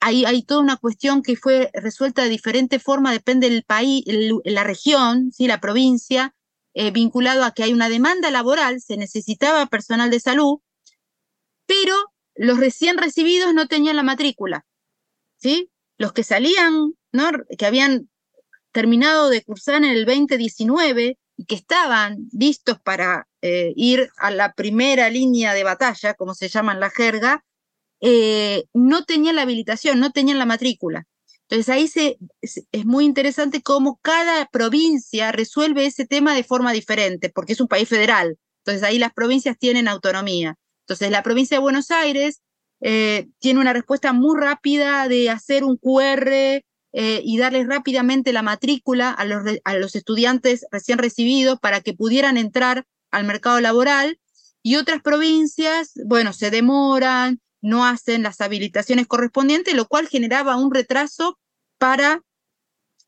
Hay, 0.00 0.24
hay 0.24 0.42
toda 0.42 0.60
una 0.60 0.76
cuestión 0.76 1.22
que 1.22 1.36
fue 1.36 1.70
resuelta 1.74 2.22
de 2.22 2.28
diferente 2.28 2.80
forma, 2.80 3.12
depende 3.12 3.48
del 3.48 3.62
país, 3.62 4.02
la 4.44 4.64
región, 4.64 5.30
¿sí? 5.30 5.46
la 5.46 5.60
provincia, 5.60 6.34
eh, 6.74 6.90
vinculado 6.90 7.44
a 7.44 7.52
que 7.52 7.62
hay 7.62 7.72
una 7.72 7.88
demanda 7.88 8.30
laboral, 8.30 8.80
se 8.80 8.96
necesitaba 8.96 9.66
personal 9.66 10.10
de 10.10 10.20
salud, 10.20 10.58
pero 11.66 11.94
los 12.34 12.58
recién 12.58 12.98
recibidos 12.98 13.54
no 13.54 13.68
tenían 13.68 13.94
la 13.94 14.02
matrícula, 14.02 14.66
¿sí? 15.36 15.70
Los 15.98 16.12
que 16.12 16.24
salían, 16.24 16.94
que 17.58 17.66
habían 17.66 18.10
terminado 18.72 19.30
de 19.30 19.42
cursar 19.42 19.76
en 19.76 19.84
el 19.84 20.04
2019 20.04 21.18
y 21.36 21.44
que 21.44 21.54
estaban 21.54 22.28
listos 22.32 22.78
para 22.80 23.28
eh, 23.40 23.72
ir 23.76 24.10
a 24.18 24.30
la 24.30 24.52
primera 24.52 25.08
línea 25.10 25.54
de 25.54 25.64
batalla, 25.64 26.14
como 26.14 26.34
se 26.34 26.48
llama 26.48 26.72
en 26.72 26.80
la 26.80 26.90
jerga, 26.90 27.44
eh, 28.00 28.64
no 28.74 29.04
tenían 29.04 29.36
la 29.36 29.42
habilitación, 29.42 30.00
no 30.00 30.10
tenían 30.10 30.38
la 30.38 30.46
matrícula. 30.46 31.06
Entonces 31.48 31.68
ahí 31.68 31.90
es 32.40 32.86
muy 32.86 33.04
interesante 33.04 33.62
cómo 33.62 33.98
cada 34.02 34.46
provincia 34.46 35.32
resuelve 35.32 35.86
ese 35.86 36.06
tema 36.06 36.34
de 36.34 36.44
forma 36.44 36.72
diferente, 36.72 37.30
porque 37.30 37.52
es 37.52 37.60
un 37.60 37.68
país 37.68 37.88
federal. 37.88 38.38
Entonces 38.64 38.82
ahí 38.82 38.98
las 38.98 39.12
provincias 39.12 39.58
tienen 39.58 39.86
autonomía. 39.86 40.56
Entonces, 40.82 41.10
la 41.10 41.22
provincia 41.22 41.56
de 41.56 41.62
Buenos 41.62 41.90
Aires 41.90 42.42
eh, 42.80 43.28
tiene 43.38 43.60
una 43.60 43.72
respuesta 43.72 44.12
muy 44.12 44.38
rápida 44.38 45.08
de 45.08 45.30
hacer 45.30 45.64
un 45.64 45.76
QR 45.76 46.62
eh, 46.92 47.22
y 47.24 47.38
darles 47.38 47.66
rápidamente 47.66 48.32
la 48.32 48.42
matrícula 48.42 49.10
a 49.10 49.24
los, 49.24 49.42
a 49.64 49.74
los 49.74 49.96
estudiantes 49.96 50.66
recién 50.70 50.98
recibidos 50.98 51.58
para 51.58 51.80
que 51.80 51.94
pudieran 51.94 52.36
entrar 52.36 52.86
al 53.10 53.24
mercado 53.24 53.60
laboral. 53.60 54.18
Y 54.62 54.76
otras 54.76 55.02
provincias, 55.02 55.92
bueno, 56.04 56.32
se 56.32 56.50
demoran, 56.50 57.40
no 57.62 57.86
hacen 57.86 58.22
las 58.22 58.40
habilitaciones 58.40 59.06
correspondientes, 59.06 59.74
lo 59.74 59.86
cual 59.86 60.08
generaba 60.08 60.56
un 60.56 60.72
retraso 60.72 61.38
para 61.78 62.22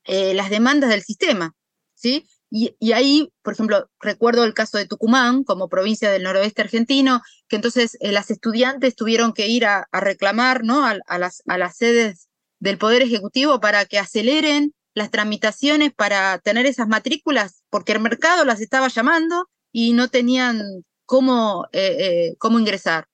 eh, 0.05 0.33
las 0.35 0.51
demandas 0.51 0.91
del 0.91 1.03
sistema. 1.03 1.55
¿sí? 1.95 2.27
Y, 2.51 2.93
ahí, 2.93 3.33
por 3.43 3.55
ejemplo, 3.55 3.91
recuerdo 4.01 4.45
el 4.45 4.55
caso 4.55 4.79
de 4.79 4.87
Tucumán 4.87 5.43
como 5.43 5.69
provincia 5.69 6.11
del 6.11 6.23
noroeste 6.23 6.63
argentino, 6.63 7.21
que 7.49 7.57
entonces 7.57 7.97
eh, 8.01 8.13
las 8.13 8.31
estudiantes 8.31 8.95
tuvieron 8.95 9.33
que 9.33 9.49
ir 9.49 9.67
a, 9.67 9.89
reclamar 9.93 10.63
¿no? 10.63 10.87
a, 10.87 11.19
las, 11.19 11.43
a 11.47 11.59
las 11.59 11.77
sedes 11.77 12.29
del 12.65 12.79
Poder 12.79 13.03
Ejecutivo 13.03 13.61
para 13.61 13.85
que 13.85 13.99
aceleren 13.99 14.75
las 14.95 15.11
tramitaciones 15.11 15.93
para 15.93 16.39
tener 16.39 16.67
esas 16.67 16.89
matrículas, 16.89 17.63
porque 17.71 17.93
el 17.93 18.01
mercado 18.01 18.45
las 18.45 18.61
estaba 18.61 18.89
llamando 18.89 19.49
y 19.73 19.93
no 19.93 20.09
tenían 20.09 20.63
cómo, 21.05 21.67
eh, 21.73 21.97
eh, 21.99 22.37
cómo 22.39 22.59
ingresar. 22.59 23.07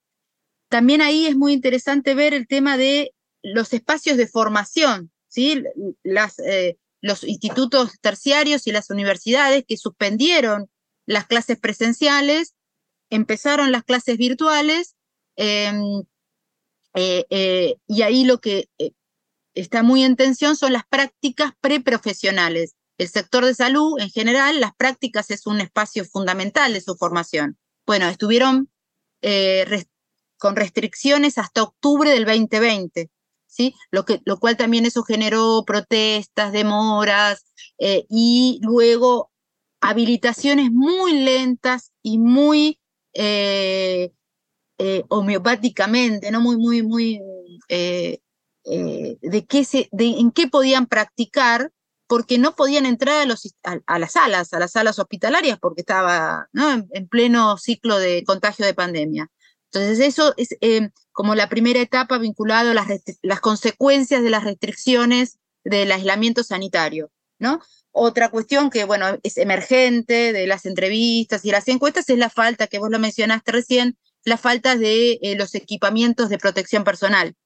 También 0.69 1.01
ahí 1.01 1.27
es 1.27 1.35
muy 1.35 1.53
interesante 1.53 2.15
ver 2.15 2.33
el 2.33 2.47
tema 2.47 2.77
de 2.77 3.13
los 3.43 3.73
espacios 3.73 4.17
de 4.17 4.27
formación, 4.27 5.11
¿sí? 5.27 5.63
Las, 6.03 6.35
los 7.01 7.23
institutos 7.23 7.99
terciarios 7.99 8.67
y 8.67 8.71
las 8.71 8.89
universidades 8.89 9.65
que 9.67 9.75
suspendieron 9.75 10.69
las 11.05 11.25
clases 11.27 11.59
presenciales, 11.59 12.55
empezaron 13.09 13.71
las 13.71 13.83
clases 13.83 14.17
virtuales, 14.17 14.95
em, 15.35 16.03
eh, 16.93 17.25
eh, 17.29 17.75
y 17.87 18.01
ahí 18.01 18.25
lo 18.25 18.39
que 18.39 18.69
eh, 18.77 18.91
está 19.53 19.83
muy 19.83 20.03
en 20.03 20.15
tensión 20.15 20.55
son 20.55 20.73
las 20.73 20.85
prácticas 20.87 21.51
preprofesionales. 21.61 22.75
El 22.97 23.09
sector 23.09 23.45
de 23.45 23.55
salud, 23.55 23.99
en 23.99 24.09
general, 24.09 24.59
las 24.59 24.75
prácticas 24.75 25.31
es 25.31 25.47
un 25.47 25.61
espacio 25.61 26.05
fundamental 26.05 26.73
de 26.73 26.81
su 26.81 26.95
formación. 26.95 27.57
Bueno, 27.85 28.07
estuvieron 28.07 28.69
con 30.37 30.55
restricciones 30.55 31.37
hasta 31.37 31.63
octubre 31.63 32.09
del 32.09 32.25
2020. 32.25 33.09
¿sí? 33.51 33.75
Lo, 33.91 34.05
que, 34.05 34.21
lo 34.25 34.39
cual 34.39 34.57
también 34.57 34.85
eso 34.85 35.03
generó 35.03 35.63
protestas, 35.67 36.51
demoras 36.53 37.45
eh, 37.77 38.05
y 38.09 38.59
luego 38.63 39.31
habilitaciones 39.81 40.71
muy 40.71 41.19
lentas 41.19 41.91
y 42.01 42.17
muy 42.17 42.79
eh, 43.13 44.13
eh, 44.77 45.03
homeopáticamente, 45.09 46.31
¿no? 46.31 46.39
Muy, 46.41 46.57
muy, 46.57 46.81
muy 46.81 47.19
de 48.63 49.45
qué 49.47 49.63
se, 49.65 49.89
de 49.91 50.05
en 50.19 50.31
qué 50.31 50.47
podían 50.47 50.87
practicar, 50.87 51.71
porque 52.11 52.37
no 52.37 52.57
podían 52.57 52.85
entrar 52.85 53.21
a, 53.21 53.25
los, 53.25 53.55
a, 53.63 53.97
las 53.97 54.11
salas, 54.11 54.51
a 54.51 54.59
las 54.59 54.71
salas 54.71 54.99
hospitalarias, 54.99 55.57
porque 55.61 55.79
estaba 55.79 56.49
¿no? 56.51 56.85
en, 56.91 57.07
pleno 57.07 57.57
ciclo 57.57 57.97
de 57.99 58.25
contagio 58.25 58.65
de 58.65 58.73
pandemia. 58.73 59.29
Entonces, 59.71 60.05
eso 60.05 60.33
es 60.35 60.49
eh, 60.59 60.89
como 61.13 61.35
la 61.35 61.47
primera 61.47 61.79
etapa 61.79 62.17
vinculada 62.17 62.71
a 62.71 62.73
las, 62.73 62.87
las, 63.21 63.39
consecuencias 63.39 64.21
de 64.23 64.29
las 64.29 64.43
restricciones 64.43 65.39
del 65.63 65.89
aislamiento 65.89 66.43
sanitario, 66.43 67.11
¿no? 67.39 67.61
Otra 67.91 68.27
cuestión 68.27 68.69
que, 68.69 68.83
bueno, 68.83 69.05
es 69.23 69.37
emergente 69.37 70.33
de 70.33 70.47
las 70.47 70.65
entrevistas 70.65 71.45
y 71.45 71.51
las 71.51 71.69
encuestas 71.69 72.09
es 72.09 72.17
la 72.17 72.29
falta, 72.29 72.67
que 72.67 72.79
vos 72.79 72.89
lo 72.89 72.99
mencionaste 72.99 73.53
recién, 73.53 73.97
la 74.25 74.35
falta 74.35 74.75
de 74.75 75.17
eh, 75.21 75.35
los 75.37 75.55
equipamientos 75.55 76.27
de 76.27 76.37
protección 76.37 76.83
personal 76.83 77.37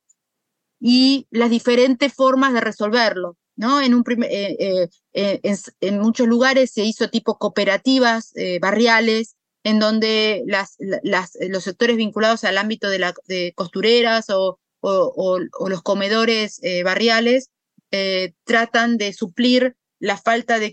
y 0.88 1.26
las 1.32 1.50
diferentes 1.50 2.14
formas 2.14 2.54
de 2.54 2.62
resolverlo. 2.62 3.38
¿no? 3.56 3.82
En, 3.82 4.04
eh, 4.30 4.88
en, 5.14 5.58
en, 5.82 6.00
muchos 6.00 6.28
lugares 6.28 6.72
se 6.72 6.84
hizo 6.84 7.10
tipo 7.10 7.38
cooperativas 7.38 8.34
barriales 8.62 9.36
en 9.66 9.80
donde 9.80 10.44
los 10.46 11.64
sectores 11.64 11.98
vinculados 11.98 12.44
al 12.44 12.60
ámbito 12.60 12.88
de, 12.88 13.54
costureras 13.56 14.28
o, 14.30 14.60
los 14.82 15.82
comedores 15.82 16.60
eh, 16.62 16.84
barriales 16.84 17.50
eh, 17.90 18.34
tratan 18.44 18.98
de 18.98 19.12
suplir 19.12 19.76
la 19.98 20.18
falta 20.18 20.60
de, 20.60 20.72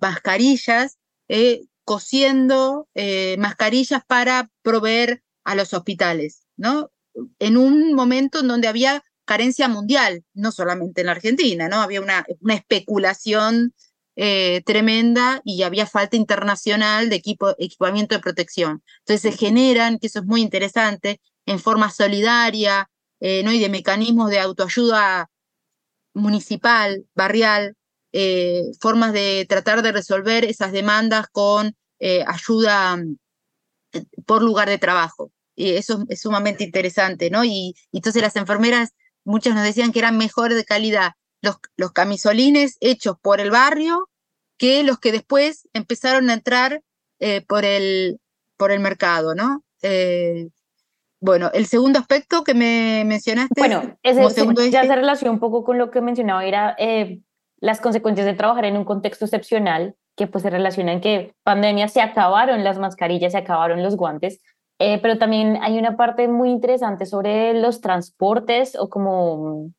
mascarillas, 0.00 0.96
eh, 1.28 1.64
cosiendo 1.84 2.88
mascarillas 3.36 4.02
para 4.06 4.50
proveer 4.62 5.22
a 5.44 5.54
los 5.54 5.74
hospitales, 5.74 6.46
¿no? 6.56 6.90
En 7.38 7.58
un 7.58 7.92
momento 7.92 8.40
en 8.40 8.48
donde 8.48 8.68
había 8.68 9.04
carencia 9.24 9.68
mundial, 9.68 10.24
no 10.34 10.52
solamente 10.52 11.00
en 11.00 11.06
la 11.06 11.12
Argentina, 11.12 11.68
¿no? 11.68 11.80
Había 11.80 12.00
una, 12.00 12.24
una 12.40 12.54
especulación 12.54 13.74
eh, 14.16 14.62
tremenda 14.64 15.40
y 15.44 15.64
había 15.64 15.86
falta 15.86 16.16
internacional 16.16 17.10
de 17.10 17.16
equipo, 17.16 17.50
equipamiento 17.58 18.14
de 18.14 18.20
protección. 18.20 18.84
Entonces 19.00 19.22
se 19.22 19.36
generan, 19.36 19.98
que 19.98 20.06
eso 20.06 20.20
es 20.20 20.24
muy 20.24 20.40
interesante, 20.40 21.20
en 21.46 21.58
forma 21.58 21.90
solidaria 21.90 22.88
eh, 23.18 23.42
¿no? 23.42 23.52
y 23.52 23.58
de 23.58 23.68
mecanismos 23.68 24.30
de 24.30 24.38
autoayuda 24.38 25.30
municipal, 26.14 27.04
barrial, 27.14 27.76
eh, 28.12 28.62
formas 28.80 29.12
de 29.12 29.46
tratar 29.48 29.82
de 29.82 29.90
resolver 29.90 30.44
esas 30.44 30.70
demandas 30.72 31.26
con 31.32 31.76
ayuda 32.26 32.98
por 34.26 34.42
lugar 34.42 34.68
de 34.68 34.78
trabajo. 34.78 35.32
Y 35.56 35.70
eso 35.70 36.04
es 36.08 36.20
sumamente 36.20 36.64
interesante, 36.64 37.30
¿no? 37.30 37.44
Y, 37.44 37.74
y 37.90 37.96
entonces 37.98 38.20
las 38.20 38.36
enfermeras, 38.36 38.90
muchas 39.24 39.54
nos 39.54 39.64
decían 39.64 39.92
que 39.92 39.98
eran 39.98 40.16
mejor 40.16 40.54
de 40.54 40.64
calidad 40.64 41.12
los, 41.76 41.92
camisolines 41.92 42.76
hechos 42.80 43.16
por 43.20 43.40
el 43.40 43.50
barrio 43.50 44.08
que 44.56 44.82
los 44.82 44.98
que 44.98 45.12
después 45.12 45.68
empezaron 45.72 46.30
a 46.30 46.34
entrar 46.34 46.80
eh, 47.20 47.42
por, 47.46 47.64
el, 47.64 48.18
por 48.56 48.70
el 48.70 48.80
mercado, 48.80 49.34
¿no? 49.34 49.62
Eh, 49.82 50.48
bueno, 51.20 51.50
el 51.54 51.66
segundo 51.66 51.98
aspecto 51.98 52.44
que 52.44 52.54
me 52.54 53.02
mencionaste. 53.06 53.54
Bueno, 53.56 53.96
ese, 54.02 54.70
ya 54.70 54.82
se 54.82 54.94
relaciona 54.94 55.32
un 55.32 55.40
poco 55.40 55.64
con 55.64 55.78
lo 55.78 55.90
que 55.90 56.00
mencionaba, 56.00 56.44
era 56.44 56.74
eh, 56.78 57.20
las 57.58 57.80
consecuencias 57.80 58.26
de 58.26 58.34
trabajar 58.34 58.66
en 58.66 58.76
un 58.76 58.84
contexto 58.84 59.24
excepcional, 59.24 59.96
que 60.16 60.26
pues 60.26 60.42
se 60.42 60.50
relacionan 60.50 61.00
que 61.00 61.34
pandemia 61.42 61.88
se 61.88 62.00
acabaron 62.00 62.62
las 62.62 62.78
mascarillas, 62.78 63.32
se 63.32 63.38
acabaron 63.38 63.82
los 63.82 63.96
guantes, 63.96 64.40
Eh, 64.78 64.98
pero 65.00 65.18
también 65.18 65.58
hay 65.62 65.78
una 65.78 65.96
parte 65.96 66.28
muy 66.28 66.50
interesante 66.50 67.06
sobre 67.06 67.54
los 67.54 67.80
transportes 67.80 68.76
o 68.76 68.88
como 68.88 69.70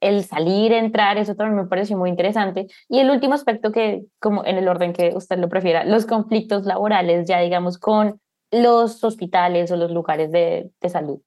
el 0.00 0.24
salir, 0.24 0.72
entrar, 0.72 1.18
eso 1.18 1.34
también 1.34 1.56
me 1.56 1.68
pareció 1.68 1.96
muy 1.96 2.10
interesante. 2.10 2.68
Y 2.88 3.00
el 3.00 3.10
último 3.10 3.34
aspecto 3.34 3.72
que, 3.72 4.04
como 4.20 4.44
en 4.44 4.56
el 4.56 4.68
orden 4.68 4.92
que 4.92 5.12
usted 5.14 5.38
lo 5.38 5.48
prefiera, 5.48 5.84
los 5.84 6.06
conflictos 6.06 6.64
laborales, 6.64 7.26
ya 7.26 7.40
digamos, 7.40 7.78
con 7.78 8.20
los 8.50 9.02
hospitales 9.02 9.70
o 9.70 9.76
los 9.76 9.90
lugares 9.90 10.30
de, 10.30 10.70
de 10.80 10.88
salud. 10.88 11.20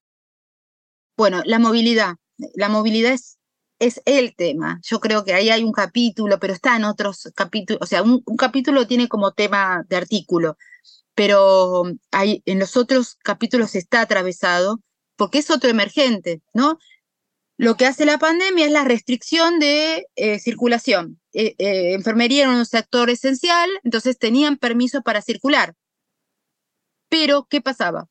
Bueno, 1.18 1.42
la 1.46 1.60
movilidad. 1.60 2.16
La 2.56 2.70
movilidad 2.70 3.12
es, 3.12 3.38
es 3.80 4.02
el 4.06 4.36
tema. 4.36 4.80
Yo 4.84 5.00
creo 5.02 5.26
que 5.26 5.34
ahí 5.34 5.50
hay 5.50 5.64
un 5.64 5.74
capítulo, 5.74 6.40
pero 6.40 6.54
está 6.54 6.78
en 6.78 6.86
otros 6.86 7.30
capítulos. 7.36 7.82
O 7.82 7.86
sea, 7.86 8.04
un, 8.04 8.22
un 8.26 8.38
capítulo 8.38 8.88
tiene 8.88 9.10
como 9.10 9.32
tema 9.32 9.84
de 9.90 9.98
artículo, 9.98 10.56
pero 11.20 11.84
hay, 12.12 12.42
en 12.46 12.60
los 12.60 12.78
otros 12.78 13.18
capítulos 13.22 13.76
está 13.76 14.00
atravesado 14.00 14.80
porque 15.18 15.40
es 15.40 15.52
otro 15.52 15.70
emergente, 15.70 16.42
¿no? 16.54 16.80
Lo 17.58 17.76
que 17.76 17.86
hace 17.86 18.06
la 18.06 18.20
pandemia 18.20 18.66
es 18.66 18.72
la 18.72 18.86
restricción 18.86 19.60
de 19.60 20.08
eh, 20.16 20.40
circulación. 20.40 21.20
Eh, 21.34 21.56
eh, 21.58 21.94
enfermería 21.94 22.44
era 22.44 22.56
un 22.56 22.66
sector 22.66 23.10
esencial, 23.10 23.70
entonces 23.84 24.18
tenían 24.18 24.56
permiso 24.56 25.02
para 25.02 25.22
circular. 25.22 25.76
Pero, 27.10 27.48
¿qué 27.50 27.60
pasaba? 27.60 28.08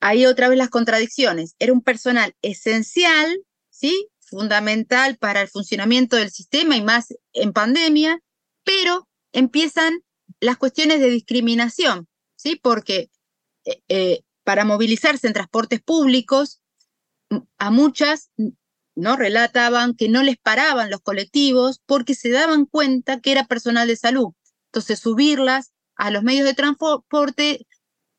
Ahí 0.00 0.26
otra 0.26 0.50
vez 0.50 0.58
las 0.58 0.68
contradicciones. 0.68 1.54
Era 1.58 1.72
un 1.72 1.80
personal 1.80 2.36
esencial, 2.42 3.40
¿sí? 3.70 4.08
Fundamental 4.18 5.16
para 5.16 5.40
el 5.40 5.48
funcionamiento 5.48 6.16
del 6.16 6.30
sistema 6.30 6.76
y 6.76 6.82
más 6.82 7.14
en 7.32 7.54
pandemia, 7.54 8.20
pero 8.64 9.08
empiezan 9.32 10.02
las 10.40 10.56
cuestiones 10.56 11.00
de 11.00 11.10
discriminación, 11.10 12.08
¿sí? 12.36 12.56
Porque 12.56 13.10
para 14.44 14.64
movilizarse 14.64 15.26
en 15.26 15.32
transportes 15.32 15.80
públicos 15.82 16.60
a 17.58 17.70
muchas 17.70 18.30
no 18.96 19.16
relataban 19.16 19.94
que 19.94 20.08
no 20.08 20.22
les 20.22 20.36
paraban 20.38 20.90
los 20.90 21.00
colectivos 21.00 21.80
porque 21.86 22.14
se 22.14 22.30
daban 22.30 22.66
cuenta 22.66 23.20
que 23.20 23.32
era 23.32 23.46
personal 23.46 23.88
de 23.88 23.96
salud. 23.96 24.32
Entonces 24.66 24.98
subirlas 24.98 25.72
a 25.96 26.10
los 26.10 26.22
medios 26.22 26.46
de 26.46 26.54
transporte 26.54 27.66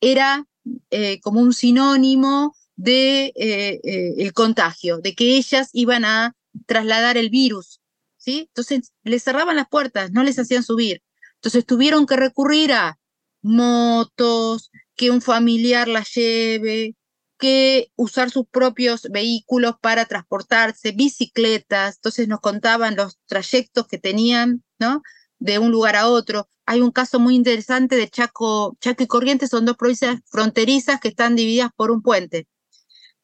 era 0.01 0.47
eh, 0.89 1.19
como 1.21 1.39
un 1.39 1.53
sinónimo 1.53 2.55
de 2.75 3.25
eh, 3.35 3.79
eh, 3.83 4.15
el 4.17 4.33
contagio, 4.33 4.99
de 4.99 5.13
que 5.13 5.35
ellas 5.37 5.69
iban 5.73 6.05
a 6.05 6.35
trasladar 6.65 7.17
el 7.17 7.29
virus, 7.29 7.79
¿sí? 8.17 8.45
Entonces 8.47 8.91
les 9.03 9.23
cerraban 9.23 9.55
las 9.55 9.67
puertas, 9.69 10.11
no 10.11 10.23
les 10.23 10.39
hacían 10.39 10.63
subir. 10.63 11.01
Entonces 11.41 11.65
tuvieron 11.65 12.05
que 12.05 12.17
recurrir 12.17 12.71
a 12.71 12.99
motos, 13.41 14.69
que 14.95 15.09
un 15.09 15.23
familiar 15.23 15.87
las 15.87 16.13
lleve, 16.13 16.95
que 17.39 17.87
usar 17.95 18.29
sus 18.29 18.45
propios 18.45 19.07
vehículos 19.11 19.73
para 19.81 20.05
transportarse, 20.05 20.91
bicicletas, 20.91 21.95
entonces 21.95 22.27
nos 22.27 22.41
contaban 22.41 22.95
los 22.95 23.17
trayectos 23.25 23.87
que 23.87 23.97
tenían, 23.97 24.63
¿no? 24.77 25.01
De 25.39 25.57
un 25.57 25.71
lugar 25.71 25.95
a 25.95 26.07
otro. 26.07 26.47
Hay 26.67 26.81
un 26.81 26.91
caso 26.91 27.19
muy 27.19 27.33
interesante 27.35 27.95
de 27.95 28.07
Chaco, 28.07 28.77
Chaco 28.79 29.01
y 29.01 29.07
Corrientes, 29.07 29.49
son 29.49 29.65
dos 29.65 29.77
provincias 29.77 30.19
fronterizas 30.27 30.99
que 30.99 31.07
están 31.07 31.35
divididas 31.35 31.71
por 31.75 31.89
un 31.89 32.03
puente. 32.03 32.47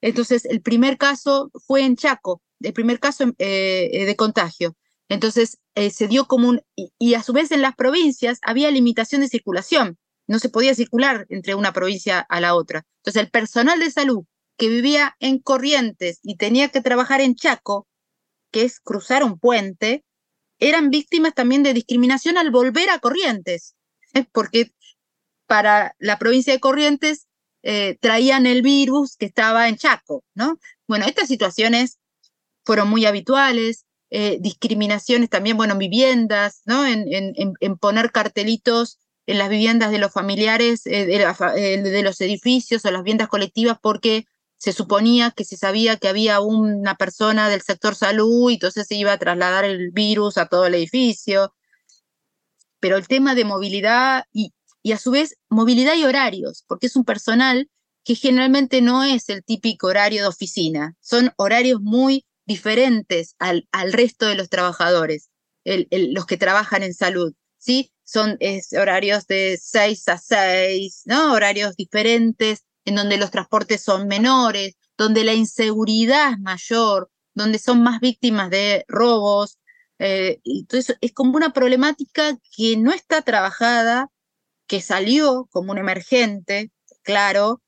Entonces, 0.01 0.45
el 0.45 0.63
primer 0.63 0.97
caso 0.97 1.51
fue 1.67 1.83
en 1.83 1.95
Chaco, 1.95 2.41
el 2.61 2.73
primer 2.73 2.99
caso 2.99 3.25
eh, 3.37 4.05
de 4.07 4.15
contagio. 4.15 4.75
Entonces, 5.09 5.57
eh, 5.75 5.89
se 5.89 6.07
dio 6.07 6.25
como 6.25 6.49
un... 6.49 6.61
y 6.75 7.13
a 7.13 7.23
su 7.23 7.33
vez 7.33 7.51
en 7.51 7.61
las 7.61 7.75
provincias 7.75 8.39
había 8.41 8.71
limitación 8.71 9.21
de 9.21 9.29
circulación 9.29 9.97
no 10.27 10.39
se 10.39 10.49
podía 10.49 10.75
circular 10.75 11.25
entre 11.29 11.55
una 11.55 11.73
provincia 11.73 12.19
a 12.19 12.39
la 12.41 12.53
otra. 12.53 12.85
Entonces 12.97 13.23
el 13.23 13.31
personal 13.31 13.79
de 13.79 13.89
salud 13.89 14.25
que 14.57 14.69
vivía 14.69 15.15
en 15.19 15.39
Corrientes 15.39 16.19
y 16.21 16.35
tenía 16.35 16.69
que 16.69 16.81
trabajar 16.81 17.21
en 17.21 17.35
Chaco, 17.35 17.87
que 18.51 18.63
es 18.63 18.79
cruzar 18.79 19.23
un 19.23 19.39
puente, 19.39 20.03
eran 20.59 20.89
víctimas 20.89 21.33
también 21.33 21.63
de 21.63 21.73
discriminación 21.73 22.37
al 22.37 22.51
volver 22.51 22.89
a 22.89 22.99
Corrientes, 22.99 23.75
¿eh? 24.13 24.25
porque 24.31 24.71
para 25.45 25.95
la 25.99 26.19
provincia 26.19 26.53
de 26.53 26.59
Corrientes 26.59 27.27
eh, 27.63 27.97
traían 28.01 28.45
el 28.45 28.61
virus 28.61 29.15
que 29.15 29.27
estaba 29.27 29.69
en 29.69 29.77
Chaco, 29.77 30.23
¿no? 30.33 30.59
Bueno, 30.87 31.05
estas 31.05 31.27
situaciones 31.27 31.99
fueron 32.65 32.89
muy 32.89 33.05
habituales, 33.05 33.85
eh, 34.09 34.37
discriminaciones 34.39 35.29
también, 35.29 35.57
bueno, 35.57 35.73
en 35.73 35.79
viviendas, 35.79 36.61
¿no? 36.65 36.85
En, 36.85 37.05
en 37.59 37.77
poner 37.77 38.11
cartelitos 38.11 38.99
en 39.27 39.37
las 39.37 39.49
viviendas 39.49 39.91
de 39.91 39.99
los 39.99 40.11
familiares, 40.11 40.87
eh, 40.87 41.05
eh, 41.13 41.81
de, 41.81 42.01
los 42.01 42.19
edificios 42.21 42.83
o 42.85 42.91
las 42.91 43.03
viviendas 43.03 43.27
colectivas, 43.27 43.77
porque 43.79 44.25
se 44.55 44.71
suponía 44.71 45.31
que 45.31 45.43
se 45.43 45.57
sabía 45.57 45.97
que 45.97 46.07
había 46.07 46.39
una 46.39 46.95
persona 46.95 47.49
del 47.49 47.61
sector 47.61 47.93
salud 47.93 48.49
y 48.49 48.55
entonces 48.55 48.87
se 48.87 48.95
iba 48.95 49.11
a 49.11 49.19
trasladar 49.19 49.65
el 49.65 49.91
virus 49.91 50.37
a 50.37 50.47
todo 50.47 50.65
el 50.65 50.75
edificio. 50.75 51.53
Pero 52.79 52.95
el 52.95 53.07
tema 53.07 53.35
de 53.35 53.43
movilidad 53.43 54.23
y, 54.31 54.53
y 54.81 54.93
a 54.93 54.97
su 54.97 55.11
vez 55.11 55.35
movilidad 55.49 55.95
y 55.95 56.05
horarios, 56.05 56.63
porque 56.65 56.87
es 56.87 56.95
un 56.95 57.03
personal 57.03 57.69
que 58.05 58.15
generalmente 58.15 58.81
no 58.81 59.03
es 59.03 59.27
el 59.27 59.43
típico 59.43 59.87
horario 59.87 60.21
de 60.21 60.29
oficina, 60.29 60.95
son 61.01 61.33
horarios 61.35 61.81
muy 61.81 62.25
diferentes 62.47 63.35
al, 63.37 63.67
al 63.71 63.93
resto 63.93 64.25
de 64.25 64.35
los 64.35 64.49
trabajadores, 64.49 65.29
los 65.63 66.25
que 66.25 66.37
trabajan 66.37 66.81
en 66.83 66.93
salud. 66.93 67.33
¿sí? 67.57 67.91
son 68.07 68.39
horarios 68.79 69.27
de 69.27 69.59
6 69.61 70.07
a 70.07 70.17
6, 70.17 71.01
¿no? 71.05 71.33
Horarios 71.33 71.75
diferentes, 71.75 72.63
en 72.85 72.95
donde 72.95 73.17
los 73.17 73.31
transportes 73.31 73.83
son 73.83 74.07
menores, 74.07 74.75
donde 74.97 75.25
la 75.25 75.33
inseguridad 75.33 76.31
es 76.31 76.39
mayor, 76.39 77.11
donde 77.33 77.59
son 77.59 77.83
más 77.83 77.99
víctimas 77.99 78.49
de 78.49 78.85
robos. 78.87 79.59
Eh, 79.99 80.39
entonces, 80.45 80.97
es 81.01 81.11
como 81.11 81.35
una 81.35 81.51
problemática 81.51 82.37
que 82.55 82.77
no 82.77 82.93
está 82.93 83.23
trabajada, 83.23 84.09
que 84.67 84.81
salió 84.81 85.47
como 85.51 85.73
un 85.73 85.77
emergente, 85.77 86.71
claro, 87.03 87.61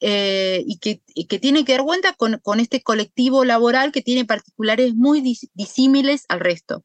eh, 0.00 0.62
y, 0.66 0.78
que, 0.78 1.02
que, 1.28 1.38
tiene 1.38 1.64
que 1.64 1.72
dar 1.72 1.84
cuenta 1.84 2.12
con, 2.14 2.38
con, 2.42 2.60
este 2.60 2.82
colectivo 2.82 3.44
laboral 3.44 3.92
que 3.92 4.02
tiene 4.02 4.24
particulares 4.24 4.94
muy 4.94 5.20
disímiles 5.54 6.24
al 6.28 6.40
resto. 6.40 6.84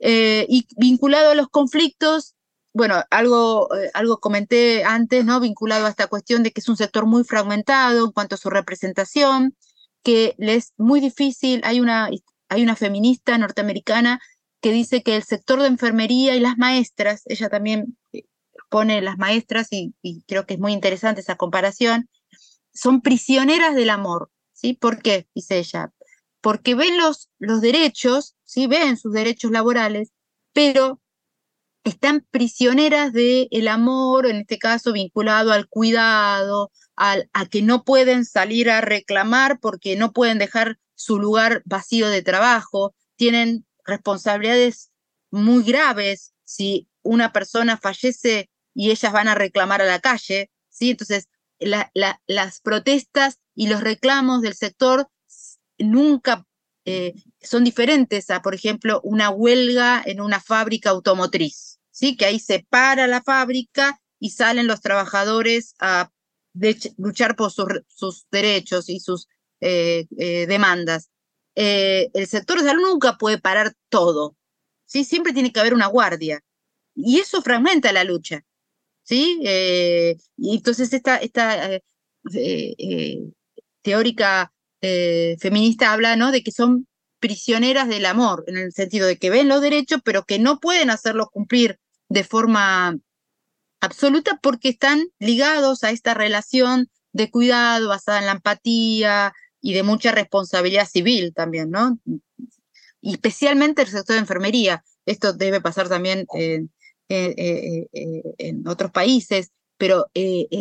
Eh, 0.00 0.46
y 0.48 0.66
vinculado 0.76 1.30
a 1.30 1.34
los 1.34 1.48
conflictos, 1.48 2.34
bueno, 2.72 3.02
algo, 3.10 3.74
eh, 3.74 3.90
algo 3.94 4.20
comenté 4.20 4.84
antes, 4.84 5.24
¿no? 5.24 5.40
Vinculado 5.40 5.86
a 5.86 5.90
esta 5.90 6.06
cuestión 6.06 6.42
de 6.42 6.52
que 6.52 6.60
es 6.60 6.68
un 6.68 6.76
sector 6.76 7.06
muy 7.06 7.24
fragmentado 7.24 8.04
en 8.04 8.12
cuanto 8.12 8.36
a 8.36 8.38
su 8.38 8.50
representación, 8.50 9.56
que 10.02 10.34
le 10.38 10.54
es 10.54 10.74
muy 10.76 11.00
difícil, 11.00 11.60
hay 11.64 11.80
una, 11.80 12.08
hay 12.48 12.62
una 12.62 12.76
feminista 12.76 13.36
norteamericana 13.38 14.20
que 14.60 14.72
dice 14.72 15.02
que 15.02 15.16
el 15.16 15.24
sector 15.24 15.60
de 15.60 15.68
enfermería 15.68 16.36
y 16.36 16.40
las 16.40 16.58
maestras, 16.58 17.22
ella 17.26 17.48
también 17.48 17.96
pone 18.68 19.00
las 19.00 19.18
maestras 19.18 19.68
y, 19.70 19.94
creo 20.26 20.46
que 20.46 20.54
es 20.54 20.60
muy 20.60 20.72
interesante 20.72 21.20
esa 21.20 21.36
comparación, 21.36 22.08
son 22.72 23.00
prisioneras 23.00 23.74
del 23.74 23.90
amor, 23.90 24.30
¿sí? 24.52 24.74
¿Por 24.74 25.02
qué? 25.02 25.26
Dice 25.34 25.58
ella, 25.58 25.92
porque 26.40 26.74
ven 26.74 26.96
los, 26.98 27.30
los 27.38 27.60
derechos, 27.60 28.36
¿sí? 28.44 28.66
ven 28.66 28.96
sus 28.96 29.12
derechos 29.12 29.50
laborales, 29.50 30.12
pero 30.52 31.00
están 31.84 32.26
prisioneras 32.30 33.12
del 33.12 33.48
el 33.50 33.68
amor, 33.68 34.26
en 34.26 34.36
este 34.36 34.58
caso 34.58 34.92
vinculado 34.92 35.52
al 35.52 35.68
cuidado, 35.68 36.70
al, 36.96 37.28
a 37.32 37.46
que 37.46 37.62
no 37.62 37.84
pueden 37.84 38.24
salir 38.24 38.70
a 38.70 38.80
reclamar 38.80 39.58
porque 39.60 39.96
no 39.96 40.12
pueden 40.12 40.38
dejar 40.38 40.78
su 40.94 41.18
lugar 41.18 41.62
vacío 41.64 42.08
de 42.08 42.22
trabajo, 42.22 42.94
tienen 43.16 43.64
responsabilidades 43.84 44.90
muy 45.30 45.62
graves 45.62 46.34
si 46.44 46.88
una 47.02 47.32
persona 47.32 47.76
fallece 47.76 48.50
y 48.74 48.90
ellas 48.90 49.12
van 49.12 49.28
a 49.28 49.34
reclamar 49.34 49.82
a 49.82 49.86
la 49.86 50.00
calle, 50.00 50.50
¿sí? 50.68 50.90
Entonces, 50.90 51.28
las 51.58 52.60
protestas 52.62 53.40
y 53.54 53.68
los 53.68 53.80
reclamos 53.80 54.42
del 54.42 54.54
sector 54.54 55.08
nunca 55.78 56.46
eh, 56.84 57.14
son 57.40 57.64
diferentes 57.64 58.30
a, 58.30 58.40
por 58.40 58.54
ejemplo, 58.54 59.00
una 59.04 59.30
huelga 59.30 60.02
en 60.04 60.20
una 60.20 60.40
fábrica 60.40 60.90
automotriz, 60.90 61.80
¿sí? 61.90 62.16
que 62.16 62.24
ahí 62.24 62.38
se 62.38 62.64
para 62.70 63.06
la 63.06 63.22
fábrica 63.22 64.00
y 64.18 64.30
salen 64.30 64.66
los 64.66 64.80
trabajadores 64.80 65.74
a 65.80 66.10
luchar 66.96 67.36
por 67.36 67.52
sus, 67.52 68.26
derechos 68.30 68.88
y 68.88 69.00
sus 69.00 69.28
eh, 69.60 70.06
eh, 70.18 70.46
demandas. 70.46 71.10
el 71.54 72.26
sector 72.26 72.58
de 72.58 72.68
salud 72.68 72.88
nunca 72.88 73.18
puede 73.18 73.38
parar 73.38 73.74
todo, 73.90 74.36
¿sí? 74.86 75.04
siempre 75.04 75.32
tiene 75.32 75.52
que 75.52 75.60
haber 75.60 75.74
una 75.74 75.88
guardia 75.88 76.40
y 76.94 77.20
eso 77.20 77.42
fragmenta 77.42 77.92
la 77.92 78.04
lucha. 78.04 78.44
¿Sí? 79.08 79.40
y 80.36 80.56
entonces 80.56 80.92
esta, 80.92 81.16
esta 81.16 81.80
teórica 83.82 84.52
eh, 84.82 85.36
feminista 85.40 85.92
habla 85.92 86.14
¿no? 86.16 86.30
de 86.30 86.42
que 86.42 86.52
son 86.52 86.86
prisioneras 87.20 87.88
del 87.88 88.04
amor, 88.06 88.44
en 88.46 88.58
el 88.58 88.72
sentido 88.72 89.06
de 89.06 89.16
que 89.16 89.30
ven 89.30 89.48
los 89.48 89.62
derechos, 89.62 90.00
pero 90.04 90.24
que 90.24 90.38
no 90.38 90.60
pueden 90.60 90.90
hacerlos 90.90 91.28
cumplir 91.32 91.78
de 92.08 92.22
forma 92.22 92.96
absoluta 93.80 94.38
porque 94.42 94.68
están 94.68 95.08
ligados 95.18 95.84
a 95.84 95.90
esta 95.90 96.14
relación 96.14 96.88
de 97.12 97.30
cuidado 97.30 97.88
basada 97.88 98.18
en 98.18 98.26
la 98.26 98.32
empatía 98.32 99.32
y 99.60 99.72
de 99.72 99.82
mucha 99.82 100.12
responsabilidad 100.12 100.86
civil 100.86 101.32
también, 101.34 101.70
¿no? 101.70 101.98
Y 103.00 103.12
especialmente 103.12 103.82
el 103.82 103.88
sector 103.88 104.14
de 104.14 104.20
enfermería. 104.20 104.84
Esto 105.06 105.32
debe 105.32 105.60
pasar 105.60 105.88
también 105.88 106.26
en, 106.34 106.70
en 107.08 108.68
otros 108.68 108.90
países, 108.90 109.50
pero 109.76 110.10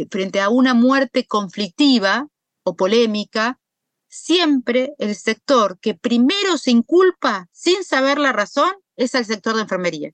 frente 0.09 0.39
a 0.39 0.49
una 0.49 0.73
muerte 0.73 1.25
conflictiva 1.25 2.27
o 2.63 2.75
polémica, 2.75 3.59
siempre 4.07 4.93
el 4.99 5.15
sector 5.15 5.79
que 5.79 5.93
primero 5.93 6.57
se 6.57 6.71
inculpa 6.71 7.47
sin 7.51 7.83
saber 7.83 8.19
la 8.19 8.31
razón 8.31 8.71
es 8.95 9.13
el 9.15 9.25
sector 9.25 9.55
de 9.55 9.61
enfermería. 9.63 10.11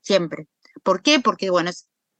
Siempre. 0.00 0.48
¿Por 0.82 1.02
qué? 1.02 1.20
Porque, 1.20 1.50
bueno, 1.50 1.70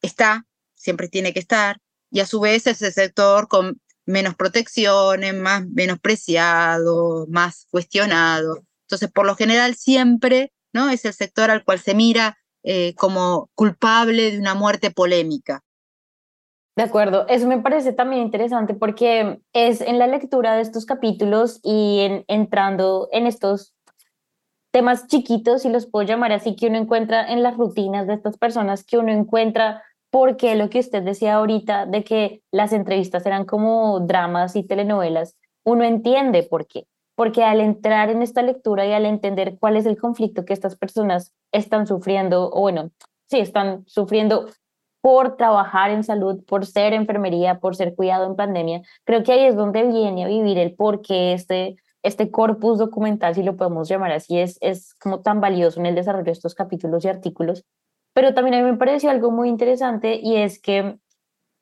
está, 0.03 0.47
siempre 0.75 1.09
tiene 1.09 1.33
que 1.33 1.41
estar, 1.41 1.81
y 2.11 2.21
a 2.21 2.27
su 2.27 2.41
vez 2.41 2.67
es 2.67 2.81
el 2.83 2.93
sector 2.93 3.49
con 3.49 3.81
menos 4.07 4.35
protecciones, 4.35 5.35
más 5.35 5.67
menospreciado, 5.69 7.27
más 7.29 7.67
cuestionado. 7.71 8.65
Entonces, 8.87 9.11
por 9.11 9.27
lo 9.27 9.37
general, 9.37 9.75
siempre 9.75 10.53
¿no? 10.73 10.89
es 10.89 11.05
el 11.05 11.13
sector 11.13 11.51
al 11.51 11.65
cual 11.65 11.81
se 11.81 11.95
mira 11.95 12.38
eh, 12.63 12.95
como 12.97 13.49
culpable 13.55 14.33
de 14.33 14.39
una 14.39 14.55
muerte 14.55 14.91
polémica. 14.91 15.63
De 16.77 16.85
acuerdo, 16.85 17.27
eso 17.29 17.49
me 17.49 17.59
parece 17.59 17.93
también 17.93 18.23
interesante 18.23 18.73
porque 18.75 19.41
es 19.53 19.81
en 19.81 19.99
la 19.99 20.07
lectura 20.07 20.55
de 20.55 20.63
estos 20.63 20.87
capítulos 20.87 21.59
y 21.65 22.01
en, 22.01 22.25
entrando 22.29 23.09
en 23.11 23.27
estos 23.27 23.75
temas 24.71 25.09
chiquitos, 25.09 25.63
si 25.63 25.71
los 25.71 25.87
puedo 25.87 26.07
llamar 26.07 26.31
así, 26.31 26.55
que 26.55 26.69
uno 26.69 26.79
encuentra 26.79 27.33
en 27.33 27.43
las 27.43 27.57
rutinas 27.57 28.07
de 28.07 28.15
estas 28.15 28.39
personas, 28.39 28.85
que 28.85 28.99
uno 28.99 29.11
encuentra 29.11 29.83
porque 30.11 30.55
lo 30.55 30.71
que 30.71 30.79
usted 30.79 31.03
decía 31.03 31.35
ahorita 31.35 31.87
de 31.87 32.05
que 32.05 32.43
las 32.51 32.73
entrevistas 32.73 33.27
eran 33.27 33.45
como 33.45 34.01
dramas 34.01 34.57
y 34.57 34.63
telenovelas, 34.63 35.37
uno 35.65 35.85
entiende 35.85 36.43
por 36.45 36.67
qué. 36.67 36.87
Porque 37.19 37.43
al 37.43 37.61
entrar 37.61 38.11
en 38.11 38.23
esta 38.23 38.43
lectura 38.43 38.87
y 38.87 38.93
al 38.93 39.05
entender 39.05 39.59
cuál 39.59 39.77
es 39.77 39.87
el 39.87 39.99
conflicto 39.99 40.45
que 40.45 40.53
estas 40.53 40.77
personas 40.77 41.35
están 41.51 41.89
sufriendo, 41.89 42.49
o 42.49 42.61
bueno, 42.61 42.93
sí, 43.29 43.41
están 43.41 43.83
sufriendo 43.89 44.47
por 45.01 45.37
trabajar 45.37 45.91
en 45.91 46.05
salud, 46.05 46.45
por 46.45 46.65
ser 46.65 46.93
enfermería, 46.93 47.59
por 47.59 47.75
ser 47.75 47.97
cuidado 47.97 48.25
en 48.25 48.37
pandemia. 48.37 48.83
Creo 49.03 49.25
que 49.25 49.33
ahí 49.33 49.47
es 49.47 49.57
donde 49.57 49.83
viene 49.83 50.23
a 50.23 50.29
vivir 50.29 50.59
el 50.59 50.77
por 50.77 51.03
qué 51.03 51.33
este, 51.33 51.75
este 52.05 52.31
corpus 52.31 52.79
documental, 52.79 53.35
si 53.35 53.43
lo 53.43 53.57
podemos 53.57 53.89
llamar 53.89 54.13
así, 54.13 54.39
es, 54.39 54.57
es 54.61 54.95
como 54.95 55.21
tan 55.21 55.41
valioso 55.41 55.81
en 55.81 55.87
el 55.87 55.97
desarrollo 55.97 56.27
de 56.27 56.31
estos 56.31 56.55
capítulos 56.55 57.05
y 57.05 57.09
artículos. 57.09 57.65
Pero 58.15 58.33
también 58.33 58.55
a 58.55 58.63
mí 58.63 58.71
me 58.71 58.79
pareció 58.79 59.11
algo 59.11 59.33
muy 59.33 59.49
interesante 59.49 60.21
y 60.23 60.37
es 60.37 60.63
que 60.63 61.01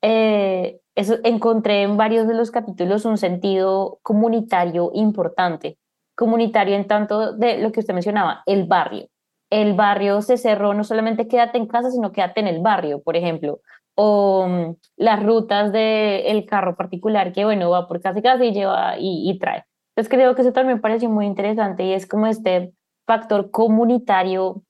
eh, 0.03 0.81
eso, 0.97 1.19
encontré 1.23 1.83
en 1.83 1.97
varios 1.97 2.27
de 2.27 2.35
los 2.35 2.51
capítulos 2.51 3.05
un 3.05 3.19
sentido 3.19 4.01
comunitario 4.03 4.91
importante. 4.95 5.79
Comunitario 6.17 6.75
en 6.75 6.87
tanto 6.89 7.35
de 7.35 7.59
lo 7.59 7.71
que 7.71 7.81
usted 7.81 7.95
mencionaba, 7.95 8.43
el 8.47 8.65
barrio 8.65 9.09
el 9.51 9.75
barrio 9.75 10.23
se 10.23 10.37
cerró, 10.37 10.75
no 10.75 10.85
solamente 10.85 11.29
quédate 11.29 11.59
en 11.59 11.67
casa, 11.67 11.91
sino 11.91 12.13
quédate 12.13 12.41
en 12.41 12.49
el 12.49 12.61
barrio, 12.61 13.03
por 13.03 13.17
ejemplo, 13.17 13.61
o 13.95 14.47
mm, 14.49 14.77
las 14.97 15.23
rutas 15.23 15.73
del 15.73 16.45
carro 16.47 16.77
particular 16.77 17.33
que, 17.33 17.45
bueno, 17.45 17.71
va 17.71 17.87
por 17.87 18.01
casa 18.01 18.19
y 18.19 18.23
casa 18.23 18.45
y 18.45 18.53
lleva 18.53 18.97
y, 18.99 19.39
trae. 19.39 19.65
Entonces 19.91 20.11
creo 20.11 20.35
que 20.35 20.43
eso 20.43 20.53
también 20.53 20.77
me 20.77 20.83
pareció 20.83 21.09
muy 21.09 21.27
interesante 21.27 21.85
y 21.85 21.93
es 21.93 22.07
como 22.07 22.27
este 22.27 22.73
factor 23.07 23.51
comunitario, 23.51 24.63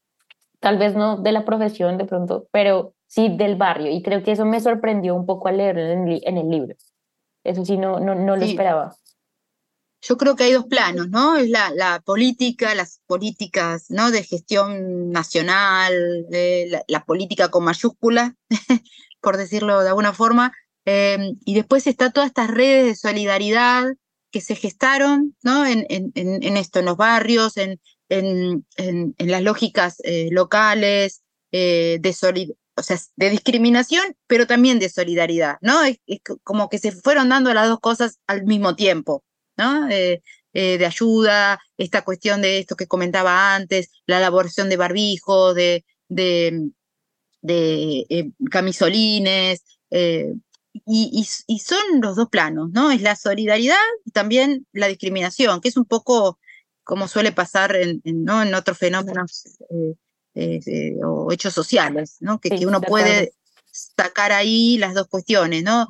tal 0.60 0.78
vez 0.78 0.94
no 0.94 1.16
de 1.16 1.32
la 1.32 1.44
profesión 1.44 1.96
de 1.98 2.04
pronto, 2.04 2.46
pero 2.52 2.92
sí 3.06 3.28
del 3.36 3.56
barrio. 3.56 3.92
Y 3.92 4.02
creo 4.02 4.22
que 4.22 4.32
eso 4.32 4.44
me 4.44 4.60
sorprendió 4.60 5.14
un 5.14 5.26
poco 5.26 5.48
al 5.48 5.58
leerlo 5.58 5.82
en 5.82 6.38
el, 6.38 6.50
libro. 6.50 6.74
Eso 7.44 7.64
sí, 7.64 7.76
no, 7.76 8.00
no, 8.00 8.14
no 8.14 8.36
lo 8.36 8.44
esperaba 8.44 8.96
yo 10.06 10.16
creo 10.16 10.36
que 10.36 10.44
hay 10.44 10.52
dos 10.52 10.66
planos, 10.66 11.08
¿no? 11.08 11.36
Es 11.36 11.48
la, 11.48 11.70
la 11.74 12.00
política, 12.00 12.74
las 12.74 13.00
políticas 13.06 13.90
¿no? 13.90 14.10
de 14.10 14.22
gestión 14.22 15.10
nacional, 15.10 15.92
la, 16.86 17.04
política 17.04 17.48
con 17.48 17.64
mayúsculas, 17.64 18.32
por 19.20 19.36
decirlo 19.36 19.82
de 19.82 19.88
alguna 19.88 20.12
forma, 20.12 20.52
em, 20.84 21.36
y 21.44 21.54
después 21.54 21.86
está 21.86 22.12
todas 22.12 22.28
estas 22.28 22.50
redes 22.50 22.86
de 22.86 22.94
solidaridad 22.94 23.84
que 24.30 24.40
se 24.40 24.54
gestaron 24.54 25.34
¿no? 25.42 25.66
en, 25.66 25.86
en, 25.88 26.12
en 26.14 26.56
esto, 26.56 26.78
en 26.78 26.84
los 26.84 26.96
barrios, 26.96 27.56
en, 27.56 27.80
en, 28.08 28.64
las 29.18 29.42
lógicas 29.42 29.96
eh, 30.04 30.28
locales, 30.30 31.22
eh, 31.52 31.98
de 32.00 32.12
o 32.76 32.82
sea, 32.82 32.98
de 33.16 33.30
discriminación, 33.30 34.16
pero 34.26 34.46
también 34.46 34.78
de 34.78 34.88
solidaridad, 34.88 35.56
¿no? 35.60 35.82
es 35.82 35.98
como 36.44 36.68
que 36.68 36.78
se 36.78 36.92
fueron 36.92 37.28
dando 37.30 37.52
las 37.54 37.68
dos 37.68 37.80
cosas 37.80 38.18
al 38.26 38.44
mismo 38.44 38.76
tiempo. 38.76 39.24
¿no? 39.56 39.88
Eh, 39.88 40.22
eh, 40.52 40.78
de 40.78 40.86
ayuda, 40.86 41.60
esta 41.76 42.02
cuestión 42.02 42.40
de 42.40 42.58
esto 42.58 42.76
que 42.76 42.86
comentaba 42.86 43.54
antes, 43.54 43.90
la 44.06 44.18
elaboración 44.18 44.68
de 44.68 44.76
barbijos, 44.76 45.54
de, 45.54 45.84
de, 46.08 46.70
eh, 48.08 48.30
camisolines, 48.50 49.62
y, 49.90 51.26
y, 51.46 51.58
son 51.58 52.00
los 52.02 52.16
dos 52.16 52.28
planos, 52.28 52.70
¿no? 52.70 52.90
Es 52.90 53.00
la 53.00 53.16
solidaridad 53.16 53.76
y 54.04 54.10
también 54.10 54.66
la 54.72 54.88
discriminación, 54.88 55.60
que 55.62 55.68
es 55.68 55.76
un 55.78 55.86
poco 55.86 56.38
como 56.84 57.08
suele 57.08 57.32
pasar 57.32 57.74
en, 57.76 58.02
¿no? 58.04 58.42
en 58.42 58.54
otros 58.54 58.76
fenómenos 58.76 59.58
o 61.04 61.32
hechos 61.32 61.54
sociales, 61.54 62.16
¿no? 62.20 62.38
Que, 62.40 62.50
que 62.50 62.66
uno 62.66 62.80
puede 62.80 63.32
sacar 63.70 64.32
ahí 64.32 64.78
las 64.78 64.94
dos 64.94 65.06
cuestiones, 65.08 65.62
¿no? 65.62 65.86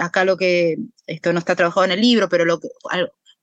acá 0.00 0.24
lo 0.24 0.36
que 0.36 0.76
esto 1.06 1.32
no 1.32 1.38
está 1.38 1.56
trabajado 1.56 1.84
en 1.84 1.92
el 1.92 2.00
libro, 2.00 2.28
pero 2.28 2.44
lo 2.44 2.58
que, 2.58 2.68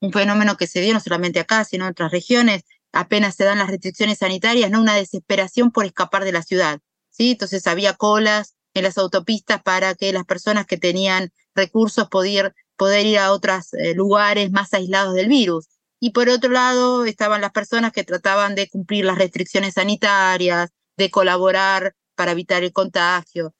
un 0.00 0.12
fenómeno 0.12 0.56
que 0.56 0.66
se 0.66 0.80
dio 0.80 0.92
no 0.92 1.00
solamente 1.00 1.40
acá, 1.40 1.64
sino 1.64 1.84
en 1.84 1.92
otras 1.92 2.12
regiones, 2.12 2.64
apenas 2.92 3.34
se 3.34 3.44
dan 3.44 3.58
las 3.58 3.68
restricciones 3.68 4.18
sanitarias, 4.18 4.70
¿no? 4.70 4.80
Una 4.80 4.94
desesperación 4.94 5.70
por 5.70 5.84
escapar 5.84 6.24
de 6.24 6.32
la 6.32 6.42
ciudad, 6.42 6.80
¿sí? 7.10 7.32
Entonces 7.32 7.66
había 7.66 7.94
colas 7.94 8.54
en 8.74 8.84
las 8.84 8.98
autopistas 8.98 9.62
para 9.62 9.94
que 9.94 10.12
las 10.12 10.24
personas 10.24 10.66
que 10.66 10.76
tenían 10.76 11.32
recursos 11.54 12.08
poder, 12.08 12.54
poder 12.76 13.06
ir 13.06 13.18
a 13.18 13.32
otros 13.32 13.72
eh, 13.74 13.94
lugares 13.94 14.50
más 14.50 14.72
aislados 14.74 15.14
del 15.14 15.28
virus. 15.28 15.68
Y 16.06 16.10
por 16.10 16.28
otro 16.28 16.52
lado 16.52 17.04
estaban 17.04 17.40
las 17.40 17.50
personas 17.50 17.90
que 17.90 18.04
trataban 18.04 18.54
de 18.54 18.68
cumplir 18.68 19.04
las 19.04 19.18
restricciones 19.18 19.74
sanitarias, 19.74 20.70
de 20.96 21.10
colaborar 21.10 21.96
para 22.14 22.30
evitar 22.30 22.62
el 22.62 22.72
contagio. 22.72 23.56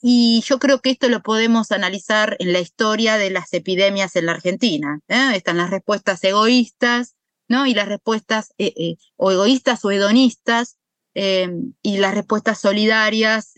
Y 0.00 0.40
yo 0.46 0.60
creo 0.60 0.80
que 0.80 0.90
esto 0.90 1.08
lo 1.08 1.24
podemos 1.24 1.72
analizar 1.72 2.36
en 2.38 2.52
la 2.52 2.60
historia 2.60 3.16
de 3.16 3.30
las 3.30 3.52
epidemias 3.52 4.14
en 4.14 4.26
la 4.26 4.32
Argentina. 4.32 5.00
¿eh? 5.08 5.32
Están 5.34 5.56
las 5.56 5.70
respuestas 5.70 6.22
egoístas, 6.22 7.16
¿no? 7.48 7.66
Y 7.66 7.74
las 7.74 7.88
respuestas 7.88 8.54
eh, 8.58 8.74
eh, 8.76 8.94
o 9.16 9.32
egoístas 9.32 9.84
o 9.84 9.90
hedonistas, 9.90 10.76
y 11.82 11.96
las 11.96 12.14
respuestas 12.14 12.60
solidarias 12.60 13.54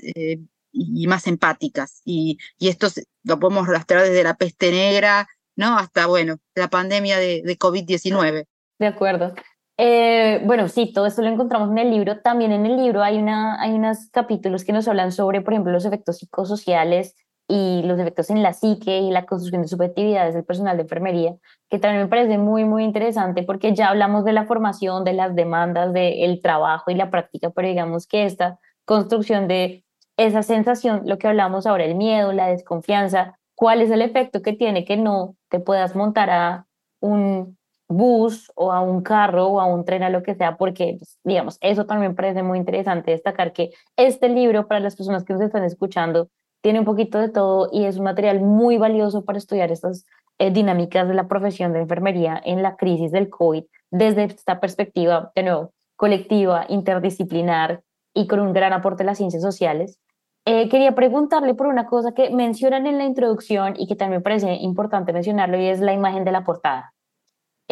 y 0.73 1.07
más 1.09 1.27
empáticas. 1.27 2.01
Y, 2.07 2.39
y, 2.59 2.69
esto 2.69 2.89
lo 3.23 3.39
podemos 3.39 3.69
rastrear 3.69 4.05
desde 4.05 4.23
la 4.23 4.39
peste 4.39 4.71
negra, 4.71 5.29
¿no? 5.61 5.79
Hasta, 5.79 6.07
bueno, 6.07 6.39
la 6.55 6.69
pandemia 6.69 7.19
de, 7.19 7.43
de 7.43 7.59
COVID-19. 7.59 8.47
De 8.79 8.87
acuerdo. 8.87 9.35
Eh, 9.77 10.43
bueno, 10.45 10.69
sí, 10.69 10.93
todo 10.93 11.07
esto 11.07 11.23
lo 11.23 11.29
encontramos 11.29 11.71
en 11.71 11.79
el 11.79 11.91
libro. 11.91 12.21
También 12.21 12.51
en 12.51 12.65
el 12.67 12.77
libro 12.77 13.03
hay, 13.03 13.19
una, 13.19 13.61
hay 13.61 13.73
unos 13.73 14.09
capítulos 14.11 14.65
que 14.65 14.73
nos 14.73 14.89
hablan 14.89 15.13
sobre, 15.13 15.43
por 15.43 15.53
ejemplo, 15.53 15.71
los 15.71 15.85
efectos 15.85 16.17
psicosociales 16.19 17.15
y 17.47 17.83
los 17.85 17.99
efectos 17.99 18.31
en 18.31 18.43
la 18.43 18.55
psique 18.55 18.99
y 18.99 19.11
la 19.11 19.27
construcción 19.27 19.63
de 19.63 19.69
subjetividades 19.69 20.35
del 20.35 20.45
personal 20.45 20.77
de 20.77 20.85
enfermería, 20.85 21.35
que 21.69 21.79
también 21.79 22.05
me 22.05 22.09
parece 22.09 22.39
muy, 22.39 22.65
muy 22.65 22.85
interesante 22.85 23.43
porque 23.43 23.75
ya 23.75 23.89
hablamos 23.89 24.25
de 24.25 24.33
la 24.33 24.45
formación, 24.45 25.05
de 25.05 25.15
las 25.15 25.35
demandas, 25.35 25.93
del 25.93 26.41
trabajo 26.41 26.91
y 26.91 26.95
la 26.95 27.11
práctica, 27.11 27.51
pero 27.51 27.69
digamos 27.69 28.07
que 28.07 28.25
esta 28.25 28.59
construcción 28.85 29.49
de 29.49 29.85
esa 30.17 30.43
sensación, 30.43 31.03
lo 31.07 31.19
que 31.19 31.27
hablamos 31.27 31.67
ahora, 31.67 31.85
el 31.85 31.97
miedo, 31.97 32.33
la 32.33 32.49
desconfianza, 32.49 33.40
cuál 33.61 33.83
es 33.83 33.91
el 33.91 34.01
efecto 34.01 34.41
que 34.41 34.55
tiene 34.55 34.87
que 34.87 34.97
no 34.97 35.37
te 35.51 35.61
puedas 35.61 35.95
montar 35.95 36.31
a 36.31 36.67
un 36.99 37.59
bus 37.89 38.51
o 38.55 38.73
a 38.73 38.81
un 38.81 39.03
carro 39.03 39.49
o 39.49 39.61
a 39.61 39.67
un 39.67 39.85
tren, 39.85 40.03
a 40.03 40.09
lo 40.09 40.23
que 40.23 40.35
sea, 40.35 40.57
porque, 40.57 40.97
pues, 40.99 41.19
digamos, 41.25 41.59
eso 41.61 41.85
también 41.85 42.15
parece 42.15 42.43
muy 42.43 42.57
interesante 42.57 43.11
destacar 43.11 43.53
que 43.53 43.71
este 43.97 44.31
libro, 44.31 44.67
para 44.67 44.81
las 44.81 44.97
personas 44.97 45.25
que 45.25 45.35
nos 45.35 45.43
están 45.43 45.63
escuchando, 45.65 46.31
tiene 46.63 46.79
un 46.79 46.87
poquito 46.87 47.19
de 47.19 47.29
todo 47.29 47.69
y 47.71 47.85
es 47.85 47.99
un 47.99 48.05
material 48.05 48.41
muy 48.41 48.79
valioso 48.79 49.27
para 49.27 49.37
estudiar 49.37 49.71
estas 49.71 50.07
eh, 50.39 50.51
dinámicas 50.51 51.07
de 51.07 51.13
la 51.13 51.29
profesión 51.29 51.75
de 51.75 51.81
enfermería 51.81 52.41
en 52.43 52.63
la 52.63 52.77
crisis 52.77 53.13
del 53.13 53.29
COVID 53.29 53.65
desde 53.91 54.25
esta 54.25 54.59
perspectiva, 54.59 55.33
de 55.35 55.43
nuevo, 55.43 55.73
colectiva, 55.97 56.65
interdisciplinar 56.71 57.83
y 58.15 58.27
con 58.27 58.41
un 58.41 58.55
gran 58.55 58.73
aporte 58.73 59.03
de 59.03 59.09
las 59.09 59.19
ciencias 59.19 59.43
sociales. 59.43 59.99
Eh, 60.47 60.69
quería 60.69 60.95
preguntarle 60.95 61.55
por 61.55 61.67
una 61.67 61.87
cosa 61.87 62.13
que 62.13 62.31
mencionan 62.31 62.87
en 62.87 62.99
la 62.99 63.05
introducción 63.05 63.75
y 63.77 63.87
que 63.87 63.97
también 63.97 64.21
me 64.21 64.23
parece 64.23 64.55
importante 64.55 65.13
mencionarlo 65.13 65.61
y 65.61 65.67
es 65.67 65.81
la 65.81 65.93
imagen 65.93 66.25
de 66.25 66.33
la 66.33 66.45
portada. 66.45 66.95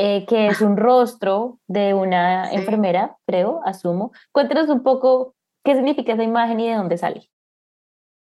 Eh, 0.01 0.27
que 0.27 0.47
es 0.47 0.61
un 0.61 0.77
rostro 0.77 1.59
de 1.67 1.93
una 1.93 2.53
enfermera, 2.53 3.17
creo, 3.27 3.61
asumo. 3.65 4.13
Cuéntanos 4.31 4.69
un 4.69 4.85
poco 4.85 5.35
qué 5.65 5.75
significa 5.75 6.13
esa 6.13 6.23
imagen 6.23 6.61
y 6.61 6.69
de 6.69 6.77
dónde 6.77 6.99
sale. 6.99 7.29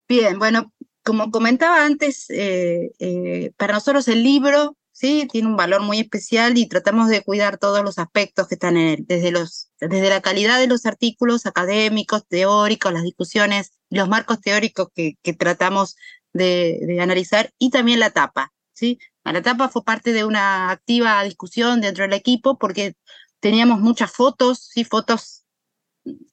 Bien, 0.07 0.39
bueno, 0.39 0.73
como 1.03 1.29
comentaba 1.29 1.85
antes, 1.85 2.27
eh, 2.31 2.89
eh, 2.97 3.51
para 3.55 3.73
nosotros 3.73 4.07
el 4.07 4.23
libro 4.23 4.77
¿sí? 4.91 5.27
tiene 5.31 5.47
un 5.47 5.57
valor 5.57 5.83
muy 5.83 5.99
especial 5.99 6.57
y 6.57 6.67
tratamos 6.67 7.07
de 7.07 7.21
cuidar 7.21 7.59
todos 7.59 7.83
los 7.83 7.99
aspectos 7.99 8.47
que 8.47 8.55
están 8.55 8.75
en 8.75 8.87
él, 8.87 9.05
desde, 9.07 9.29
los, 9.29 9.69
desde 9.79 10.09
la 10.09 10.21
calidad 10.21 10.57
de 10.57 10.65
los 10.65 10.87
artículos 10.87 11.45
académicos, 11.45 12.25
teóricos, 12.27 12.91
las 12.93 13.03
discusiones, 13.03 13.78
los 13.89 14.07
marcos 14.07 14.41
teóricos 14.41 14.89
que, 14.93 15.17
tratamos 15.37 15.95
de, 16.33 16.99
analizar 17.01 17.51
y 17.57 17.69
también 17.69 17.99
la 17.99 18.11
tapa. 18.11 18.53
¿sí? 18.73 18.99
La 19.23 19.41
tapa 19.41 19.69
fue 19.69 19.83
parte 19.83 20.13
de 20.13 20.25
una 20.25 20.71
activa 20.71 21.23
discusión 21.23 21.81
dentro 21.81 22.03
del 22.03 22.13
equipo 22.13 22.57
porque 22.57 22.95
teníamos 23.39 23.79
muchas 23.79 24.11
fotos, 24.11 24.69
¿sí? 24.71 24.83
fotos 24.83 25.43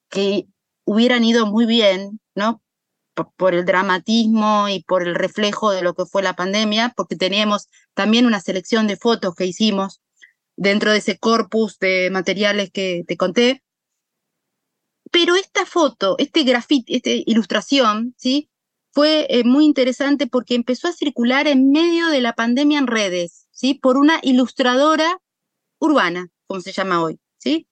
que 0.08 0.46
hubieran 0.84 1.24
ido 1.24 1.46
muy 1.46 1.66
bien, 1.66 2.20
¿no? 2.34 2.62
por 3.36 3.54
el 3.54 3.64
dramatismo 3.64 4.68
y 4.68 4.82
por 4.82 5.02
el 5.02 5.14
reflejo 5.14 5.70
de 5.70 5.82
lo 5.82 5.94
que 5.94 6.04
fue 6.04 6.22
la 6.22 6.36
pandemia, 6.36 6.92
porque 6.96 7.16
teníamos 7.16 7.68
también 7.94 8.26
una 8.26 8.40
selección 8.40 8.86
de 8.86 8.96
fotos 8.96 9.34
que 9.34 9.46
hicimos 9.46 10.02
dentro 10.56 10.92
de 10.92 10.98
ese 10.98 11.18
corpus 11.18 11.78
de 11.78 12.10
materiales 12.10 12.70
que 12.70 13.04
te 13.06 13.16
conté. 13.16 13.62
Foto, 15.66 16.16
este 16.18 16.44
grafiti, 16.44 16.96
esta 16.96 17.10
ilustración, 17.10 18.14
¿sí? 18.16 18.48
fue 18.96 19.26
eh, 19.28 19.44
muy 19.44 19.66
interesante 19.66 20.26
porque 20.26 20.54
empezó 20.54 20.88
a 20.88 20.92
circular 20.92 21.46
en 21.48 21.70
medio 21.70 22.08
de 22.08 22.22
la 22.22 22.32
pandemia 22.32 22.78
en 22.78 22.86
redes, 22.86 23.46
¿sí? 23.50 23.74
por 23.74 23.98
una 23.98 24.20
ilustradora 24.22 25.20
urbana, 25.78 26.30
como 26.46 26.62
se 26.62 26.72
llama 26.72 27.02
hoy. 27.02 27.20
¿sí? 27.36 27.68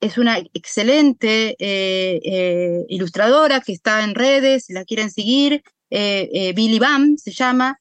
es 0.00 0.16
una 0.16 0.38
excelente 0.54 1.54
eh, 1.58 2.18
eh, 2.24 2.84
ilustradora 2.88 3.60
que 3.60 3.72
está 3.72 4.04
en 4.04 4.14
redes, 4.14 4.64
si 4.64 4.72
la 4.72 4.86
quieren 4.86 5.10
seguir, 5.10 5.62
Billy 5.90 6.78
Bam 6.78 7.18
se 7.18 7.30
llama, 7.30 7.78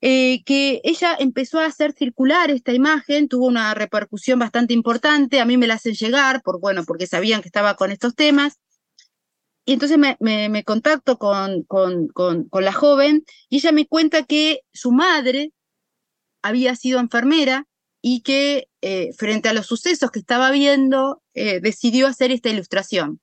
que 0.00 0.80
ella 0.84 1.16
empezó 1.18 1.60
a 1.60 1.66
hacer 1.66 1.92
circular 1.92 2.50
esta 2.50 2.72
imagen, 2.72 3.28
tuvo 3.28 3.46
una 3.46 3.74
repercusión 3.74 4.38
bastante 4.38 4.72
importante, 4.72 5.40
a 5.40 5.44
mí 5.44 5.58
me 5.58 5.66
la 5.66 5.74
hacen 5.74 5.94
llegar, 5.94 6.42
por, 6.42 6.60
bueno, 6.60 6.84
porque 6.84 7.06
sabían 7.06 7.42
que 7.42 7.48
estaba 7.48 7.74
con 7.74 7.92
estos 7.92 8.14
temas, 8.14 8.58
y 9.66 9.72
entonces 9.72 9.98
me, 9.98 10.64
contacto 10.64 11.18
con, 11.18 11.64
con, 11.64 12.06
con, 12.06 12.48
con 12.48 12.64
la 12.64 12.72
joven 12.72 13.24
y 13.48 13.56
ella 13.56 13.72
me 13.72 13.86
cuenta 13.86 14.22
que 14.22 14.60
su 14.72 14.92
madre 14.92 15.52
había 16.40 16.76
sido 16.76 17.00
enfermera 17.00 17.66
y 18.00 18.20
que 18.20 18.68
eh, 18.80 19.10
frente 19.18 19.48
a 19.48 19.52
los 19.52 19.66
sucesos 19.66 20.12
que 20.12 20.20
estaba 20.20 20.52
viendo, 20.52 21.20
eh, 21.34 21.58
decidió 21.60 22.06
hacer 22.06 22.30
esta 22.30 22.48
ilustración, 22.48 23.20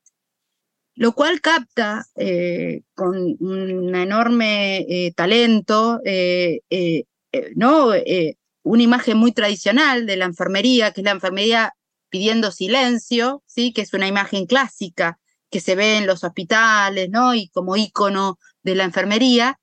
lo 0.96 1.14
cual 1.14 1.39
capta 1.39 2.06
eh, 2.18 2.82
con 2.94 3.38
un 3.39 3.96
enorme 3.96 5.14
talento, 5.16 6.02
¿no? 7.56 7.91
una 8.64 8.84
imagen 8.84 9.18
muy 9.18 9.32
tradicional 9.32 10.06
de 10.06 10.18
la 10.18 10.26
enfermería, 10.26 10.91
que 10.91 11.00
es 11.00 11.06
la 11.06 11.12
enfermería 11.12 11.74
pidiendo 12.10 12.52
silencio, 12.52 13.41
¿sí? 13.46 13.72
que 13.72 13.82
es 13.82 13.94
una 13.94 14.08
imagen 14.08 14.46
clásica 14.46 15.20
que 15.54 15.60
se 15.60 15.76
ve 15.76 15.97
en 15.97 16.08
los 16.08 16.24
hospitales, 16.24 17.12
¿no? 17.12 17.36
y 17.36 17.47
como 17.49 17.78
ícono 17.78 18.39
de 18.64 18.74
la 18.74 18.86
enfermería, 18.86 19.60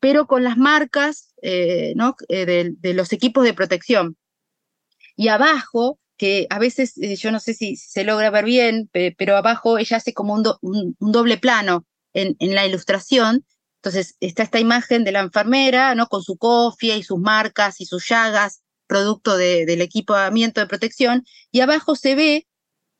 pero 0.00 0.26
con 0.26 0.44
las 0.44 0.58
marcas 0.58 1.32
eh, 1.40 1.94
¿no? 1.96 2.14
Eh, 2.28 2.74
de, 2.78 2.92
los 2.92 3.10
equipos 3.14 3.42
de 3.42 3.54
protección. 3.54 4.18
Y 5.16 5.28
abajo, 5.28 5.98
que 6.18 6.46
a 6.50 6.58
veces 6.58 6.98
eh, 6.98 7.16
yo 7.16 7.32
no 7.32 7.40
sé 7.40 7.54
si, 7.54 7.76
se 7.76 8.04
logra 8.04 8.28
ver 8.28 8.44
bien, 8.44 8.90
pero 8.92 9.34
abajo 9.34 9.78
ella 9.78 9.96
hace 9.96 10.12
como 10.12 10.34
un, 10.34 10.44
doble 11.00 11.38
plano 11.38 11.86
en, 12.12 12.36
la 12.38 12.66
ilustración. 12.66 13.46
Entonces 13.76 14.16
está 14.20 14.42
esta 14.42 14.60
imagen 14.60 15.04
de 15.04 15.12
la 15.12 15.20
enfermera, 15.20 15.94
¿no? 15.94 16.08
Con 16.08 16.22
su 16.22 16.36
cofia 16.36 16.98
y 16.98 17.02
sus 17.02 17.18
marcas 17.18 17.80
y 17.80 17.86
sus 17.86 18.06
llagas, 18.06 18.60
producto 18.86 19.38
del 19.38 19.80
equipamiento 19.80 20.60
de 20.60 20.66
protección, 20.66 21.24
y 21.50 21.60
abajo 21.60 21.96
se 21.96 22.14
ve 22.14 22.46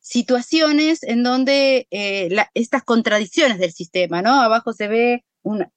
situaciones 0.07 1.03
en 1.03 1.25
donde 1.25 1.89
estas 2.55 2.85
contradicciones 2.85 3.59
del 3.59 3.73
sistema, 3.73 4.23
¿no? 4.23 4.41
Abajo 4.41 4.73
se 4.73 4.87
ve 4.87 5.25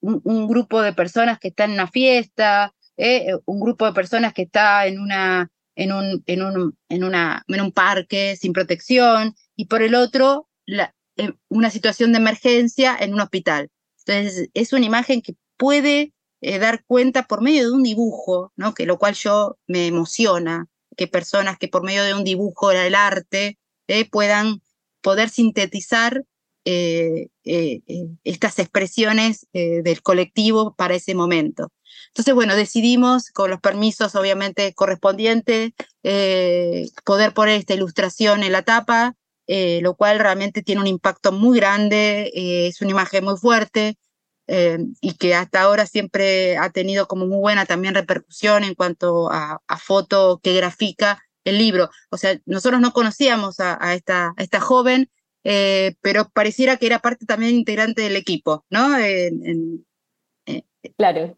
un, 0.01 0.47
grupo 0.47 0.81
de 0.81 0.93
personas 0.93 1.39
que 1.39 1.49
está 1.49 1.65
en 1.65 1.71
una 1.71 1.87
fiesta, 1.87 2.73
eh, 2.97 3.33
un 3.45 3.59
grupo 3.59 3.85
de 3.85 3.93
personas 3.93 4.33
que 4.33 4.43
está 4.43 4.87
en, 4.87 4.99
una, 4.99 5.51
en, 5.75 5.91
un, 5.91 6.23
en, 6.25 6.43
un, 6.43 6.75
en, 6.89 7.61
un 7.61 7.71
parque 7.71 8.35
sin 8.35 8.53
protección, 8.53 9.35
y 9.55 9.65
por 9.65 9.81
el 9.81 9.95
otro, 9.95 10.47
eh, 10.67 11.31
una 11.49 11.69
situación 11.69 12.11
de 12.11 12.19
emergencia 12.19 12.95
en 12.99 13.13
un 13.13 13.21
hospital. 13.21 13.69
Entonces, 14.05 14.49
es 14.53 14.73
una 14.73 14.85
imagen 14.85 15.21
que 15.21 15.35
puede 15.57 16.13
eh, 16.41 16.57
dar 16.57 16.83
cuenta 16.85 17.23
por 17.23 17.41
medio 17.41 17.69
de 17.69 17.75
un 17.75 17.83
dibujo, 17.83 18.53
¿no? 18.55 18.73
que 18.73 18.85
lo 18.85 18.97
cual 18.97 19.13
yo 19.13 19.57
me 19.67 19.87
emociona, 19.87 20.67
que 20.97 21.07
personas 21.07 21.57
que 21.57 21.67
por 21.67 21.83
medio 21.83 22.03
de 22.03 22.13
un 22.13 22.23
dibujo, 22.23 22.71
el 22.71 22.95
arte, 22.95 23.58
puedan 24.09 24.61
poder 25.01 25.29
sintetizar 25.29 26.23
eh, 26.65 27.29
eh, 27.45 27.81
eh, 27.87 28.07
estas 28.23 28.59
expresiones 28.59 29.47
del 29.53 30.01
colectivo 30.03 30.75
para 30.75 30.93
ese 30.93 31.15
momento. 31.15 31.71
Entonces, 32.09 32.35
bueno, 32.35 32.55
decidimos, 32.55 33.31
con 33.31 33.49
los 33.49 33.59
permisos 33.59 34.15
obviamente 34.15 34.73
correspondientes, 34.73 35.71
poder 37.03 37.33
poner 37.33 37.55
esta 37.59 37.73
ilustración 37.73 38.43
en 38.43 38.51
la 38.51 38.61
tapa, 38.61 39.15
lo 39.47 39.95
cual 39.95 40.19
realmente 40.19 40.61
tiene 40.61 40.81
un 40.81 40.87
impacto 40.87 41.31
muy 41.31 41.59
grande, 41.59 42.31
es 42.35 42.81
una 42.81 42.91
imagen 42.91 43.23
muy 43.23 43.37
fuerte, 43.37 43.97
y 44.47 45.13
que 45.15 45.35
hasta 45.35 45.61
ahora 45.61 45.85
siempre 45.87 46.57
ha 46.57 46.69
tenido 46.69 47.07
como 47.07 47.25
muy 47.25 47.39
buena 47.39 47.65
también 47.65 47.95
repercusión 47.95 48.63
en 48.63 48.75
cuanto 48.75 49.31
a, 49.31 49.61
foto 49.79 50.39
que 50.43 50.53
grafica 50.53 51.19
el 51.43 51.57
libro. 51.57 51.89
O 52.09 52.17
sea, 52.17 52.39
nosotros 52.45 52.81
no 52.81 52.91
conocíamos 52.93 53.59
a, 53.59 53.93
esta, 53.93 54.33
a 54.37 54.43
esta 54.43 54.59
joven, 54.59 55.09
eh, 55.43 55.95
pero 56.01 56.29
pareciera 56.29 56.77
que 56.77 56.85
era 56.85 56.99
parte 56.99 57.25
también 57.25 57.55
integrante 57.55 58.01
del 58.01 58.15
equipo, 58.15 58.65
¿no? 58.69 58.97
En, 58.97 59.85
claro, 60.97 61.37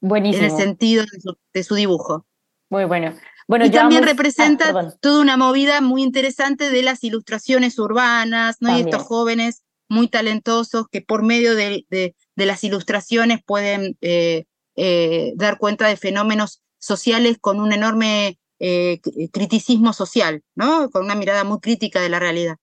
buenísimo. 0.00 0.44
En 0.44 0.50
el 0.50 0.56
sentido 0.56 1.04
de 1.52 1.64
su, 1.64 1.74
dibujo. 1.74 2.26
Muy 2.70 2.84
bueno. 2.84 3.14
bueno 3.48 3.66
y 3.66 3.70
también 3.70 4.04
representa 4.04 4.70
ah, 4.70 4.94
toda 5.00 5.20
una 5.20 5.36
movida 5.36 5.80
muy 5.80 6.02
interesante 6.02 6.70
de 6.70 6.82
las 6.82 7.02
ilustraciones 7.02 7.78
urbanas, 7.78 8.56
¿no? 8.60 8.76
Y 8.76 8.82
estos 8.82 9.02
jóvenes 9.02 9.62
muy 9.88 10.06
talentosos 10.08 10.86
que 10.88 11.02
por 11.02 11.24
medio 11.24 11.54
de, 11.56 11.84
de, 11.90 12.14
las 12.36 12.62
ilustraciones 12.62 13.40
pueden 13.44 13.98
eh, 14.00 14.44
eh, 14.76 15.32
dar 15.34 15.58
cuenta 15.58 15.88
de 15.88 15.96
fenómenos 15.96 16.62
sociales 16.78 17.38
con 17.40 17.60
un 17.60 17.72
enorme 17.72 18.38
criticismo 19.32 19.92
social, 19.92 20.42
¿no? 20.54 20.90
Con 20.90 21.04
una 21.04 21.14
mirada 21.14 21.44
muy 21.44 21.60
crítica 21.60 22.00
de 22.00 22.10
la 22.10 22.18
realidad. 22.18 22.56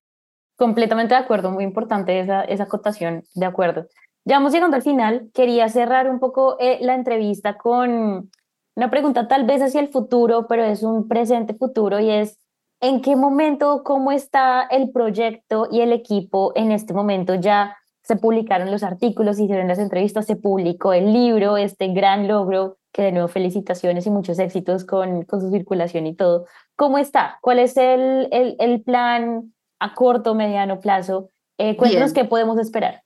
Completamente 0.56 1.14
de 1.14 1.20
acuerdo, 1.20 1.50
muy 1.50 1.64
importante 1.64 2.20
esa, 2.20 2.42
esa 2.42 2.64
acotación, 2.64 3.24
de 3.34 3.46
acuerdo. 3.46 3.86
Ya 4.24 4.36
vamos 4.36 4.52
llegando 4.52 4.76
al 4.76 4.82
final, 4.82 5.30
quería 5.32 5.68
cerrar 5.68 6.10
un 6.10 6.18
poco 6.18 6.56
eh, 6.60 6.78
la 6.82 6.94
entrevista 6.94 7.56
con 7.56 8.30
una 8.78 8.90
pregunta 8.90 9.26
tal 9.26 9.44
vez 9.44 9.60
hacia 9.60 9.80
el 9.80 9.88
futuro, 9.88 10.46
pero 10.48 10.62
es 10.62 10.84
un 10.84 11.08
presente 11.08 11.54
futuro 11.54 11.98
y 11.98 12.10
es, 12.10 12.38
¿en 12.80 13.02
qué 13.02 13.16
momento, 13.16 13.82
cómo 13.84 14.12
está 14.12 14.62
el 14.70 14.92
proyecto 14.92 15.66
y 15.70 15.80
el 15.80 15.92
equipo 15.92 16.52
en 16.54 16.72
este 16.72 16.94
momento? 16.94 17.34
Ya 17.34 17.76
se 18.02 18.16
publicaron 18.16 18.70
los 18.70 18.82
artículos, 18.82 19.38
hicieron 19.38 19.68
las 19.68 19.78
entrevistas, 19.78 20.26
se 20.26 20.36
publicó 20.36 20.92
el 20.92 21.12
libro, 21.12 21.56
este 21.56 21.88
gran 21.88 22.28
logro, 22.28 22.77
que 22.92 23.02
de 23.02 23.12
nuevo 23.12 23.28
felicitaciones 23.28 24.06
y 24.06 24.10
muchos 24.10 24.38
éxitos 24.38 24.84
con, 24.84 25.24
con 25.24 25.40
su 25.40 25.50
circulación 25.50 26.06
y 26.06 26.14
todo. 26.14 26.46
¿Cómo 26.76 26.98
está? 26.98 27.38
¿Cuál 27.42 27.58
es 27.58 27.76
el, 27.76 28.28
el, 28.32 28.56
el 28.58 28.82
plan? 28.82 29.52
a 29.78 29.94
corto 29.94 30.34
mediano 30.34 30.80
plazo. 30.80 31.30
Eh, 31.58 31.76
cuéntanos 31.76 32.12
qué 32.12 32.24
podemos 32.24 32.58
esperar. 32.58 33.02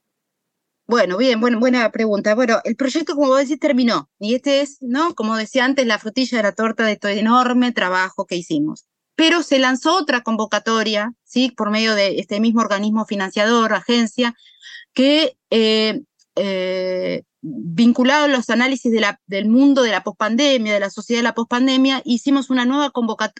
Bueno, 0.87 1.17
bien, 1.17 1.41
bueno, 1.41 1.59
buena 1.59 1.91
pregunta. 1.91 2.35
Bueno, 2.35 2.59
el 2.65 2.77
proyecto, 2.77 3.15
como 3.15 3.29
vos 3.29 3.39
decís, 3.39 3.59
terminó. 3.59 4.11
Y 4.19 4.35
este 4.35 4.61
es, 4.61 4.79
¿no? 4.81 5.15
Como 5.15 5.37
decía 5.37 5.65
antes, 5.65 5.87
la 5.87 5.99
frutilla 5.99 6.39
de 6.39 6.43
la 6.43 6.53
torta 6.53 6.85
de 6.85 6.97
todo 6.97 7.13
el 7.13 7.19
enorme 7.19 7.73
trabajo 7.73 8.27
que 8.27 8.37
hicimos. 8.37 8.87
Pero 9.15 9.43
se 9.43 9.59
lanzó 9.59 9.97
otra 9.97 10.23
convocatoria, 10.23 11.13
¿sí? 11.25 11.51
Por 11.51 11.71
medio 11.71 11.95
de 11.95 12.19
este 12.19 12.41
mismo 12.41 12.61
organismo 12.61 13.07
financiador, 13.07 13.73
agencia, 13.73 14.35
que 14.93 15.37
eh, 15.51 16.03
eh, 16.37 17.23
vinculado 17.43 18.25
a 18.25 18.29
los 18.29 18.49
análisis 18.51 18.93
del 19.27 19.49
mundo 19.49 19.83
de 19.83 19.91
la 19.91 20.05
pospandemia, 20.05 20.73
de 20.73 20.81
la 20.81 20.91
sociedad 20.91 21.19
de 21.19 21.25
la 21.25 21.35
pospandemia, 21.35 22.01
hicimos 22.05 22.51
una 22.51 22.65
nueva, 22.65 22.93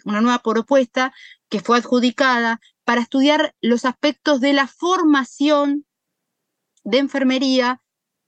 una 0.03 0.21
nueva 0.21 0.39
propuesta 0.39 1.13
que 1.49 1.61
fue 1.61 1.77
adjudicada 1.77 2.59
para 2.83 3.01
estudiar 3.01 3.55
los 3.61 3.85
aspectos 3.85 4.41
de 4.41 4.53
la 4.53 4.67
formación 4.67 5.85
de 6.83 6.97
enfermería 6.97 7.81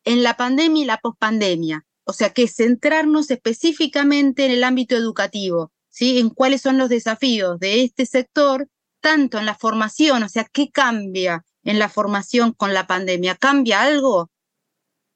en 0.05 0.23
la 0.23 0.38
pandemia 0.38 0.84
y 0.84 0.86
la 0.86 0.97
pospandemia. 0.97 1.86
O 2.05 2.13
sea, 2.13 2.30
que 2.32 2.47
centrarnos 2.47 3.30
específicamente 3.30 4.45
en 4.45 4.51
el 4.51 4.63
ámbito 4.63 4.95
educativo, 4.95 5.73
¿sí? 5.89 6.19
En 6.19 6.30
cuáles 6.30 6.61
son 6.61 6.78
los 6.78 6.88
desafíos 6.88 7.59
de 7.59 7.84
este 7.84 8.05
sector, 8.05 8.69
tanto 9.01 9.39
en 9.39 9.45
la 9.45 9.55
formación, 9.55 10.23
o 10.23 10.30
sea, 10.30 10.45
¿qué 10.45 10.69
cambia 10.71 11.43
en 11.63 11.80
la 11.80 11.89
formación 11.89 12.53
con 12.53 12.73
la 12.73 12.88
pandemia? 12.88 13.36
¿Cambia 13.36 13.82
algo? 13.82 14.30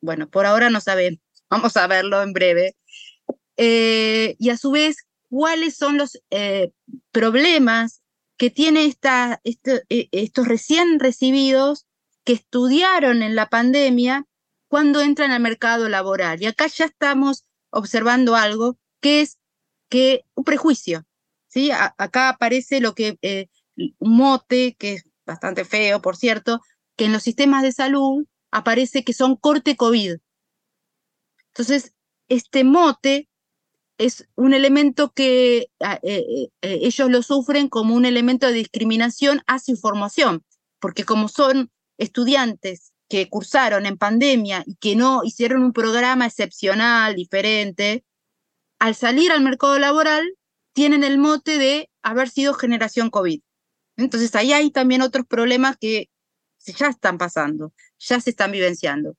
Bueno, 0.02 0.30
por 0.30 0.46
ahora 0.46 0.70
no 0.70 0.82
sabemos, 0.82 1.20
vamos 1.50 1.78
a 1.78 1.88
verlo 1.88 2.22
en 2.22 2.34
breve. 2.34 2.76
Eh, 3.58 4.36
y 4.40 4.50
a 4.50 4.58
su 4.58 4.72
vez, 4.72 4.98
cuáles 5.30 5.76
son 5.76 5.98
los 5.98 6.20
eh, 6.30 6.72
problemas 7.12 8.02
que 8.38 8.50
tiene 8.50 8.86
esta, 8.86 9.42
este, 9.44 9.84
estos 9.90 10.48
recién 10.48 11.00
recibidos 11.00 11.86
que 12.24 12.34
estudiaron 12.34 13.22
en 13.22 13.36
la 13.36 13.50
pandemia 13.50 14.26
cuando 14.70 15.02
entran 15.02 15.32
al 15.32 15.42
mercado 15.42 15.90
laboral. 15.90 16.42
Y 16.42 16.46
acá 16.46 16.68
ya 16.68 16.86
estamos 16.86 17.44
observando 17.70 18.36
algo 18.36 18.78
que 19.02 19.22
es 19.22 19.40
que 19.90 20.24
un 20.36 20.46
prejuicio. 20.46 21.06
¿sí? 21.50 21.72
acá 21.72 22.30
aparece 22.30 22.80
lo 22.80 22.94
que 22.94 23.18
eh, 23.22 23.48
un 23.76 24.16
mote, 24.16 24.76
que 24.78 24.94
es 24.94 25.04
bastante 25.26 25.66
feo, 25.66 26.02
por 26.02 26.16
cierto, 26.16 26.62
que 26.96 27.06
en 27.06 27.14
los 27.14 27.24
sistemas 27.24 27.64
de 27.64 27.72
salud 27.72 28.26
aparece 28.52 29.04
que 29.04 29.14
son 29.14 29.36
corte 29.36 29.76
COVID. 29.76 30.18
Entonces, 31.50 31.94
este 32.28 32.64
mote 32.64 33.30
es 33.98 34.28
un 34.36 34.54
elemento 34.54 35.12
que 35.12 35.68
ah, 35.82 36.00
eh, 36.04 36.50
eh, 36.62 36.80
ellos 36.82 37.10
lo 37.10 37.22
sufren 37.22 37.68
como 37.68 37.96
un 37.96 38.06
elemento 38.06 38.48
de 38.48 38.54
discriminación 38.54 39.42
hacia 39.46 39.76
su 39.76 39.82
formación, 39.82 40.44
porque 40.80 41.04
como 41.04 41.28
son 41.28 41.70
estudiantes 41.98 42.94
que 43.10 43.28
cursaron 43.28 43.86
en 43.86 43.98
pandemia 43.98 44.64
y 44.66 44.76
que 44.76 44.96
no 44.96 45.22
hicieron 45.24 45.64
un 45.64 45.74
programa 45.74 46.28
excepcional, 46.28 47.16
diferente, 47.16 48.06
al 48.80 48.96
salir 48.96 49.32
al 49.32 49.42
mercado 49.42 49.78
laboral 49.80 50.24
tienen 50.74 51.04
el 51.04 51.18
mote 51.18 51.58
de 51.58 51.90
haber 52.02 52.30
sido 52.30 52.54
generación 52.54 53.10
COVID. 53.10 53.42
Entonces 53.98 54.34
ahí 54.36 54.54
hay 54.54 54.72
también 54.72 55.02
otros 55.02 55.26
problemas 55.26 55.76
que 55.78 56.10
ya 56.66 56.88
están 56.88 57.18
pasando, 57.18 57.74
ya 57.98 58.20
se 58.20 58.30
están 58.32 58.52
vivenciando. 58.52 59.16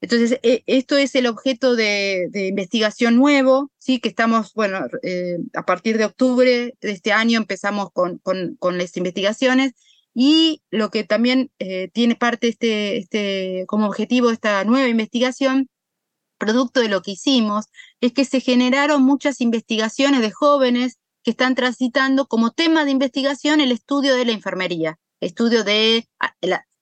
Entonces, 0.00 0.38
e, 0.42 0.62
esto 0.66 0.98
es 0.98 1.14
el 1.14 1.26
objeto 1.26 1.76
de, 1.76 2.28
investigación 2.34 3.16
nuevo, 3.16 3.70
¿sí? 3.78 4.00
que 4.00 4.08
estamos, 4.10 4.52
bueno, 4.54 4.86
eh, 5.02 5.38
a 5.54 5.64
partir 5.64 5.96
de 5.98 6.04
octubre 6.04 6.74
de 6.80 6.90
este 6.90 7.12
año 7.12 7.38
empezamos 7.38 7.90
con, 7.92 8.18
con, 8.18 8.56
con 8.56 8.76
las 8.76 8.96
investigaciones 8.96 9.72
y 10.14 10.62
lo 10.70 10.90
que 10.90 11.04
también 11.04 11.50
eh, 11.58 11.88
tiene 11.92 12.14
parte 12.14 12.48
este, 12.48 12.98
este, 12.98 13.64
como 13.66 13.86
objetivo 13.86 14.30
esta 14.30 14.62
nueva 14.64 14.88
investigación, 14.88 15.68
producto 16.38 16.80
de 16.80 16.88
lo 16.88 17.02
que 17.02 17.12
hicimos, 17.12 17.66
es 18.00 18.12
que 18.12 18.24
se 18.24 18.40
generaron 18.40 19.02
muchas 19.02 19.40
investigaciones 19.40 20.20
de 20.20 20.30
jóvenes 20.30 20.98
que 21.22 21.30
están 21.32 21.54
transitando 21.54 22.26
como 22.26 22.52
tema 22.52 22.84
de 22.84 22.92
investigación 22.92 23.60
el 23.60 23.72
estudio 23.72 24.14
de 24.14 24.26
la 24.26 24.32
enfermería, 24.32 24.98
estudio 25.24 25.64
de 25.64 26.08
ah, 26.20 26.34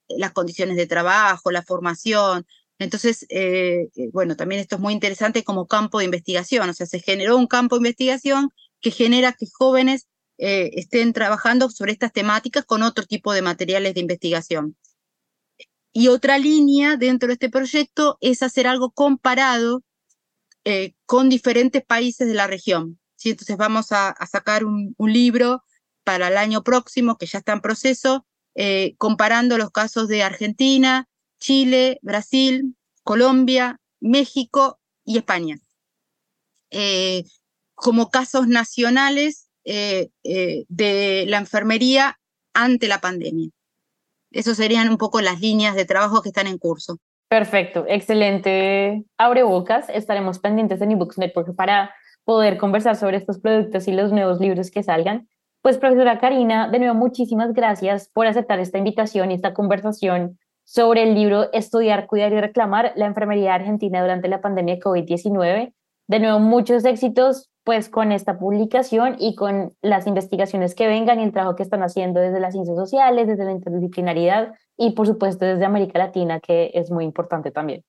las 0.08 0.32
condiciones 0.32 0.76
de 0.76 0.86
trabajo, 0.86 1.50
la 1.50 1.62
formación, 1.62 2.46
entonces, 2.82 3.26
eh, 3.28 3.88
eh, 3.94 4.10
bueno, 4.12 4.36
también 4.36 4.60
esto 4.60 4.76
es 4.76 4.82
muy 4.82 4.92
interesante 4.92 5.44
como 5.44 5.66
campo 5.66 5.98
de 5.98 6.04
investigación, 6.06 6.68
o 6.68 6.72
sea, 6.74 6.86
se 6.86 7.00
generó 7.00 7.36
un 7.36 7.46
campo 7.46 7.76
de 7.76 7.80
investigación 7.80 8.50
que 8.80 8.90
genera 8.90 9.32
que 9.32 9.46
jóvenes 9.52 10.08
eh, 10.38 10.70
estén 10.74 11.12
trabajando 11.12 11.70
sobre 11.70 11.92
estas 11.92 12.12
temáticas 12.12 12.64
con 12.64 12.82
otro 12.82 13.06
tipo 13.06 13.32
de 13.32 13.42
materiales 13.42 13.94
de 13.94 14.00
investigación. 14.00 14.76
Y 15.92 16.08
otra 16.08 16.38
línea 16.38 16.96
dentro 16.96 17.28
de 17.28 17.34
este 17.34 17.50
proyecto 17.50 18.18
es 18.20 18.42
hacer 18.42 18.66
algo 18.66 18.90
comparado 18.90 19.82
con 21.06 21.28
diferentes 21.28 21.84
países 21.84 22.28
de 22.28 22.34
la 22.34 22.46
región. 22.46 23.00
¿sí? 23.16 23.30
Entonces 23.30 23.56
vamos 23.56 23.90
a, 23.90 24.14
sacar 24.30 24.64
un, 24.64 24.94
libro 24.98 25.64
para 26.04 26.28
el 26.28 26.36
año 26.36 26.62
próximo, 26.62 27.18
que 27.18 27.26
ya 27.26 27.40
está 27.40 27.52
en 27.52 27.60
proceso, 27.60 28.26
comparando 28.98 29.56
los 29.58 29.70
casos 29.70 30.08
de 30.08 30.22
Argentina, 30.22 31.08
Chile, 31.38 31.98
Brasil, 32.02 32.76
Colombia, 33.02 33.80
México 34.00 34.78
y 35.04 35.18
España. 35.18 35.58
Eh, 36.70 37.24
como 37.74 38.10
casos 38.10 38.48
nacionales 38.48 39.50
eh, 39.64 40.10
eh, 40.24 40.64
de 40.68 41.24
la 41.26 41.38
enfermería 41.38 42.18
ante 42.54 42.88
la 42.88 43.00
pandemia. 43.00 43.50
Esas 44.30 44.56
serían 44.56 44.88
un 44.88 44.96
poco 44.96 45.20
las 45.20 45.40
líneas 45.40 45.74
de 45.74 45.84
trabajo 45.84 46.22
que 46.22 46.28
están 46.30 46.46
en 46.46 46.58
curso. 46.58 46.98
Perfecto, 47.28 47.84
excelente. 47.88 49.04
Abre 49.18 49.42
bocas. 49.42 49.88
Estaremos 49.88 50.38
pendientes 50.38 50.80
en 50.80 50.92
eBooks 50.92 51.18
Network 51.18 51.54
para 51.56 51.94
poder 52.24 52.56
conversar 52.56 52.96
sobre 52.96 53.16
estos 53.16 53.40
productos 53.40 53.88
y 53.88 53.92
los 53.92 54.12
nuevos 54.12 54.40
libros 54.40 54.70
que 54.70 54.82
salgan. 54.82 55.28
Pues, 55.62 55.78
profesora 55.78 56.18
Karina, 56.18 56.68
de 56.68 56.80
nuevo, 56.80 56.94
muchísimas 56.94 57.52
gracias 57.52 58.10
por 58.12 58.26
aceptar 58.26 58.58
esta 58.58 58.78
invitación 58.78 59.30
y 59.30 59.34
esta 59.34 59.54
conversación 59.54 60.38
sobre 60.64 61.04
el 61.04 61.14
libro 61.14 61.52
Estudiar, 61.52 62.06
Cuidar 62.08 62.32
y 62.32 62.40
Reclamar, 62.40 62.92
la 62.96 63.06
enfermería 63.06 63.54
argentina 63.54 64.00
durante 64.00 64.26
la 64.26 64.40
pandemia 64.40 64.74
de 64.74 64.80
COVID-19. 64.80 65.72
De 66.08 66.18
nuevo, 66.18 66.40
muchos 66.40 66.84
éxitos 66.84 67.48
pues 67.64 67.88
con 67.88 68.10
esta 68.10 68.40
publicación 68.40 69.14
y 69.20 69.36
con 69.36 69.76
las 69.82 70.08
investigaciones 70.08 70.74
que 70.74 70.88
vengan 70.88 71.20
y 71.20 71.22
el 71.22 71.32
trabajo 71.32 71.54
que 71.54 71.62
están 71.62 71.84
haciendo 71.84 72.18
desde 72.18 72.40
las 72.40 72.54
ciencias 72.54 72.76
sociales, 72.76 73.28
desde 73.28 73.44
la 73.44 73.52
interdisciplinaridad 73.52 74.54
y 74.76 74.92
por 74.92 75.06
supuesto 75.06 75.44
desde 75.44 75.64
América 75.64 75.96
Latina, 75.96 76.40
que 76.40 76.72
es 76.74 76.90
muy 76.90 77.04
importante 77.04 77.52
también. 77.52 77.84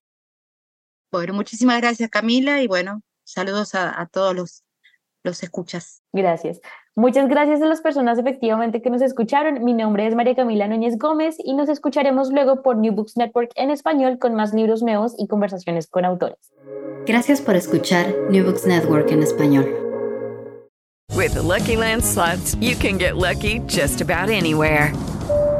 Bueno, 1.11 1.33
muchísimas 1.33 1.81
gracias 1.81 2.09
Camila 2.11 2.61
y 2.61 2.67
bueno, 2.67 3.01
saludos 3.23 3.73
a, 3.73 3.99
a 3.99 4.05
todos 4.05 4.35
los, 4.35 4.63
los 5.23 5.41
escuchas. 5.41 6.03
Gracias. 6.11 6.61
Muchas 6.95 7.27
gracias 7.27 7.59
a 7.59 7.65
las 7.65 7.81
personas 7.81 8.19
efectivamente 8.19 8.83
que 8.83 8.91
nos 8.91 9.01
escucharon. 9.01 9.63
Mi 9.63 9.73
nombre 9.73 10.05
es 10.05 10.13
María 10.13 10.35
Camila 10.35 10.67
Núñez 10.67 10.99
Gómez 10.99 11.37
y 11.43 11.55
nos 11.55 11.67
escucharemos 11.67 12.31
luego 12.31 12.61
por 12.61 12.77
New 12.77 12.93
Books 12.93 13.17
Network 13.17 13.49
en 13.55 13.71
español 13.71 14.19
con 14.19 14.35
más 14.35 14.53
libros 14.53 14.83
nuevos 14.83 15.15
y 15.17 15.27
conversaciones 15.27 15.87
con 15.87 16.05
autores. 16.05 16.53
Gracias 17.07 17.41
por 17.41 17.55
escuchar 17.55 18.13
New 18.29 18.45
Books 18.45 18.67
Network 18.67 19.11
en 19.11 19.23
español. 19.23 19.65
With 21.15 21.33
the 21.33 21.41
Lucky 21.41 21.77
Land 21.77 22.03
slots, 22.03 22.55
you 22.61 22.75
can 22.75 22.99
get 22.99 23.17
lucky 23.17 23.59
just 23.65 24.01
about 24.01 24.29
anywhere. 24.29 24.93